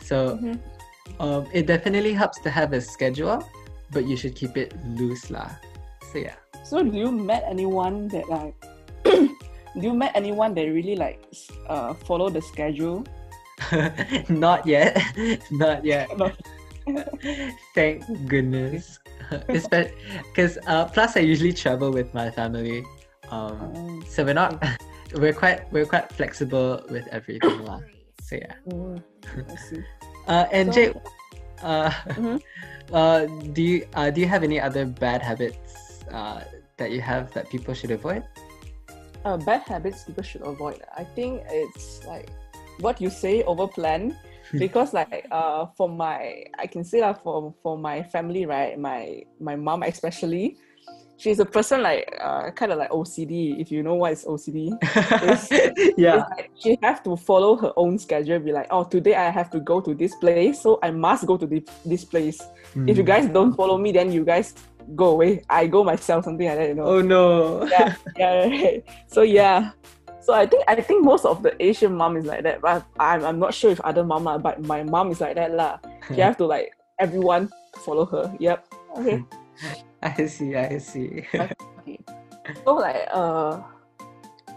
so 0.00 0.36
Mhm. 0.36 0.58
Um, 1.20 1.46
it 1.52 1.66
definitely 1.66 2.12
helps 2.12 2.40
to 2.40 2.50
have 2.50 2.72
a 2.72 2.80
schedule 2.80 3.42
but 3.94 4.04
you 4.04 4.16
should 4.16 4.34
keep 4.34 4.58
it 4.58 4.74
loose 4.98 5.30
lah. 5.30 5.48
So 6.10 6.18
yeah. 6.18 6.36
So 6.66 6.82
do 6.82 6.90
you 6.90 7.14
met 7.14 7.46
anyone 7.46 8.08
that 8.10 8.28
like 8.28 8.58
do 9.06 9.80
you 9.80 9.94
met 9.94 10.12
anyone 10.18 10.52
that 10.58 10.66
really 10.66 10.96
like 10.96 11.22
uh 11.70 11.94
follow 11.94 12.28
the 12.28 12.42
schedule? 12.42 13.06
not 14.28 14.66
yet. 14.66 14.98
Not 15.54 15.86
yet. 15.86 16.10
Thank 17.74 18.02
goodness. 18.26 18.98
Because 19.30 20.58
uh, 20.66 20.84
plus 20.90 21.16
i 21.16 21.20
usually 21.20 21.54
travel 21.54 21.94
with 21.94 22.12
my 22.12 22.28
family. 22.28 22.84
Um, 23.30 23.56
Um, 23.72 24.04
so 24.04 24.20
we're 24.20 24.36
not 24.36 24.60
we're 25.16 25.32
quite 25.32 25.64
we're 25.72 25.88
quite 25.88 26.12
flexible 26.12 26.84
with 26.92 27.08
everything 27.08 27.64
lah. 27.64 27.80
so 28.20 28.36
yeah. 28.36 28.52
I 29.48 29.56
see. 29.56 29.80
Uh, 30.28 30.46
and 30.52 30.72
So- 30.72 30.74
jay 30.74 30.94
uh, 31.62 31.90
Mhm. 32.18 32.40
uh, 32.92 33.26
do 33.56 33.62
you 33.62 33.86
uh, 33.94 34.10
do 34.10 34.20
you 34.20 34.28
have 34.28 34.42
any 34.42 34.60
other 34.60 34.84
bad 34.86 35.22
habits 35.22 36.04
uh, 36.12 36.40
that 36.76 36.90
you 36.90 37.00
have 37.00 37.32
that 37.34 37.48
people 37.50 37.72
should 37.74 37.90
avoid 37.90 38.22
uh, 39.24 39.36
bad 39.38 39.62
habits 39.62 40.04
people 40.04 40.22
should 40.22 40.42
avoid. 40.42 40.82
I 40.96 41.04
think 41.16 41.42
it's 41.48 42.04
like 42.04 42.28
what 42.80 43.00
you 43.00 43.08
say 43.08 43.42
over 43.44 43.66
plan 43.66 44.12
because 44.60 44.92
like 44.92 45.24
uh 45.32 45.64
for 45.76 45.88
my 45.88 46.44
I 46.58 46.66
can 46.68 46.84
say 46.84 47.00
that 47.00 47.22
for 47.24 47.54
for 47.62 47.78
my 47.78 48.02
family 48.02 48.44
right 48.44 48.78
my 48.78 49.22
my 49.40 49.56
mom 49.56 49.82
especially 49.82 50.58
she's 51.16 51.38
a 51.38 51.44
person 51.44 51.82
like 51.82 52.10
uh 52.20 52.50
kind 52.52 52.72
of 52.72 52.78
like 52.78 52.90
OCD 52.90 53.60
if 53.60 53.70
you 53.70 53.82
know 53.82 53.94
what 53.94 54.12
is 54.12 54.24
OCD 54.24 54.70
yeah 55.96 56.16
It's 56.16 56.30
like 56.30 56.50
she 56.58 56.78
have 56.82 57.02
to 57.04 57.16
follow 57.16 57.56
her 57.56 57.72
own 57.76 57.98
schedule 57.98 58.38
be 58.40 58.52
like 58.52 58.66
oh 58.70 58.84
today 58.84 59.14
I 59.14 59.30
have 59.30 59.50
to 59.50 59.60
go 59.60 59.80
to 59.80 59.94
this 59.94 60.14
place 60.16 60.60
so 60.60 60.78
I 60.82 60.90
must 60.90 61.26
go 61.26 61.36
to 61.36 61.46
this, 61.46 61.62
this 61.84 62.04
place 62.04 62.40
if 62.86 62.96
you 62.96 63.04
Mm. 63.04 63.06
guys 63.06 63.26
don't 63.28 63.54
follow 63.54 63.78
me 63.78 63.92
then 63.92 64.10
you 64.10 64.24
guys 64.24 64.54
go 64.96 65.10
away 65.14 65.42
I 65.48 65.66
go 65.66 65.84
myself 65.84 66.24
something 66.24 66.46
like 66.46 66.58
that 66.58 66.68
you 66.68 66.74
know 66.74 66.84
oh 66.84 67.00
no 67.00 67.64
yeah, 67.66 67.94
yeah, 68.16 68.34
right. 68.48 68.84
So 69.06 69.22
yeah. 69.22 69.70
So 70.20 70.32
I 70.32 70.46
think 70.46 70.64
I 70.66 70.80
think 70.80 71.04
most 71.04 71.24
of 71.28 71.42
the 71.44 71.52
Asian 71.62 71.94
mom 71.94 72.16
is 72.16 72.24
like 72.24 72.42
that, 72.44 72.62
but 72.64 72.82
I'm, 72.98 73.24
I'm 73.28 73.38
not 73.38 73.52
sure 73.52 73.70
if 73.70 73.78
other 73.84 74.02
mom 74.02 74.26
are, 74.26 74.38
but 74.38 74.64
my 74.64 74.82
mom 74.82 75.12
is 75.12 75.20
like 75.20 75.36
that 75.36 75.52
lah. 75.52 75.76
She 76.08 76.20
have 76.24 76.38
to 76.38 76.46
like 76.46 76.72
everyone 76.98 77.50
follow 77.84 78.06
her. 78.06 78.32
Yep. 78.40 78.64
Okay. 78.98 79.20
i 80.18 80.26
see 80.26 80.54
i 80.54 80.78
see 80.78 81.24
okay. 81.34 81.98
So 82.64 82.74
like 82.74 83.08
uh 83.10 83.62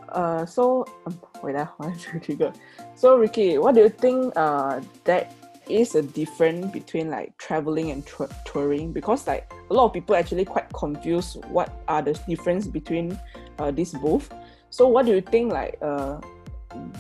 uh 0.10 0.46
so 0.46 0.86
um, 1.06 1.20
wait 1.42 1.56
two 2.00 2.20
three 2.20 2.36
go. 2.36 2.54
So 2.96 3.18
Ricky, 3.18 3.58
what 3.58 3.76
do 3.76 3.82
you 3.82 3.90
think 3.90 4.34
uh 4.36 4.82
that 5.06 5.34
is 5.70 5.96
a 5.96 6.02
difference 6.02 6.72
between 6.72 7.10
like 7.10 7.38
traveling 7.38 7.92
and 7.92 8.06
tour- 8.06 8.30
touring? 8.46 8.92
Because 8.92 9.28
like 9.28 9.52
a 9.70 9.74
lot 9.74 9.86
of 9.86 9.94
people 9.94 10.16
actually 10.16 10.46
quite 10.46 10.72
confused 10.74 11.44
what 11.48 11.72
are 11.88 12.02
the 12.02 12.14
difference 12.28 12.68
between 12.68 13.18
uh 13.60 13.72
these 13.72 13.94
both. 13.94 14.32
So 14.70 14.88
what 14.88 15.06
do 15.06 15.14
you 15.14 15.22
think 15.22 15.52
like 15.54 15.78
uh 15.82 16.20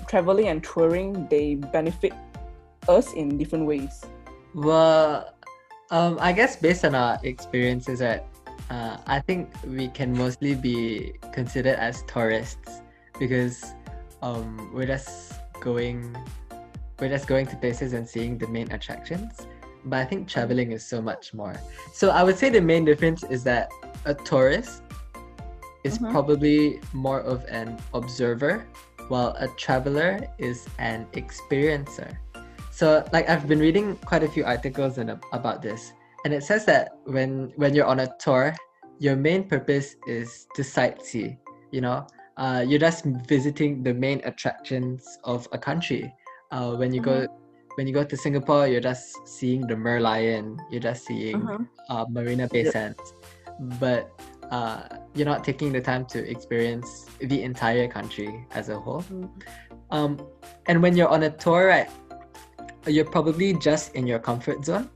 traveling 0.07 0.47
and 0.47 0.63
touring 0.63 1.27
they 1.27 1.55
benefit 1.55 2.13
us 2.87 3.13
in 3.13 3.37
different 3.37 3.65
ways? 3.65 4.03
Well, 4.53 5.33
um, 5.91 6.17
I 6.19 6.31
guess 6.31 6.55
based 6.55 6.83
on 6.85 6.95
our 6.95 7.19
experiences, 7.23 8.01
right, 8.01 8.23
uh, 8.69 8.97
I 9.05 9.19
think 9.19 9.49
we 9.65 9.87
can 9.87 10.15
mostly 10.17 10.55
be 10.55 11.13
considered 11.33 11.79
as 11.79 12.03
tourists 12.03 12.81
because 13.19 13.73
um, 14.21 14.69
we're 14.73 14.85
just 14.85 15.33
going, 15.61 16.15
we're 16.99 17.09
just 17.09 17.27
going 17.27 17.45
to 17.47 17.55
places 17.55 17.93
and 17.93 18.07
seeing 18.07 18.37
the 18.37 18.47
main 18.47 18.71
attractions. 18.71 19.47
But 19.85 19.99
I 19.99 20.05
think 20.05 20.27
traveling 20.27 20.71
is 20.71 20.85
so 20.85 21.01
much 21.01 21.33
more. 21.33 21.55
So 21.93 22.09
I 22.09 22.23
would 22.23 22.37
say 22.37 22.49
the 22.49 22.61
main 22.61 22.83
difference 22.83 23.23
is 23.23 23.43
that 23.45 23.69
a 24.05 24.13
tourist 24.13 24.83
is 25.83 25.97
Mhm. 25.97 26.11
probably 26.11 26.81
more 26.93 27.21
of 27.21 27.45
an 27.47 27.77
observer, 27.93 28.65
while 29.07 29.35
a 29.39 29.47
traveler 29.55 30.27
is 30.37 30.67
an 30.79 31.07
experiencer. 31.13 32.17
So, 32.71 33.07
like, 33.13 33.29
I've 33.29 33.47
been 33.47 33.59
reading 33.59 33.95
quite 34.05 34.23
a 34.23 34.27
few 34.27 34.43
articles 34.43 34.97
and 34.97 35.17
about 35.31 35.61
this, 35.61 35.93
and 36.27 36.35
it 36.35 36.43
says 36.43 36.65
that 36.65 36.99
when 37.05 37.53
when 37.55 37.73
you're 37.73 37.87
on 37.87 38.01
a 38.01 38.09
tour, 38.19 38.53
your 38.99 39.15
main 39.15 39.47
purpose 39.47 39.95
is 40.07 40.45
to 40.55 40.61
sightsee. 40.61 41.37
You 41.71 41.79
know, 41.79 42.05
uh, 42.35 42.65
you're 42.67 42.83
just 42.83 43.05
visiting 43.31 43.81
the 43.81 43.93
main 43.93 44.19
attractions 44.25 45.07
of 45.23 45.47
a 45.53 45.57
country. 45.57 46.11
Uh, 46.51 46.75
when 46.75 46.93
you 46.93 46.99
go 46.99 47.27
when 47.75 47.87
you 47.87 47.93
go 47.93 48.03
to 48.03 48.17
Singapore, 48.17 48.67
you're 48.67 48.83
just 48.83 49.25
seeing 49.25 49.61
the 49.71 49.75
Merlion. 49.75 50.59
You're 50.69 50.83
just 50.83 51.05
seeing 51.05 51.47
uh, 51.87 52.05
Marina 52.09 52.49
Bay 52.51 52.65
Yep. 52.67 52.73
Sands, 52.73 53.13
but 53.79 54.11
uh, 54.51 54.83
you're 55.15 55.31
not 55.31 55.45
taking 55.45 55.71
the 55.71 55.79
time 55.79 56.03
to 56.07 56.19
experience 56.29 57.07
the 57.23 57.41
entire 57.41 57.87
country 57.87 58.45
as 58.51 58.67
a 58.67 58.77
whole. 58.77 59.03
Mhm. 59.07 59.31
Um, 59.95 60.19
and 60.67 60.83
when 60.83 60.99
you're 60.99 61.07
on 61.07 61.23
a 61.23 61.31
tour, 61.31 61.67
right, 61.71 61.87
you're 62.85 63.07
probably 63.07 63.53
just 63.53 63.95
in 63.95 64.03
your 64.05 64.19
comfort 64.19 64.65
zone, 64.65 64.91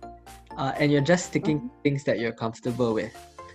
uh, 0.58 0.72
and 0.78 0.92
you're 0.92 1.02
just 1.02 1.26
sticking 1.28 1.60
to 1.62 1.70
things 1.84 2.04
that 2.04 2.20
you're 2.20 2.32
comfortable 2.34 2.94
with. 2.94 3.14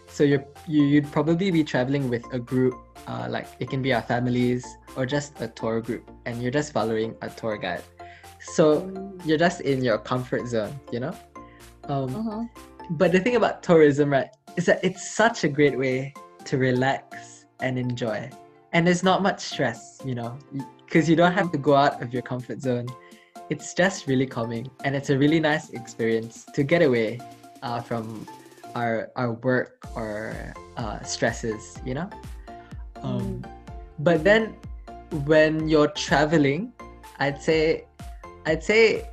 so 0.09 0.23
you're 0.25 0.45
you, 0.69 0.83
you'd 0.85 1.11
probably 1.13 1.51
be 1.51 1.63
traveling 1.65 2.09
with 2.09 2.25
a 2.33 2.39
group 2.39 2.75
uh, 3.07 3.27
like 3.29 3.47
it 3.61 3.69
can 3.69 3.83
be 3.83 3.93
our 3.93 4.03
families 4.03 4.65
or 4.97 5.05
just 5.07 5.41
a 5.41 5.49
tour 5.49 5.81
group 5.81 6.09
and 6.27 6.41
you're 6.43 6.51
just 6.61 6.73
following 6.73 7.15
a 7.23 7.29
tour 7.29 7.57
guide. 7.59 7.83
So 8.41 8.65
you're 9.25 9.39
just 9.47 9.61
in 9.63 9.83
your 9.83 9.99
comfort 9.99 10.47
zone 10.47 10.73
you 10.93 11.01
know? 11.01 11.15
Um, 11.91 12.15
Uh-huh. 12.15 12.43
but 12.91 13.11
the 13.13 13.21
thing 13.21 13.37
about 13.37 13.63
tourism 13.63 14.11
right 14.11 14.31
is 14.57 14.65
that 14.67 14.79
it's 14.83 15.03
such 15.23 15.45
a 15.45 15.49
great 15.49 15.77
way 15.79 16.15
to 16.49 16.57
relax 16.59 17.45
and 17.61 17.79
enjoy. 17.79 18.31
And 18.73 18.87
there's 18.87 19.03
not 19.03 19.23
much 19.23 19.41
stress 19.41 20.01
you 20.05 20.15
know? 20.15 20.39
Because 20.87 21.11
you 21.11 21.17
don't 21.17 21.33
have 21.41 21.51
to 21.53 21.59
go 21.59 21.75
out 21.75 22.01
of 22.03 22.13
your 22.15 22.23
comfort 22.23 22.61
zone 22.63 22.87
it's 23.51 23.75
just 23.75 24.07
really 24.07 24.27
calming 24.27 24.71
and 24.85 24.95
it's 24.97 25.11
a 25.11 25.19
really 25.19 25.41
nice 25.41 25.71
experience 25.71 26.45
to 26.55 26.63
get 26.63 26.83
away 26.83 27.21
uh, 27.63 27.81
from 27.81 28.27
our 28.75 29.11
our 29.17 29.33
work 29.33 29.79
or 29.95 30.55
uh, 30.77 31.03
stresses 31.03 31.79
you 31.85 31.95
know? 31.95 32.09
Um, 33.03 33.45
but 33.99 34.25
then 34.25 34.57
when 35.25 35.69
you're 35.69 35.89
traveling 35.89 36.73
i'd 37.21 37.41
say 37.41 37.87
i'd 38.47 38.63
say 38.63 39.09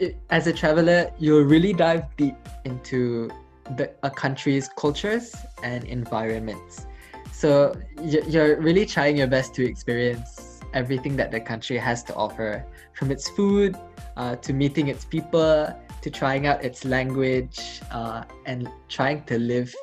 y- 0.00 0.14
as 0.30 0.46
a 0.46 0.52
traveler 0.52 1.12
you'll 1.18 1.44
really 1.44 1.72
dive 1.72 2.04
deep 2.16 2.36
into 2.64 3.30
the 3.76 3.90
a 4.02 4.10
country's 4.10 4.68
cultures 4.76 5.34
and 5.62 5.84
environments. 5.84 6.86
So 7.32 7.74
you're 8.02 8.60
really 8.60 8.86
trying 8.86 9.16
your 9.16 9.26
best 9.26 9.54
to 9.54 9.64
experience 9.64 10.41
everything 10.74 11.16
that 11.16 11.30
the 11.30 11.40
country 11.40 11.78
has 11.78 12.02
to 12.04 12.14
offer 12.14 12.64
from 12.94 13.10
its 13.10 13.28
food 13.30 13.76
uh, 14.16 14.36
to 14.36 14.52
meeting 14.52 14.88
its 14.88 15.04
people 15.04 15.74
to 16.02 16.10
trying 16.10 16.46
out 16.46 16.64
its 16.64 16.84
language 16.84 17.80
uh, 17.90 18.24
and 18.44 18.68
trying 18.88 19.22
to 19.24 19.38
live 19.38 19.74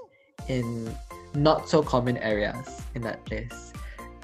in 0.47 0.93
not 1.33 1.69
so 1.69 1.81
common 1.81 2.17
areas 2.17 2.81
in 2.95 3.01
that 3.01 3.23
place. 3.25 3.73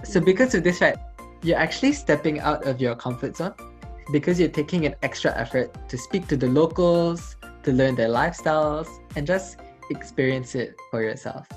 So 0.04 0.20
because 0.20 0.54
of 0.56 0.64
this, 0.64 0.82
right, 0.82 0.98
you're 1.42 1.58
actually 1.58 1.94
stepping 1.94 2.40
out 2.40 2.66
of 2.66 2.82
your 2.82 2.96
comfort 2.96 3.38
zone 3.38 3.54
because 4.12 4.40
you're 4.40 4.50
taking 4.50 4.86
an 4.86 4.96
extra 5.02 5.36
effort 5.38 5.90
to 5.90 5.98
speak 5.98 6.28
to 6.28 6.38
the 6.38 6.48
locals, 6.48 7.36
to 7.64 7.72
learn 7.72 7.96
their 7.96 8.10
lifestyles, 8.10 8.88
and 9.16 9.26
just 9.26 9.60
experience 9.90 10.56
it 10.56 10.76
for 10.92 11.02
yourself. 11.02 11.48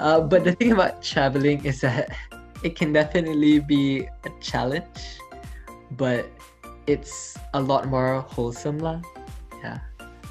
Uh, 0.00 0.20
but 0.20 0.44
the 0.44 0.52
thing 0.52 0.72
about 0.72 1.02
traveling 1.02 1.64
is 1.64 1.80
that 1.80 2.14
it 2.64 2.74
can 2.74 2.92
definitely 2.92 3.60
be 3.60 4.08
a 4.24 4.30
challenge, 4.40 5.20
but 6.00 6.24
it's 6.88 7.36
a 7.52 7.60
lot 7.60 7.86
more 7.86 8.24
wholesome, 8.32 8.80
lah. 8.80 9.04
Yeah. 9.60 9.78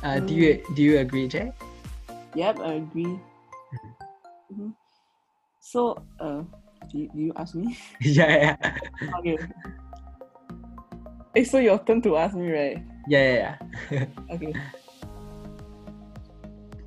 Uh, 0.01 0.19
Do 0.19 0.33
you 0.33 0.59
do 0.75 0.81
you 0.81 0.97
agree, 0.99 1.29
Jay? 1.29 1.53
Yep, 2.35 2.59
I 2.59 2.81
agree. 2.81 3.15
Mhm. 4.51 4.73
So, 5.61 6.01
uh, 6.19 6.43
do 6.91 7.05
you, 7.05 7.07
do 7.13 7.19
you 7.29 7.33
ask 7.37 7.55
me? 7.55 7.77
yeah, 8.01 8.57
yeah, 8.57 8.57
okay. 9.21 9.37
So 11.45 11.57
your 11.57 11.79
turn 11.81 12.01
to 12.03 12.17
ask 12.17 12.35
me, 12.35 12.49
right? 12.51 12.77
yeah, 13.07 13.23
yeah. 13.23 13.55
yeah. 13.93 14.05
Okay. 14.33 14.53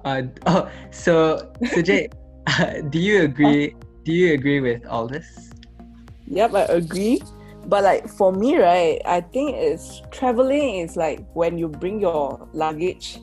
Uh, 0.07 0.22
oh, 0.47 0.70
so 0.94 1.42
so 1.66 1.82
Jay, 1.82 2.07
do 2.94 2.99
you 3.03 3.26
agree? 3.26 3.74
Do 4.07 4.12
you 4.12 4.34
agree 4.34 4.61
with 4.61 4.86
all 4.86 5.09
this? 5.09 5.50
Yep, 6.28 6.54
I 6.54 6.62
agree. 6.78 7.20
But 7.66 7.82
like 7.82 8.07
for 8.07 8.30
me, 8.30 8.57
right, 8.57 9.02
I 9.04 9.20
think 9.20 9.57
it's 9.57 10.00
traveling 10.12 10.76
is 10.76 10.94
like 10.94 11.26
when 11.34 11.59
you 11.59 11.66
bring 11.66 12.00
your 12.00 12.48
luggage 12.52 13.18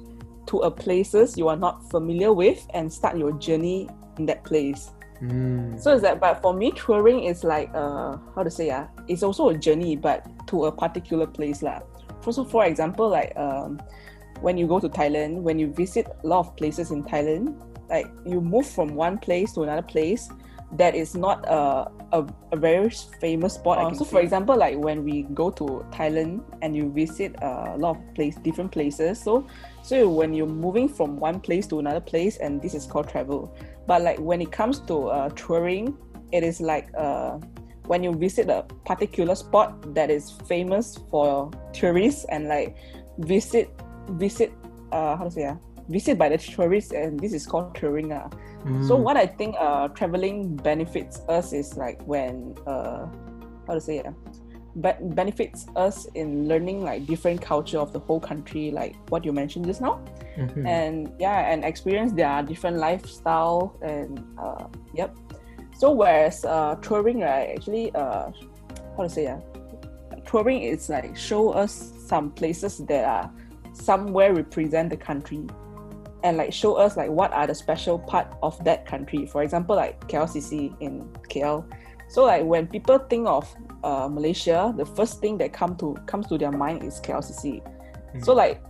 to 0.47 0.57
a 0.59 0.69
places 0.69 1.37
you 1.37 1.47
are 1.47 1.55
not 1.55 1.89
familiar 1.89 2.33
with 2.33 2.67
and 2.73 2.91
start 2.91 3.17
your 3.17 3.31
journey 3.39 3.87
in 4.17 4.25
that 4.25 4.43
place. 4.43 4.91
Mm. 5.21 5.79
So 5.79 5.93
it's 5.93 6.01
that 6.01 6.19
but 6.19 6.41
for 6.41 6.53
me 6.53 6.71
touring 6.75 7.23
is 7.23 7.45
like 7.45 7.71
uh 7.73 8.17
how 8.35 8.43
to 8.43 8.51
say 8.51 8.69
ah, 8.69 8.87
it's 9.07 9.23
also 9.23 9.55
a 9.55 9.57
journey 9.57 9.95
but 9.95 10.27
to 10.47 10.65
a 10.65 10.71
particular 10.71 11.25
place 11.25 11.63
lah. 11.63 11.79
So 12.29 12.43
for 12.43 12.65
example, 12.65 13.07
like 13.07 13.31
um 13.37 13.79
when 14.41 14.57
you 14.57 14.67
go 14.67 14.81
to 14.81 14.89
Thailand, 14.89 15.47
when 15.47 15.59
you 15.59 15.71
visit 15.71 16.07
a 16.11 16.27
lot 16.27 16.39
of 16.39 16.57
places 16.57 16.91
in 16.91 17.05
Thailand, 17.05 17.55
like 17.87 18.11
you 18.25 18.41
move 18.41 18.67
from 18.67 18.95
one 18.95 19.17
place 19.17 19.53
to 19.53 19.63
another 19.63 19.81
place 19.81 20.27
that 20.77 20.95
is 20.95 21.15
not 21.15 21.45
a, 21.47 21.89
a, 22.11 22.25
a 22.51 22.57
very 22.57 22.89
famous 23.19 23.55
spot. 23.55 23.77
Can 23.77 23.95
so 23.95 24.05
for 24.05 24.19
example, 24.19 24.57
like 24.57 24.77
when 24.77 25.03
we 25.03 25.23
go 25.33 25.51
to 25.51 25.85
Thailand 25.91 26.43
and 26.61 26.75
you 26.75 26.91
visit 26.91 27.35
a 27.41 27.75
lot 27.77 27.97
of 27.97 28.15
place 28.15 28.35
different 28.37 28.71
places, 28.71 29.21
so 29.21 29.45
so 29.83 30.09
when 30.09 30.33
you're 30.33 30.47
moving 30.47 30.89
from 30.89 31.19
one 31.19 31.39
place 31.39 31.67
to 31.67 31.79
another 31.79 32.01
place, 32.01 32.37
and 32.37 32.61
this 32.61 32.73
is 32.73 32.85
called 32.85 33.09
travel. 33.09 33.55
But 33.85 34.01
like 34.01 34.19
when 34.19 34.41
it 34.41 34.51
comes 34.51 34.79
to 34.81 35.07
uh, 35.07 35.29
touring, 35.29 35.97
it 36.31 36.43
is 36.43 36.61
like 36.61 36.89
uh, 36.97 37.37
when 37.85 38.03
you 38.03 38.13
visit 38.13 38.49
a 38.49 38.63
particular 38.85 39.35
spot 39.35 39.93
that 39.93 40.09
is 40.09 40.31
famous 40.47 40.97
for 41.11 41.51
tourists 41.73 42.25
and 42.29 42.47
like 42.47 42.75
visit 43.19 43.69
visit 44.11 44.51
uh, 44.91 45.15
how 45.15 45.25
to 45.25 45.31
say 45.31 45.45
uh, 45.45 45.55
visit 45.89 46.17
by 46.17 46.29
the 46.29 46.37
tourists, 46.37 46.91
and 46.91 47.19
this 47.19 47.33
is 47.33 47.45
called 47.45 47.75
touring. 47.75 48.11
Uh. 48.11 48.29
So 48.87 48.97
Mm. 48.97 49.03
what 49.03 49.17
I 49.17 49.25
think 49.25 49.55
uh, 49.59 49.89
traveling 49.89 50.55
benefits 50.55 51.19
us 51.27 51.51
is 51.51 51.75
like 51.75 52.01
when 52.07 52.55
uh, 52.65 53.07
how 53.67 53.73
to 53.73 53.81
say 53.81 53.99
uh, 53.99 54.11
be- 54.79 55.03
benefits 55.15 55.67
us 55.75 56.05
in 56.15 56.47
learning 56.47 56.81
like 56.81 57.05
different 57.05 57.41
culture 57.41 57.77
of 57.79 57.91
the 57.91 57.99
whole 57.99 58.21
country, 58.21 58.71
like 58.71 58.95
what 59.09 59.25
you 59.25 59.33
mentioned 59.33 59.65
just 59.65 59.81
now 59.81 59.99
Mhm. 60.37 60.65
and 60.65 61.11
yeah 61.19 61.51
and 61.51 61.63
experience 61.63 62.11
their 62.13 62.41
different 62.41 62.77
lifestyle 62.77 63.77
and 63.83 64.23
uh, 64.39 64.65
yep 64.95 65.13
so 65.77 65.91
whereas 65.91 66.43
uh, 66.45 66.75
touring 66.81 67.19
right 67.19 67.53
actually 67.55 67.93
uh, 67.93 68.31
how 68.97 69.03
to 69.03 69.09
say 69.09 69.27
uh, 69.27 69.37
touring 70.25 70.63
is 70.63 70.89
like 70.89 71.15
show 71.15 71.51
us 71.51 71.91
some 72.07 72.31
places 72.31 72.77
that 72.89 73.05
are 73.05 73.29
somewhere 73.73 74.33
represent 74.33 74.89
the 74.89 74.97
country 74.97 75.41
and 76.23 76.37
like 76.37 76.53
show 76.53 76.75
us 76.75 76.95
like 76.95 77.09
what 77.09 77.31
are 77.33 77.45
the 77.47 77.55
special 77.55 77.99
part 77.99 78.27
of 78.41 78.61
that 78.63 78.85
country. 78.85 79.25
For 79.25 79.43
example 79.43 79.75
like 79.75 79.99
KLCC 80.07 80.75
in 80.79 81.09
KL 81.29 81.65
so 82.09 82.25
like 82.25 82.43
when 82.45 82.67
people 82.67 82.99
think 82.99 83.27
of 83.27 83.53
uh, 83.83 84.07
Malaysia 84.07 84.73
the 84.75 84.85
first 84.85 85.19
thing 85.19 85.37
that 85.39 85.53
come 85.53 85.75
to 85.77 85.95
comes 86.05 86.27
to 86.27 86.37
their 86.37 86.51
mind 86.51 86.83
is 86.83 86.99
KLCC 87.01 87.61
so 88.21 88.33
like 88.33 88.61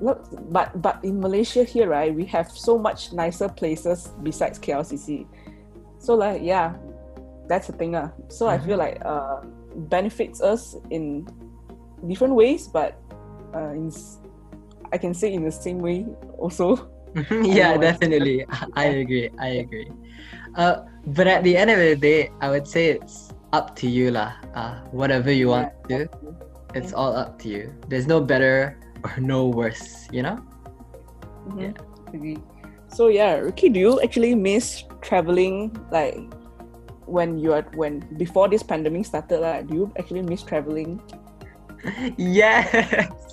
look 0.00 0.26
but 0.50 0.70
but 0.80 0.98
in 1.02 1.20
malaysia 1.20 1.64
here 1.64 1.88
right 1.88 2.14
we 2.14 2.24
have 2.24 2.50
so 2.50 2.78
much 2.78 3.12
nicer 3.12 3.48
places 3.48 4.10
besides 4.22 4.58
klcc 4.58 5.26
so 5.98 6.14
like 6.14 6.42
yeah 6.42 6.74
that's 7.48 7.66
the 7.66 7.72
thing 7.72 7.94
uh. 7.94 8.10
so 8.28 8.46
i 8.46 8.58
feel 8.58 8.76
like 8.76 9.00
uh 9.04 9.40
benefits 9.90 10.40
us 10.40 10.76
in 10.90 11.26
different 12.06 12.34
ways 12.34 12.68
but 12.68 13.00
uh, 13.54 13.70
in 13.70 13.90
i 14.92 14.98
can 14.98 15.12
say 15.14 15.32
in 15.32 15.42
the 15.44 15.52
same 15.52 15.78
way 15.78 16.06
also 16.38 16.76
yeah, 17.42 17.76
definitely. 17.80 18.44
I 18.76 19.00
agree. 19.00 19.30
I 19.40 19.64
agree. 19.64 19.90
Uh, 20.54 20.84
but 21.16 21.26
at 21.26 21.42
the 21.42 21.56
end 21.56 21.70
of 21.70 21.78
the 21.80 21.96
day, 21.96 22.28
I 22.40 22.50
would 22.50 22.68
say 22.68 23.00
it's 23.00 23.32
up 23.52 23.74
to 23.80 23.88
you 23.88 24.12
lah. 24.12 24.36
Uh, 24.54 24.84
whatever 24.92 25.32
you 25.32 25.48
want 25.48 25.72
to 25.88 25.88
do, 25.88 26.00
it's 26.76 26.92
all 26.92 27.16
up 27.16 27.40
to 27.40 27.48
you. 27.48 27.72
There's 27.88 28.06
no 28.06 28.20
better 28.20 28.76
or 29.04 29.16
no 29.18 29.48
worse, 29.48 30.06
you 30.12 30.20
know? 30.22 30.36
Mhm. 31.48 31.72
Agree. 32.12 32.38
so 32.88 33.08
yeah 33.08 33.36
ricky 33.36 33.68
do 33.68 33.80
you 33.80 34.00
actually 34.00 34.34
miss 34.34 34.84
traveling 35.04 35.72
like 35.92 36.16
when 37.04 37.36
you 37.38 37.52
are 37.52 37.64
when 37.76 38.00
before 38.16 38.48
this 38.48 38.62
pandemic 38.62 39.04
started 39.04 39.40
like 39.40 39.66
do 39.68 39.74
you 39.74 39.92
actually 39.98 40.22
miss 40.22 40.42
traveling 40.42 41.00
yes. 42.16 43.27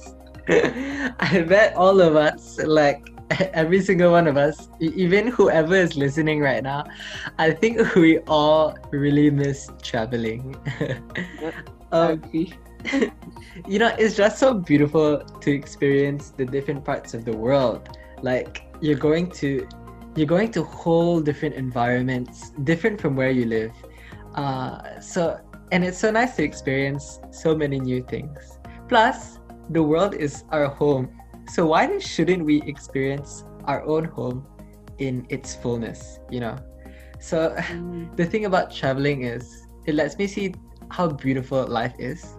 I 1.19 1.45
bet 1.47 1.75
all 1.75 2.01
of 2.01 2.15
us, 2.15 2.59
like 2.59 3.09
every 3.53 3.81
single 3.81 4.11
one 4.11 4.27
of 4.27 4.37
us, 4.37 4.69
even 4.79 5.27
whoever 5.27 5.75
is 5.75 5.95
listening 5.95 6.39
right 6.39 6.61
now, 6.61 6.85
I 7.39 7.51
think 7.51 7.95
we 7.95 8.19
all 8.19 8.77
really 8.91 9.29
miss 9.29 9.69
traveling. 9.81 10.55
Um, 11.91 12.21
you 13.67 13.79
know, 13.79 13.95
it's 13.97 14.15
just 14.15 14.37
so 14.37 14.53
beautiful 14.53 15.19
to 15.19 15.51
experience 15.51 16.31
the 16.31 16.45
different 16.45 16.83
parts 16.83 17.13
of 17.13 17.25
the 17.25 17.35
world. 17.35 17.97
Like 18.21 18.63
you're 18.81 18.97
going 18.97 19.31
to, 19.31 19.67
you're 20.15 20.27
going 20.27 20.51
to 20.51 20.63
whole 20.63 21.21
different 21.21 21.55
environments, 21.55 22.51
different 22.63 23.01
from 23.01 23.15
where 23.15 23.31
you 23.31 23.45
live. 23.45 23.71
Uh, 24.35 24.99
so, 24.99 25.39
and 25.71 25.83
it's 25.83 25.97
so 25.97 26.11
nice 26.11 26.35
to 26.35 26.43
experience 26.43 27.19
so 27.31 27.55
many 27.55 27.79
new 27.79 28.03
things. 28.03 28.59
Plus, 28.87 29.34
the 29.69 29.81
world 29.81 30.13
is 30.15 30.43
our 30.51 30.67
home. 30.67 31.09
So 31.49 31.65
why 31.67 31.97
shouldn't 31.99 32.45
we 32.45 32.61
experience 32.63 33.43
our 33.65 33.85
own 33.85 34.05
home 34.05 34.45
in 34.97 35.25
its 35.29 35.55
fullness? 35.55 36.19
You 36.29 36.39
know. 36.41 36.57
So 37.19 37.55
Mm. 37.69 38.15
the 38.17 38.25
thing 38.25 38.45
about 38.45 38.73
traveling 38.73 39.23
is 39.23 39.67
it 39.85 39.95
lets 39.95 40.17
me 40.17 40.27
see 40.27 40.53
how 40.89 41.09
beautiful 41.09 41.65
life 41.65 41.93
is 41.97 42.37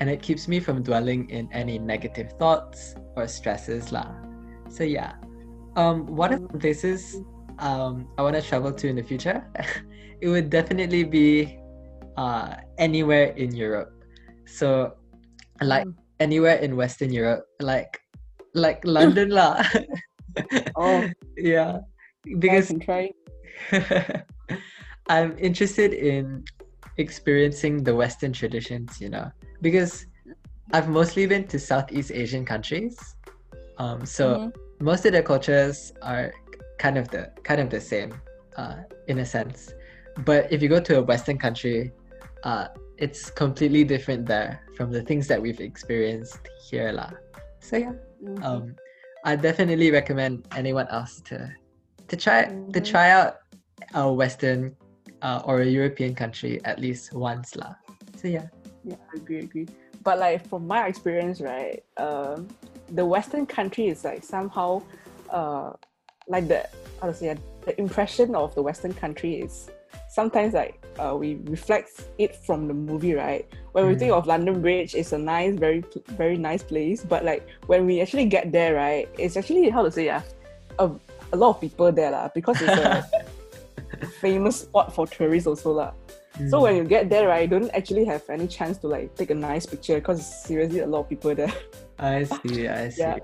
and 0.00 0.08
it 0.08 0.22
keeps 0.22 0.48
me 0.48 0.60
from 0.60 0.82
dwelling 0.82 1.28
in 1.30 1.48
any 1.52 1.78
negative 1.78 2.32
thoughts 2.38 2.94
or 3.16 3.28
stresses 3.28 3.92
lah. 3.92 4.08
So 4.68 4.84
yeah. 4.84 5.14
Um, 5.76 6.06
what 6.06 6.32
are 6.32 6.40
places 6.58 7.20
um, 7.60 8.08
I 8.18 8.22
want 8.22 8.34
to 8.34 8.42
travel 8.42 8.72
to 8.72 8.88
in 8.88 8.96
the 8.96 9.02
future? 9.02 9.46
it 10.20 10.28
would 10.28 10.50
definitely 10.50 11.04
be 11.04 11.58
uh, 12.16 12.56
anywhere 12.78 13.32
in 13.36 13.54
Europe. 13.54 13.92
So, 14.46 14.96
like 15.60 15.86
Mm. 15.86 15.99
Anywhere 16.20 16.56
in 16.56 16.76
Western 16.76 17.12
Europe, 17.12 17.44
like 17.60 17.98
like 18.54 18.84
London 18.84 19.30
lah. 19.30 19.64
Oh, 20.76 21.04
yeah, 21.36 21.80
because. 22.38 22.72
I'm 25.10 25.36
interested 25.38 25.92
in 25.92 26.44
experiencing 26.96 27.82
the 27.82 27.94
Western 27.94 28.32
traditions, 28.32 29.00
you 29.00 29.08
know, 29.08 29.28
because 29.60 30.06
I've 30.72 30.88
mostly 30.88 31.26
been 31.26 31.48
to 31.48 31.58
Southeast 31.58 32.12
Asian 32.14 32.44
countries. 32.44 32.96
Um, 33.78 34.06
so 34.06 34.38
Mhm. 34.38 34.52
most 34.78 35.04
of 35.06 35.12
their 35.12 35.24
cultures 35.26 35.92
are 36.00 36.32
kind 36.78 36.96
of 36.96 37.08
the 37.10 37.32
kind 37.42 37.60
of 37.60 37.70
the 37.70 37.80
same, 37.80 38.14
uh, 38.56 38.86
in 39.08 39.18
a 39.18 39.26
sense. 39.26 39.74
But 40.24 40.52
if 40.52 40.62
you 40.62 40.68
go 40.68 40.78
to 40.80 40.98
a 40.98 41.02
Western 41.02 41.38
country, 41.38 41.90
uh, 42.44 42.68
it's 43.00 43.30
completely 43.30 43.82
different 43.82 44.26
there 44.26 44.60
from 44.76 44.92
the 44.92 45.02
things 45.02 45.26
that 45.26 45.40
we've 45.40 45.60
experienced 45.60 46.38
here, 46.68 46.92
lah. 46.92 47.10
So 47.60 47.76
yeah 47.76 47.92
Mhm. 48.22 48.44
um, 48.44 48.76
I 49.24 49.36
definitely 49.36 49.90
recommend 49.90 50.46
anyone 50.56 50.88
else 50.88 51.20
to 51.32 51.52
to 52.08 52.16
try 52.16 52.44
to 52.72 52.80
Mhm. 52.80 52.84
try 52.84 53.10
out 53.10 53.40
a 53.94 54.12
Western 54.12 54.76
uh, 55.22 55.42
or 55.44 55.60
a 55.60 55.66
European 55.66 56.14
country 56.14 56.60
at 56.64 56.78
least 56.78 57.12
once 57.12 57.56
lah. 57.56 57.74
So 58.16 58.28
yeah, 58.28 58.48
Yeah, 58.84 58.96
I 59.12 59.16
agree, 59.20 59.40
agree. 59.44 59.68
But 60.02 60.18
like 60.18 60.48
from 60.48 60.66
my 60.66 60.88
experience, 60.88 61.40
right, 61.40 61.84
um, 62.00 62.48
the 62.88 63.04
Western 63.04 63.44
country 63.44 63.88
is 63.92 64.04
like 64.04 64.24
somehow, 64.24 64.80
uh, 65.28 65.76
like 66.28 66.48
the 66.48 66.64
how 67.00 67.08
to 67.08 67.14
say, 67.14 67.36
the 67.68 67.76
impression 67.76 68.34
of 68.34 68.54
the 68.56 68.62
Western 68.62 68.94
country 68.96 69.44
is 69.44 69.68
sometimes 70.10 70.52
like 70.54 70.74
uh, 70.98 71.14
we 71.16 71.38
reflect 71.46 72.02
it 72.18 72.34
from 72.44 72.66
the 72.66 72.74
movie, 72.74 73.14
right? 73.14 73.46
When 73.72 73.86
we 73.86 73.94
Mm. 73.94 73.98
think 73.98 74.12
of 74.12 74.26
London 74.26 74.60
Bridge, 74.60 74.94
it's 74.98 75.12
a 75.14 75.18
nice, 75.18 75.54
very 75.54 75.84
very 76.18 76.36
nice 76.36 76.62
place. 76.66 77.02
But 77.06 77.24
like 77.24 77.46
when 77.70 77.86
we 77.86 78.00
actually 78.02 78.26
get 78.26 78.50
there, 78.50 78.74
right, 78.74 79.08
it's 79.16 79.36
actually 79.38 79.70
how 79.70 79.82
to 79.86 79.90
say, 79.90 80.06
yeah, 80.10 80.22
a, 80.78 80.90
a 81.32 81.36
lot 81.38 81.50
of 81.54 81.60
people 81.62 81.92
there 81.94 82.10
lah 82.10 82.28
because 82.34 82.58
it's 82.60 82.74
a 82.76 83.06
famous 84.20 84.60
spot 84.66 84.92
for 84.94 85.06
tourists 85.06 85.46
also 85.46 85.72
lah. 85.72 85.92
So 86.50 86.58
Mm. 86.58 86.62
when 86.62 86.74
you 86.76 86.84
get 86.84 87.10
there, 87.10 87.28
right, 87.28 87.42
you 87.44 87.50
don't 87.52 87.70
actually 87.74 88.04
have 88.06 88.22
any 88.30 88.48
chance 88.48 88.78
to 88.82 88.88
like 88.88 89.14
take 89.14 89.30
a 89.30 89.34
nice 89.38 89.66
picture 89.66 89.96
because 90.02 90.24
seriously 90.24 90.80
a 90.80 90.86
lot 90.86 91.00
of 91.04 91.08
people 91.08 91.34
there. 91.34 91.52
I 91.98 92.24
see, 92.24 92.66
I 92.66 92.88
see. 92.96 93.02
Yeah. 93.02 93.18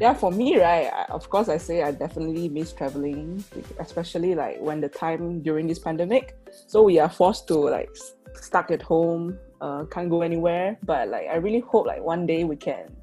Yeah, 0.00 0.14
for 0.14 0.30
me, 0.30 0.58
right, 0.58 0.90
I, 0.92 1.04
of 1.10 1.28
course 1.28 1.48
I 1.48 1.56
say 1.56 1.82
I 1.82 1.92
definitely 1.92 2.48
miss 2.48 2.72
traveling, 2.72 3.44
especially 3.78 4.34
like 4.34 4.60
when 4.60 4.80
the 4.80 4.88
time 4.88 5.42
during 5.42 5.66
this 5.66 5.78
pandemic. 5.78 6.36
So 6.66 6.82
we 6.82 6.98
are 6.98 7.08
forced 7.08 7.48
to 7.48 7.54
like 7.54 7.90
stuck 8.34 8.70
at 8.70 8.82
home, 8.82 9.38
uh, 9.60 9.84
can't 9.84 10.10
go 10.10 10.22
anywhere. 10.22 10.78
But 10.82 11.08
like 11.08 11.28
I 11.28 11.36
really 11.36 11.60
hope 11.60 11.86
like 11.86 12.02
one 12.02 12.26
day 12.26 12.44
we 12.44 12.56
can, 12.56 12.94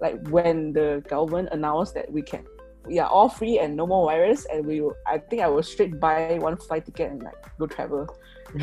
like 0.00 0.26
when 0.28 0.72
the 0.72 1.02
government 1.08 1.48
announced 1.52 1.94
that 1.94 2.10
we 2.10 2.22
can, 2.22 2.44
we 2.86 2.98
are 2.98 3.08
all 3.08 3.28
free 3.28 3.58
and 3.58 3.76
no 3.76 3.86
more 3.86 4.06
virus, 4.06 4.46
and 4.52 4.66
we, 4.66 4.80
will, 4.80 4.96
I 5.06 5.18
think 5.18 5.42
I 5.42 5.48
will 5.48 5.62
straight 5.62 6.00
buy 6.00 6.38
one 6.40 6.56
flight 6.56 6.86
ticket 6.86 7.10
and 7.10 7.22
like 7.22 7.36
go 7.58 7.66
travel. 7.66 8.08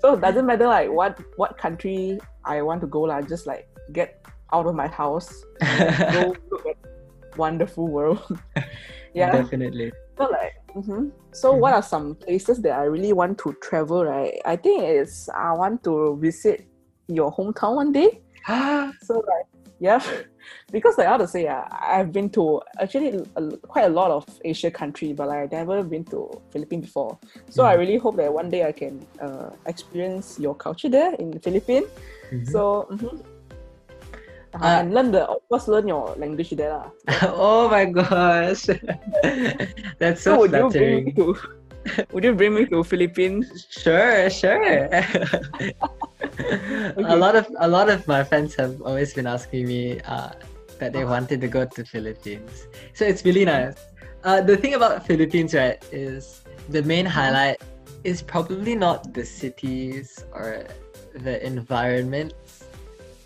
So 0.00 0.14
it 0.14 0.20
doesn't 0.20 0.44
matter 0.44 0.66
like 0.66 0.90
what 0.90 1.18
what 1.36 1.56
country 1.56 2.20
I 2.44 2.60
want 2.60 2.82
to 2.82 2.86
go 2.86 3.02
lah. 3.02 3.22
Just 3.22 3.46
like 3.46 3.66
get 3.92 4.22
out 4.52 4.66
of 4.66 4.74
my 4.74 4.86
house, 4.86 5.32
go 6.12 6.36
look 6.50 6.66
at 6.66 6.76
wonderful 7.36 7.88
world. 7.88 8.20
yeah. 9.14 9.32
definitely. 9.32 9.92
So 10.18 10.24
like, 10.30 10.54
mhm. 10.74 11.12
so 11.32 11.54
what 11.54 11.74
are 11.74 11.82
some 11.82 12.14
places 12.16 12.62
that 12.62 12.72
I 12.78 12.84
really 12.84 13.12
want 13.12 13.38
to 13.38 13.54
travel? 13.62 14.04
Right, 14.04 14.40
I 14.44 14.56
think 14.56 14.82
it's 14.82 15.28
I 15.28 15.52
want 15.52 15.82
to 15.84 16.16
visit 16.20 16.66
your 17.08 17.32
hometown 17.34 17.76
one 17.76 17.92
day. 17.92 18.20
So 19.02 19.14
like, 19.14 19.46
yeah, 19.78 20.00
because 20.70 20.96
like 20.98 21.06
how 21.08 21.18
to 21.18 21.28
say, 21.28 21.46
uh, 21.46 21.64
I've 21.70 22.12
been 22.12 22.30
to 22.30 22.60
actually 22.80 23.22
a, 23.36 23.56
quite 23.68 23.84
a 23.84 23.88
lot 23.90 24.10
of 24.10 24.24
Asia 24.44 24.70
country, 24.70 25.12
but 25.12 25.28
like, 25.28 25.38
I've 25.44 25.52
never 25.52 25.82
been 25.82 26.04
to 26.06 26.30
Philippines 26.52 26.86
before. 26.86 27.18
So 27.50 27.64
I 27.64 27.74
Mm. 27.74 27.78
really 27.78 27.96
hope 27.98 28.16
that 28.16 28.32
one 28.32 28.48
day 28.50 28.64
I 28.64 28.72
can 28.72 29.06
uh, 29.20 29.50
experience 29.66 30.38
your 30.38 30.54
culture 30.54 30.88
there 30.88 31.14
in 31.14 31.30
the 31.30 31.40
Philippines. 31.40 31.88
Mhm. 32.32 32.46
So. 32.52 32.86
mhm. 32.90 33.35
Uh, 34.62 34.80
and 34.80 34.94
learn 34.94 35.12
the 35.12 35.24
of 35.28 35.42
course 35.48 35.68
learn 35.68 35.88
your 35.88 36.14
language 36.16 36.50
there 36.56 36.72
lah. 36.72 36.88
oh 37.36 37.68
my 37.68 37.84
gosh, 37.84 38.66
that's 40.00 40.22
so, 40.22 40.38
would 40.38 40.52
you 40.52 40.70
bring 40.70 41.04
me 41.04 41.12
to 41.12 41.36
would 42.12 42.24
you 42.24 42.34
bring 42.34 42.54
me 42.54 42.64
to 42.66 42.82
Philippines? 42.82 43.66
Sure, 43.70 44.30
sure. 44.30 44.88
Okay. 44.88 45.74
A 47.04 47.16
lot 47.16 47.36
of 47.36 47.46
a 47.60 47.68
lot 47.68 47.88
of 47.88 48.06
my 48.08 48.24
friends 48.24 48.54
have 48.56 48.80
always 48.82 49.14
been 49.14 49.26
asking 49.26 49.68
me 49.68 50.00
uh, 50.08 50.32
that 50.78 50.92
they 50.92 51.04
wanted 51.04 51.40
to 51.40 51.48
go 51.48 51.64
to 51.64 51.84
Philippines, 51.84 52.66
so 52.94 53.04
it's 53.04 53.24
really 53.24 53.44
nice. 53.44 53.76
Uh, 54.24 54.40
the 54.40 54.56
thing 54.56 54.74
about 54.74 55.06
Philippines, 55.06 55.54
right, 55.54 55.78
is 55.92 56.42
the 56.68 56.82
main 56.82 57.06
highlight 57.06 57.62
is 58.04 58.22
probably 58.22 58.74
not 58.74 59.14
the 59.14 59.24
cities 59.24 60.24
or 60.32 60.66
the 61.14 61.44
environments, 61.44 62.34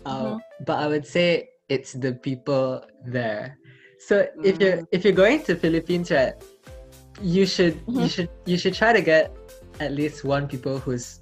uh, 0.05 0.37
but 0.65 0.77
I 0.79 0.87
would 0.87 1.05
say 1.05 1.49
it's 1.69 1.93
the 1.93 2.13
people 2.13 2.83
there. 3.05 3.57
So 3.99 4.27
if 4.43 4.59
you're 4.59 4.81
if 4.91 5.05
you're 5.05 5.15
going 5.15 5.43
to 5.45 5.55
Philippines, 5.55 6.09
right, 6.11 6.33
you 7.21 7.45
should 7.45 7.77
you 7.87 8.07
Mhm. 8.07 8.09
should 8.09 8.29
you 8.49 8.57
should 8.57 8.73
try 8.73 8.93
to 8.93 9.01
get 9.01 9.29
at 9.79 9.93
least 9.93 10.23
one 10.25 10.47
people 10.49 10.79
who's 10.81 11.21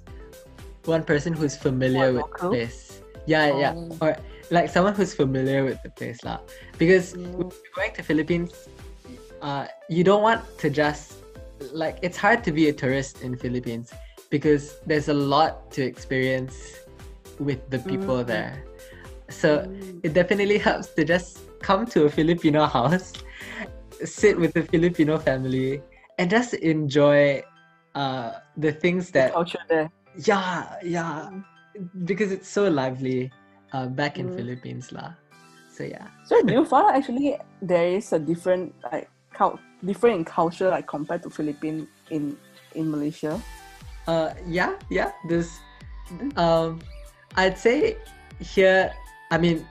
one 0.88 1.04
person 1.04 1.32
who's 1.36 1.56
familiar 1.56 2.08
More 2.12 2.24
with 2.24 2.28
the 2.40 2.48
local? 2.48 2.50
place. 2.56 3.00
Yeah, 3.28 3.52
yeah, 3.52 3.72
Oh. 3.76 3.98
or 4.00 4.16
like 4.50 4.72
someone 4.72 4.96
who's 4.96 5.12
familiar 5.14 5.62
with 5.62 5.76
the 5.84 5.92
place, 5.92 6.24
lah. 6.24 6.40
Because 6.80 7.12
Mm. 7.12 7.36
when 7.36 7.46
you're 7.52 7.76
going 7.76 7.92
to 7.94 8.02
Philippines, 8.02 8.50
uh, 9.44 9.68
you 9.92 10.02
don't 10.02 10.24
want 10.24 10.40
to 10.64 10.72
just 10.72 11.20
like 11.76 12.00
it's 12.00 12.16
hard 12.16 12.40
to 12.48 12.50
be 12.50 12.72
a 12.72 12.74
tourist 12.74 13.20
in 13.20 13.36
Philippines 13.36 13.92
because 14.32 14.80
there's 14.88 15.12
a 15.12 15.14
lot 15.14 15.68
to 15.76 15.84
experience 15.84 16.80
with 17.36 17.60
the 17.68 17.78
people 17.84 18.24
Mm. 18.24 18.32
there. 18.32 18.64
So 19.30 19.62
Mm. 19.64 20.00
it 20.02 20.12
definitely 20.12 20.58
helps 20.58 20.92
to 20.98 21.04
just 21.06 21.40
come 21.62 21.86
to 21.94 22.04
a 22.04 22.10
Filipino 22.10 22.66
house, 22.66 23.14
sit 24.04 24.38
with 24.38 24.52
the 24.54 24.62
Filipino 24.66 25.18
family, 25.18 25.82
and 26.18 26.28
just 26.30 26.54
enjoy 26.54 27.42
uh, 27.94 28.42
the 28.58 28.72
things 28.72 29.10
The 29.10 29.30
that 29.30 29.32
culture 29.32 29.62
there. 29.68 29.88
yeah 30.26 30.76
yeah 30.82 31.30
because 32.04 32.32
it's 32.34 32.48
so 32.50 32.68
lively 32.68 33.30
uh, 33.72 33.86
back 33.86 34.18
in 34.18 34.28
Mm. 34.28 34.34
Philippines 34.34 34.90
lah. 34.92 35.14
So 35.70 35.86
yeah. 35.86 36.06
So 36.26 36.42
do 36.42 36.52
you 36.60 36.64
find 36.66 36.90
actually 36.98 37.38
there 37.62 37.94
is 37.94 38.12
a 38.12 38.18
different 38.18 38.74
like 38.90 39.06
cul- 39.32 39.58
different 39.86 40.16
in 40.18 40.24
culture 40.26 40.68
like 40.68 40.86
compared 40.90 41.22
to 41.22 41.30
Philippines 41.30 41.86
in 42.10 42.34
in 42.74 42.90
Malaysia? 42.90 43.38
Uh, 44.10 44.34
yeah, 44.46 44.74
yeah. 44.90 45.14
This, 45.30 45.54
um, 46.34 46.82
I'd 47.38 47.54
say 47.58 47.94
here. 48.42 48.90
I 49.30 49.38
mean, 49.38 49.66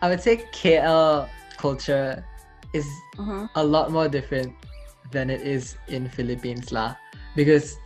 I 0.00 0.08
would 0.08 0.20
say 0.20 0.44
KL 0.52 1.28
culture 1.58 2.24
is 2.72 2.88
Mm-hmm. 3.20 3.44
a 3.54 3.62
lot 3.62 3.92
more 3.92 4.08
different 4.08 4.56
than 5.12 5.28
it 5.28 5.44
is 5.44 5.76
in 5.92 6.08
Philippines 6.08 6.72
lah. 6.72 6.96
Because 7.36 7.76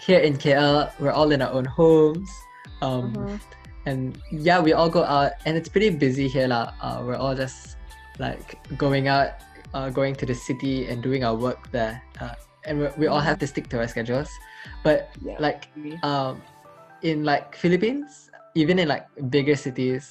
here 0.00 0.18
in 0.24 0.40
KL, 0.40 0.88
we're 0.98 1.12
all 1.12 1.30
in 1.32 1.44
our 1.44 1.52
own 1.52 1.68
homes. 1.68 2.32
Um, 2.80 3.12
Mhm. 3.12 3.36
and 3.84 4.00
yeah, 4.32 4.60
we 4.64 4.72
all 4.72 4.88
go 4.88 5.04
out, 5.04 5.36
and 5.44 5.52
it's 5.60 5.68
pretty 5.68 5.92
busy 5.92 6.26
here 6.32 6.48
lah. 6.48 6.72
Uh, 6.80 7.04
we're 7.04 7.20
all 7.20 7.36
just 7.36 7.76
like 8.16 8.56
going 8.80 9.04
out, 9.08 9.36
uh, 9.76 9.92
going 9.92 10.16
to 10.16 10.24
the 10.24 10.34
city 10.34 10.88
and 10.88 11.04
doing 11.04 11.20
our 11.28 11.36
work 11.36 11.68
there. 11.68 12.00
Uh, 12.16 12.32
and 12.64 12.80
we, 12.80 13.04
we 13.04 13.06
all 13.06 13.20
have 13.20 13.36
to 13.44 13.46
stick 13.46 13.68
to 13.68 13.84
our 13.84 13.88
schedules. 13.88 14.32
But 14.80 15.12
Yeah. 15.20 15.36
like 15.36 15.68
um, 16.00 16.40
in 17.04 17.20
like 17.20 17.52
Philippines, 17.52 18.32
even 18.56 18.80
in 18.80 18.88
like 18.88 19.04
bigger 19.28 19.60
cities, 19.60 20.08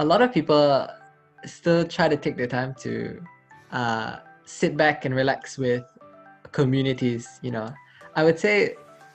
a 0.00 0.04
lot 0.04 0.22
of 0.24 0.32
people 0.32 0.88
still 1.44 1.84
try 1.84 2.08
to 2.08 2.16
take 2.16 2.36
the 2.40 2.46
time 2.48 2.74
to 2.80 3.20
uh, 3.70 4.16
sit 4.46 4.72
back 4.76 5.04
and 5.04 5.14
relax 5.14 5.58
with 5.60 5.84
communities. 6.52 7.28
You 7.44 7.52
know, 7.52 7.68
I 8.16 8.24
would 8.24 8.38
say 8.40 8.74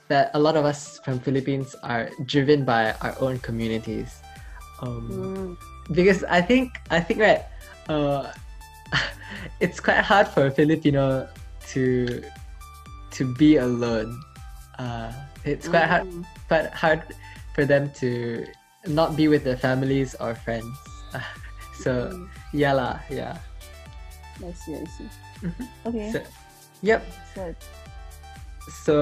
that 0.09 0.29
a 0.38 0.39
lot 0.39 0.55
of 0.55 0.63
us 0.63 0.99
from 1.03 1.19
Philippines 1.19 1.75
are 1.81 2.09
driven 2.25 2.63
by 2.63 2.93
our 3.01 3.15
own 3.19 3.39
communities. 3.41 4.21
Um, 4.81 5.09
Mm. 5.09 5.57
because 5.95 6.21
I 6.29 6.41
think 6.41 6.77
I 6.91 6.99
think 6.99 7.17
right, 7.19 7.41
uh, 7.89 8.29
it's 9.63 9.79
quite 9.79 10.03
hard 10.05 10.27
for 10.27 10.45
a 10.45 10.51
Filipino 10.51 11.27
to 11.73 12.21
to 13.17 13.23
be 13.41 13.57
alone. 13.57 14.13
Uh, 14.77 15.09
it's 15.45 15.67
quite 15.67 15.88
hard 15.89 16.05
Mm. 16.05 16.21
quite 16.47 16.69
hard 16.75 17.01
for 17.55 17.65
them 17.65 17.89
to 18.03 18.45
not 18.88 19.15
be 19.15 19.27
with 19.27 19.43
their 19.43 19.57
families 19.57 20.15
or 20.19 20.36
friends. 20.36 20.73
so 21.83 22.09
Mm. 22.11 22.27
yeah 22.53 22.73
lah, 22.73 22.99
yeah. 23.09 23.38
I 24.43 24.51
see, 24.51 24.75
I 24.75 24.83
see. 24.86 25.09
Mhm. 25.43 25.65
Okay. 25.88 26.07
So, 26.11 26.19
yep. 26.81 27.01
So, 27.33 27.41
So 28.83 28.95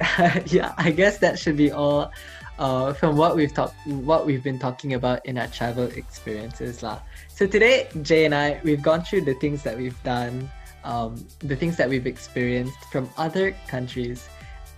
yeah, 0.46 0.72
I 0.78 0.90
guess 0.90 1.18
that 1.18 1.38
should 1.38 1.56
be 1.56 1.70
all 1.70 2.10
uh, 2.58 2.92
from 2.92 3.16
what 3.16 3.36
we've 3.36 3.52
talked, 3.52 3.76
what 3.86 4.26
we've 4.26 4.42
been 4.42 4.58
talking 4.58 4.94
about 4.94 5.24
in 5.24 5.36
our 5.38 5.48
travel 5.48 5.84
experiences, 5.96 6.82
lah. 6.82 7.00
So 7.28 7.46
today, 7.46 7.88
Jay 8.02 8.24
and 8.24 8.34
I, 8.34 8.60
we've 8.64 8.82
gone 8.82 9.00
through 9.04 9.22
the 9.28 9.34
things 9.40 9.62
that 9.64 9.76
we've 9.76 9.96
done, 10.04 10.48
um, 10.84 11.16
the 11.40 11.56
things 11.56 11.76
that 11.76 11.88
we've 11.88 12.06
experienced 12.06 12.76
from 12.92 13.08
other 13.16 13.52
countries. 13.68 14.28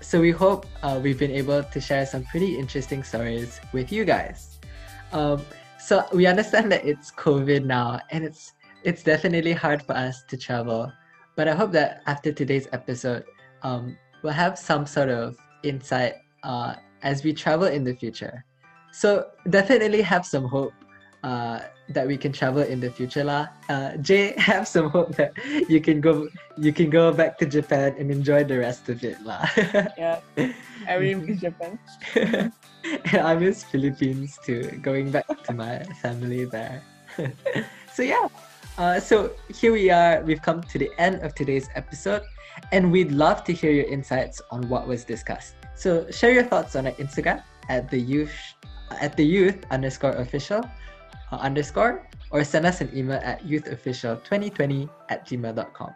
So 0.02 0.20
we 0.20 0.30
hope 0.30 0.66
uh, 0.82 0.98
we've 1.02 1.18
been 1.18 1.30
able 1.34 1.62
to 1.62 1.78
share 1.80 2.06
some 2.06 2.22
pretty 2.26 2.58
interesting 2.58 3.02
stories 3.02 3.60
with 3.72 3.90
you 3.90 4.04
guys. 4.04 4.51
Um, 5.12 5.42
so 5.78 6.04
we 6.12 6.26
understand 6.26 6.70
that 6.72 6.84
it's 6.84 7.10
COVID 7.10 7.64
now, 7.64 8.00
and 8.10 8.24
it's 8.24 8.52
it's 8.84 9.02
definitely 9.02 9.52
hard 9.52 9.82
for 9.82 9.96
us 9.96 10.24
to 10.28 10.36
travel. 10.36 10.92
But 11.36 11.48
I 11.48 11.54
hope 11.54 11.72
that 11.72 12.02
after 12.06 12.32
today's 12.32 12.68
episode, 12.72 13.24
um, 13.62 13.96
we'll 14.22 14.32
have 14.32 14.58
some 14.58 14.86
sort 14.86 15.08
of 15.08 15.36
insight 15.62 16.14
uh, 16.42 16.74
as 17.02 17.24
we 17.24 17.32
travel 17.32 17.66
in 17.66 17.84
the 17.84 17.94
future. 17.94 18.44
So 18.92 19.28
definitely 19.48 20.02
have 20.02 20.26
some 20.26 20.44
hope 20.44 20.74
uh, 21.22 21.60
that 21.88 22.06
we 22.06 22.16
can 22.16 22.32
travel 22.32 22.62
in 22.62 22.80
the 22.80 22.90
future, 22.90 23.24
lah. 23.24 23.48
Uh, 23.68 23.96
Jay, 23.98 24.34
have 24.38 24.66
some 24.66 24.90
hope 24.90 25.14
that 25.16 25.32
you 25.68 25.80
can 25.80 26.00
go 26.00 26.28
you 26.58 26.72
can 26.72 26.90
go 26.90 27.12
back 27.12 27.38
to 27.38 27.46
Japan 27.46 27.94
and 27.98 28.10
enjoy 28.10 28.44
the 28.44 28.58
rest 28.58 28.88
of 28.88 29.02
it, 29.04 29.18
lah. 29.22 29.46
yeah, 29.98 30.20
I 30.86 30.94
really 30.94 31.14
miss 31.14 31.40
Japan. 31.40 31.78
I 33.12 33.34
miss 33.34 33.64
Philippines 33.64 34.38
too, 34.44 34.66
going 34.82 35.10
back 35.10 35.26
to 35.46 35.52
my 35.54 35.82
family 36.02 36.44
there. 36.44 36.82
so 37.92 38.02
yeah, 38.02 38.26
uh, 38.78 38.98
so 38.98 39.30
here 39.52 39.72
we 39.72 39.90
are. 39.90 40.22
We've 40.22 40.42
come 40.42 40.62
to 40.62 40.76
the 40.78 40.90
end 40.98 41.22
of 41.22 41.34
today's 41.34 41.68
episode, 41.74 42.22
and 42.72 42.90
we'd 42.90 43.12
love 43.12 43.44
to 43.44 43.52
hear 43.52 43.70
your 43.70 43.86
insights 43.86 44.40
on 44.50 44.68
what 44.68 44.88
was 44.88 45.04
discussed. 45.04 45.54
So 45.74 46.08
share 46.10 46.32
your 46.32 46.44
thoughts 46.44 46.74
on 46.74 46.86
our 46.86 46.96
Instagram 46.98 47.42
at 47.68 47.90
the 47.90 47.98
youth 47.98 48.34
at 49.00 49.16
the 49.16 49.24
youth 49.24 49.56
underscore 49.70 50.12
official 50.20 50.60
underscore 51.40 52.08
or 52.30 52.44
send 52.44 52.66
us 52.66 52.80
an 52.80 52.90
email 52.96 53.20
at 53.22 53.44
youthofficial2020 53.44 54.88
at 55.08 55.26
gmail.com. 55.26 55.94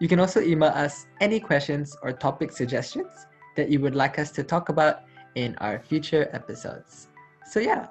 You 0.00 0.08
can 0.08 0.20
also 0.20 0.40
email 0.40 0.70
us 0.70 1.06
any 1.20 1.40
questions 1.40 1.96
or 2.02 2.12
topic 2.12 2.52
suggestions 2.52 3.26
that 3.56 3.70
you 3.70 3.80
would 3.80 3.94
like 3.94 4.18
us 4.18 4.30
to 4.32 4.42
talk 4.42 4.68
about 4.68 5.02
in 5.34 5.56
our 5.58 5.78
future 5.78 6.28
episodes. 6.32 7.08
So 7.46 7.60
yeah, 7.60 7.88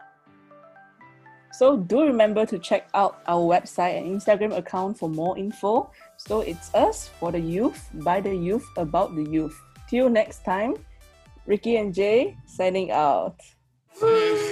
So 1.56 1.78
do 1.78 2.04
remember 2.04 2.46
to 2.48 2.60
check 2.60 2.89
out 2.93 3.24
our 3.28 3.39
website 3.39 3.96
and 3.98 4.12
Instagram 4.12 4.58
account 4.58 5.00
for 5.00 5.08
more 5.08 5.38
info. 5.38 5.89
So 6.18 6.41
it's 6.41 6.68
us 6.76 7.08
for 7.18 7.32
the 7.32 7.39
youth, 7.39 7.89
by 8.04 8.20
the 8.20 8.36
youth, 8.36 8.68
about 8.76 9.16
the 9.16 9.24
youth. 9.24 9.56
Till 9.88 10.10
next 10.10 10.43
time, 10.43 10.76
Ricky 11.48 11.78
and 11.78 11.93
Jay 11.93 12.36
signing 12.46 12.91
out. 12.91 13.39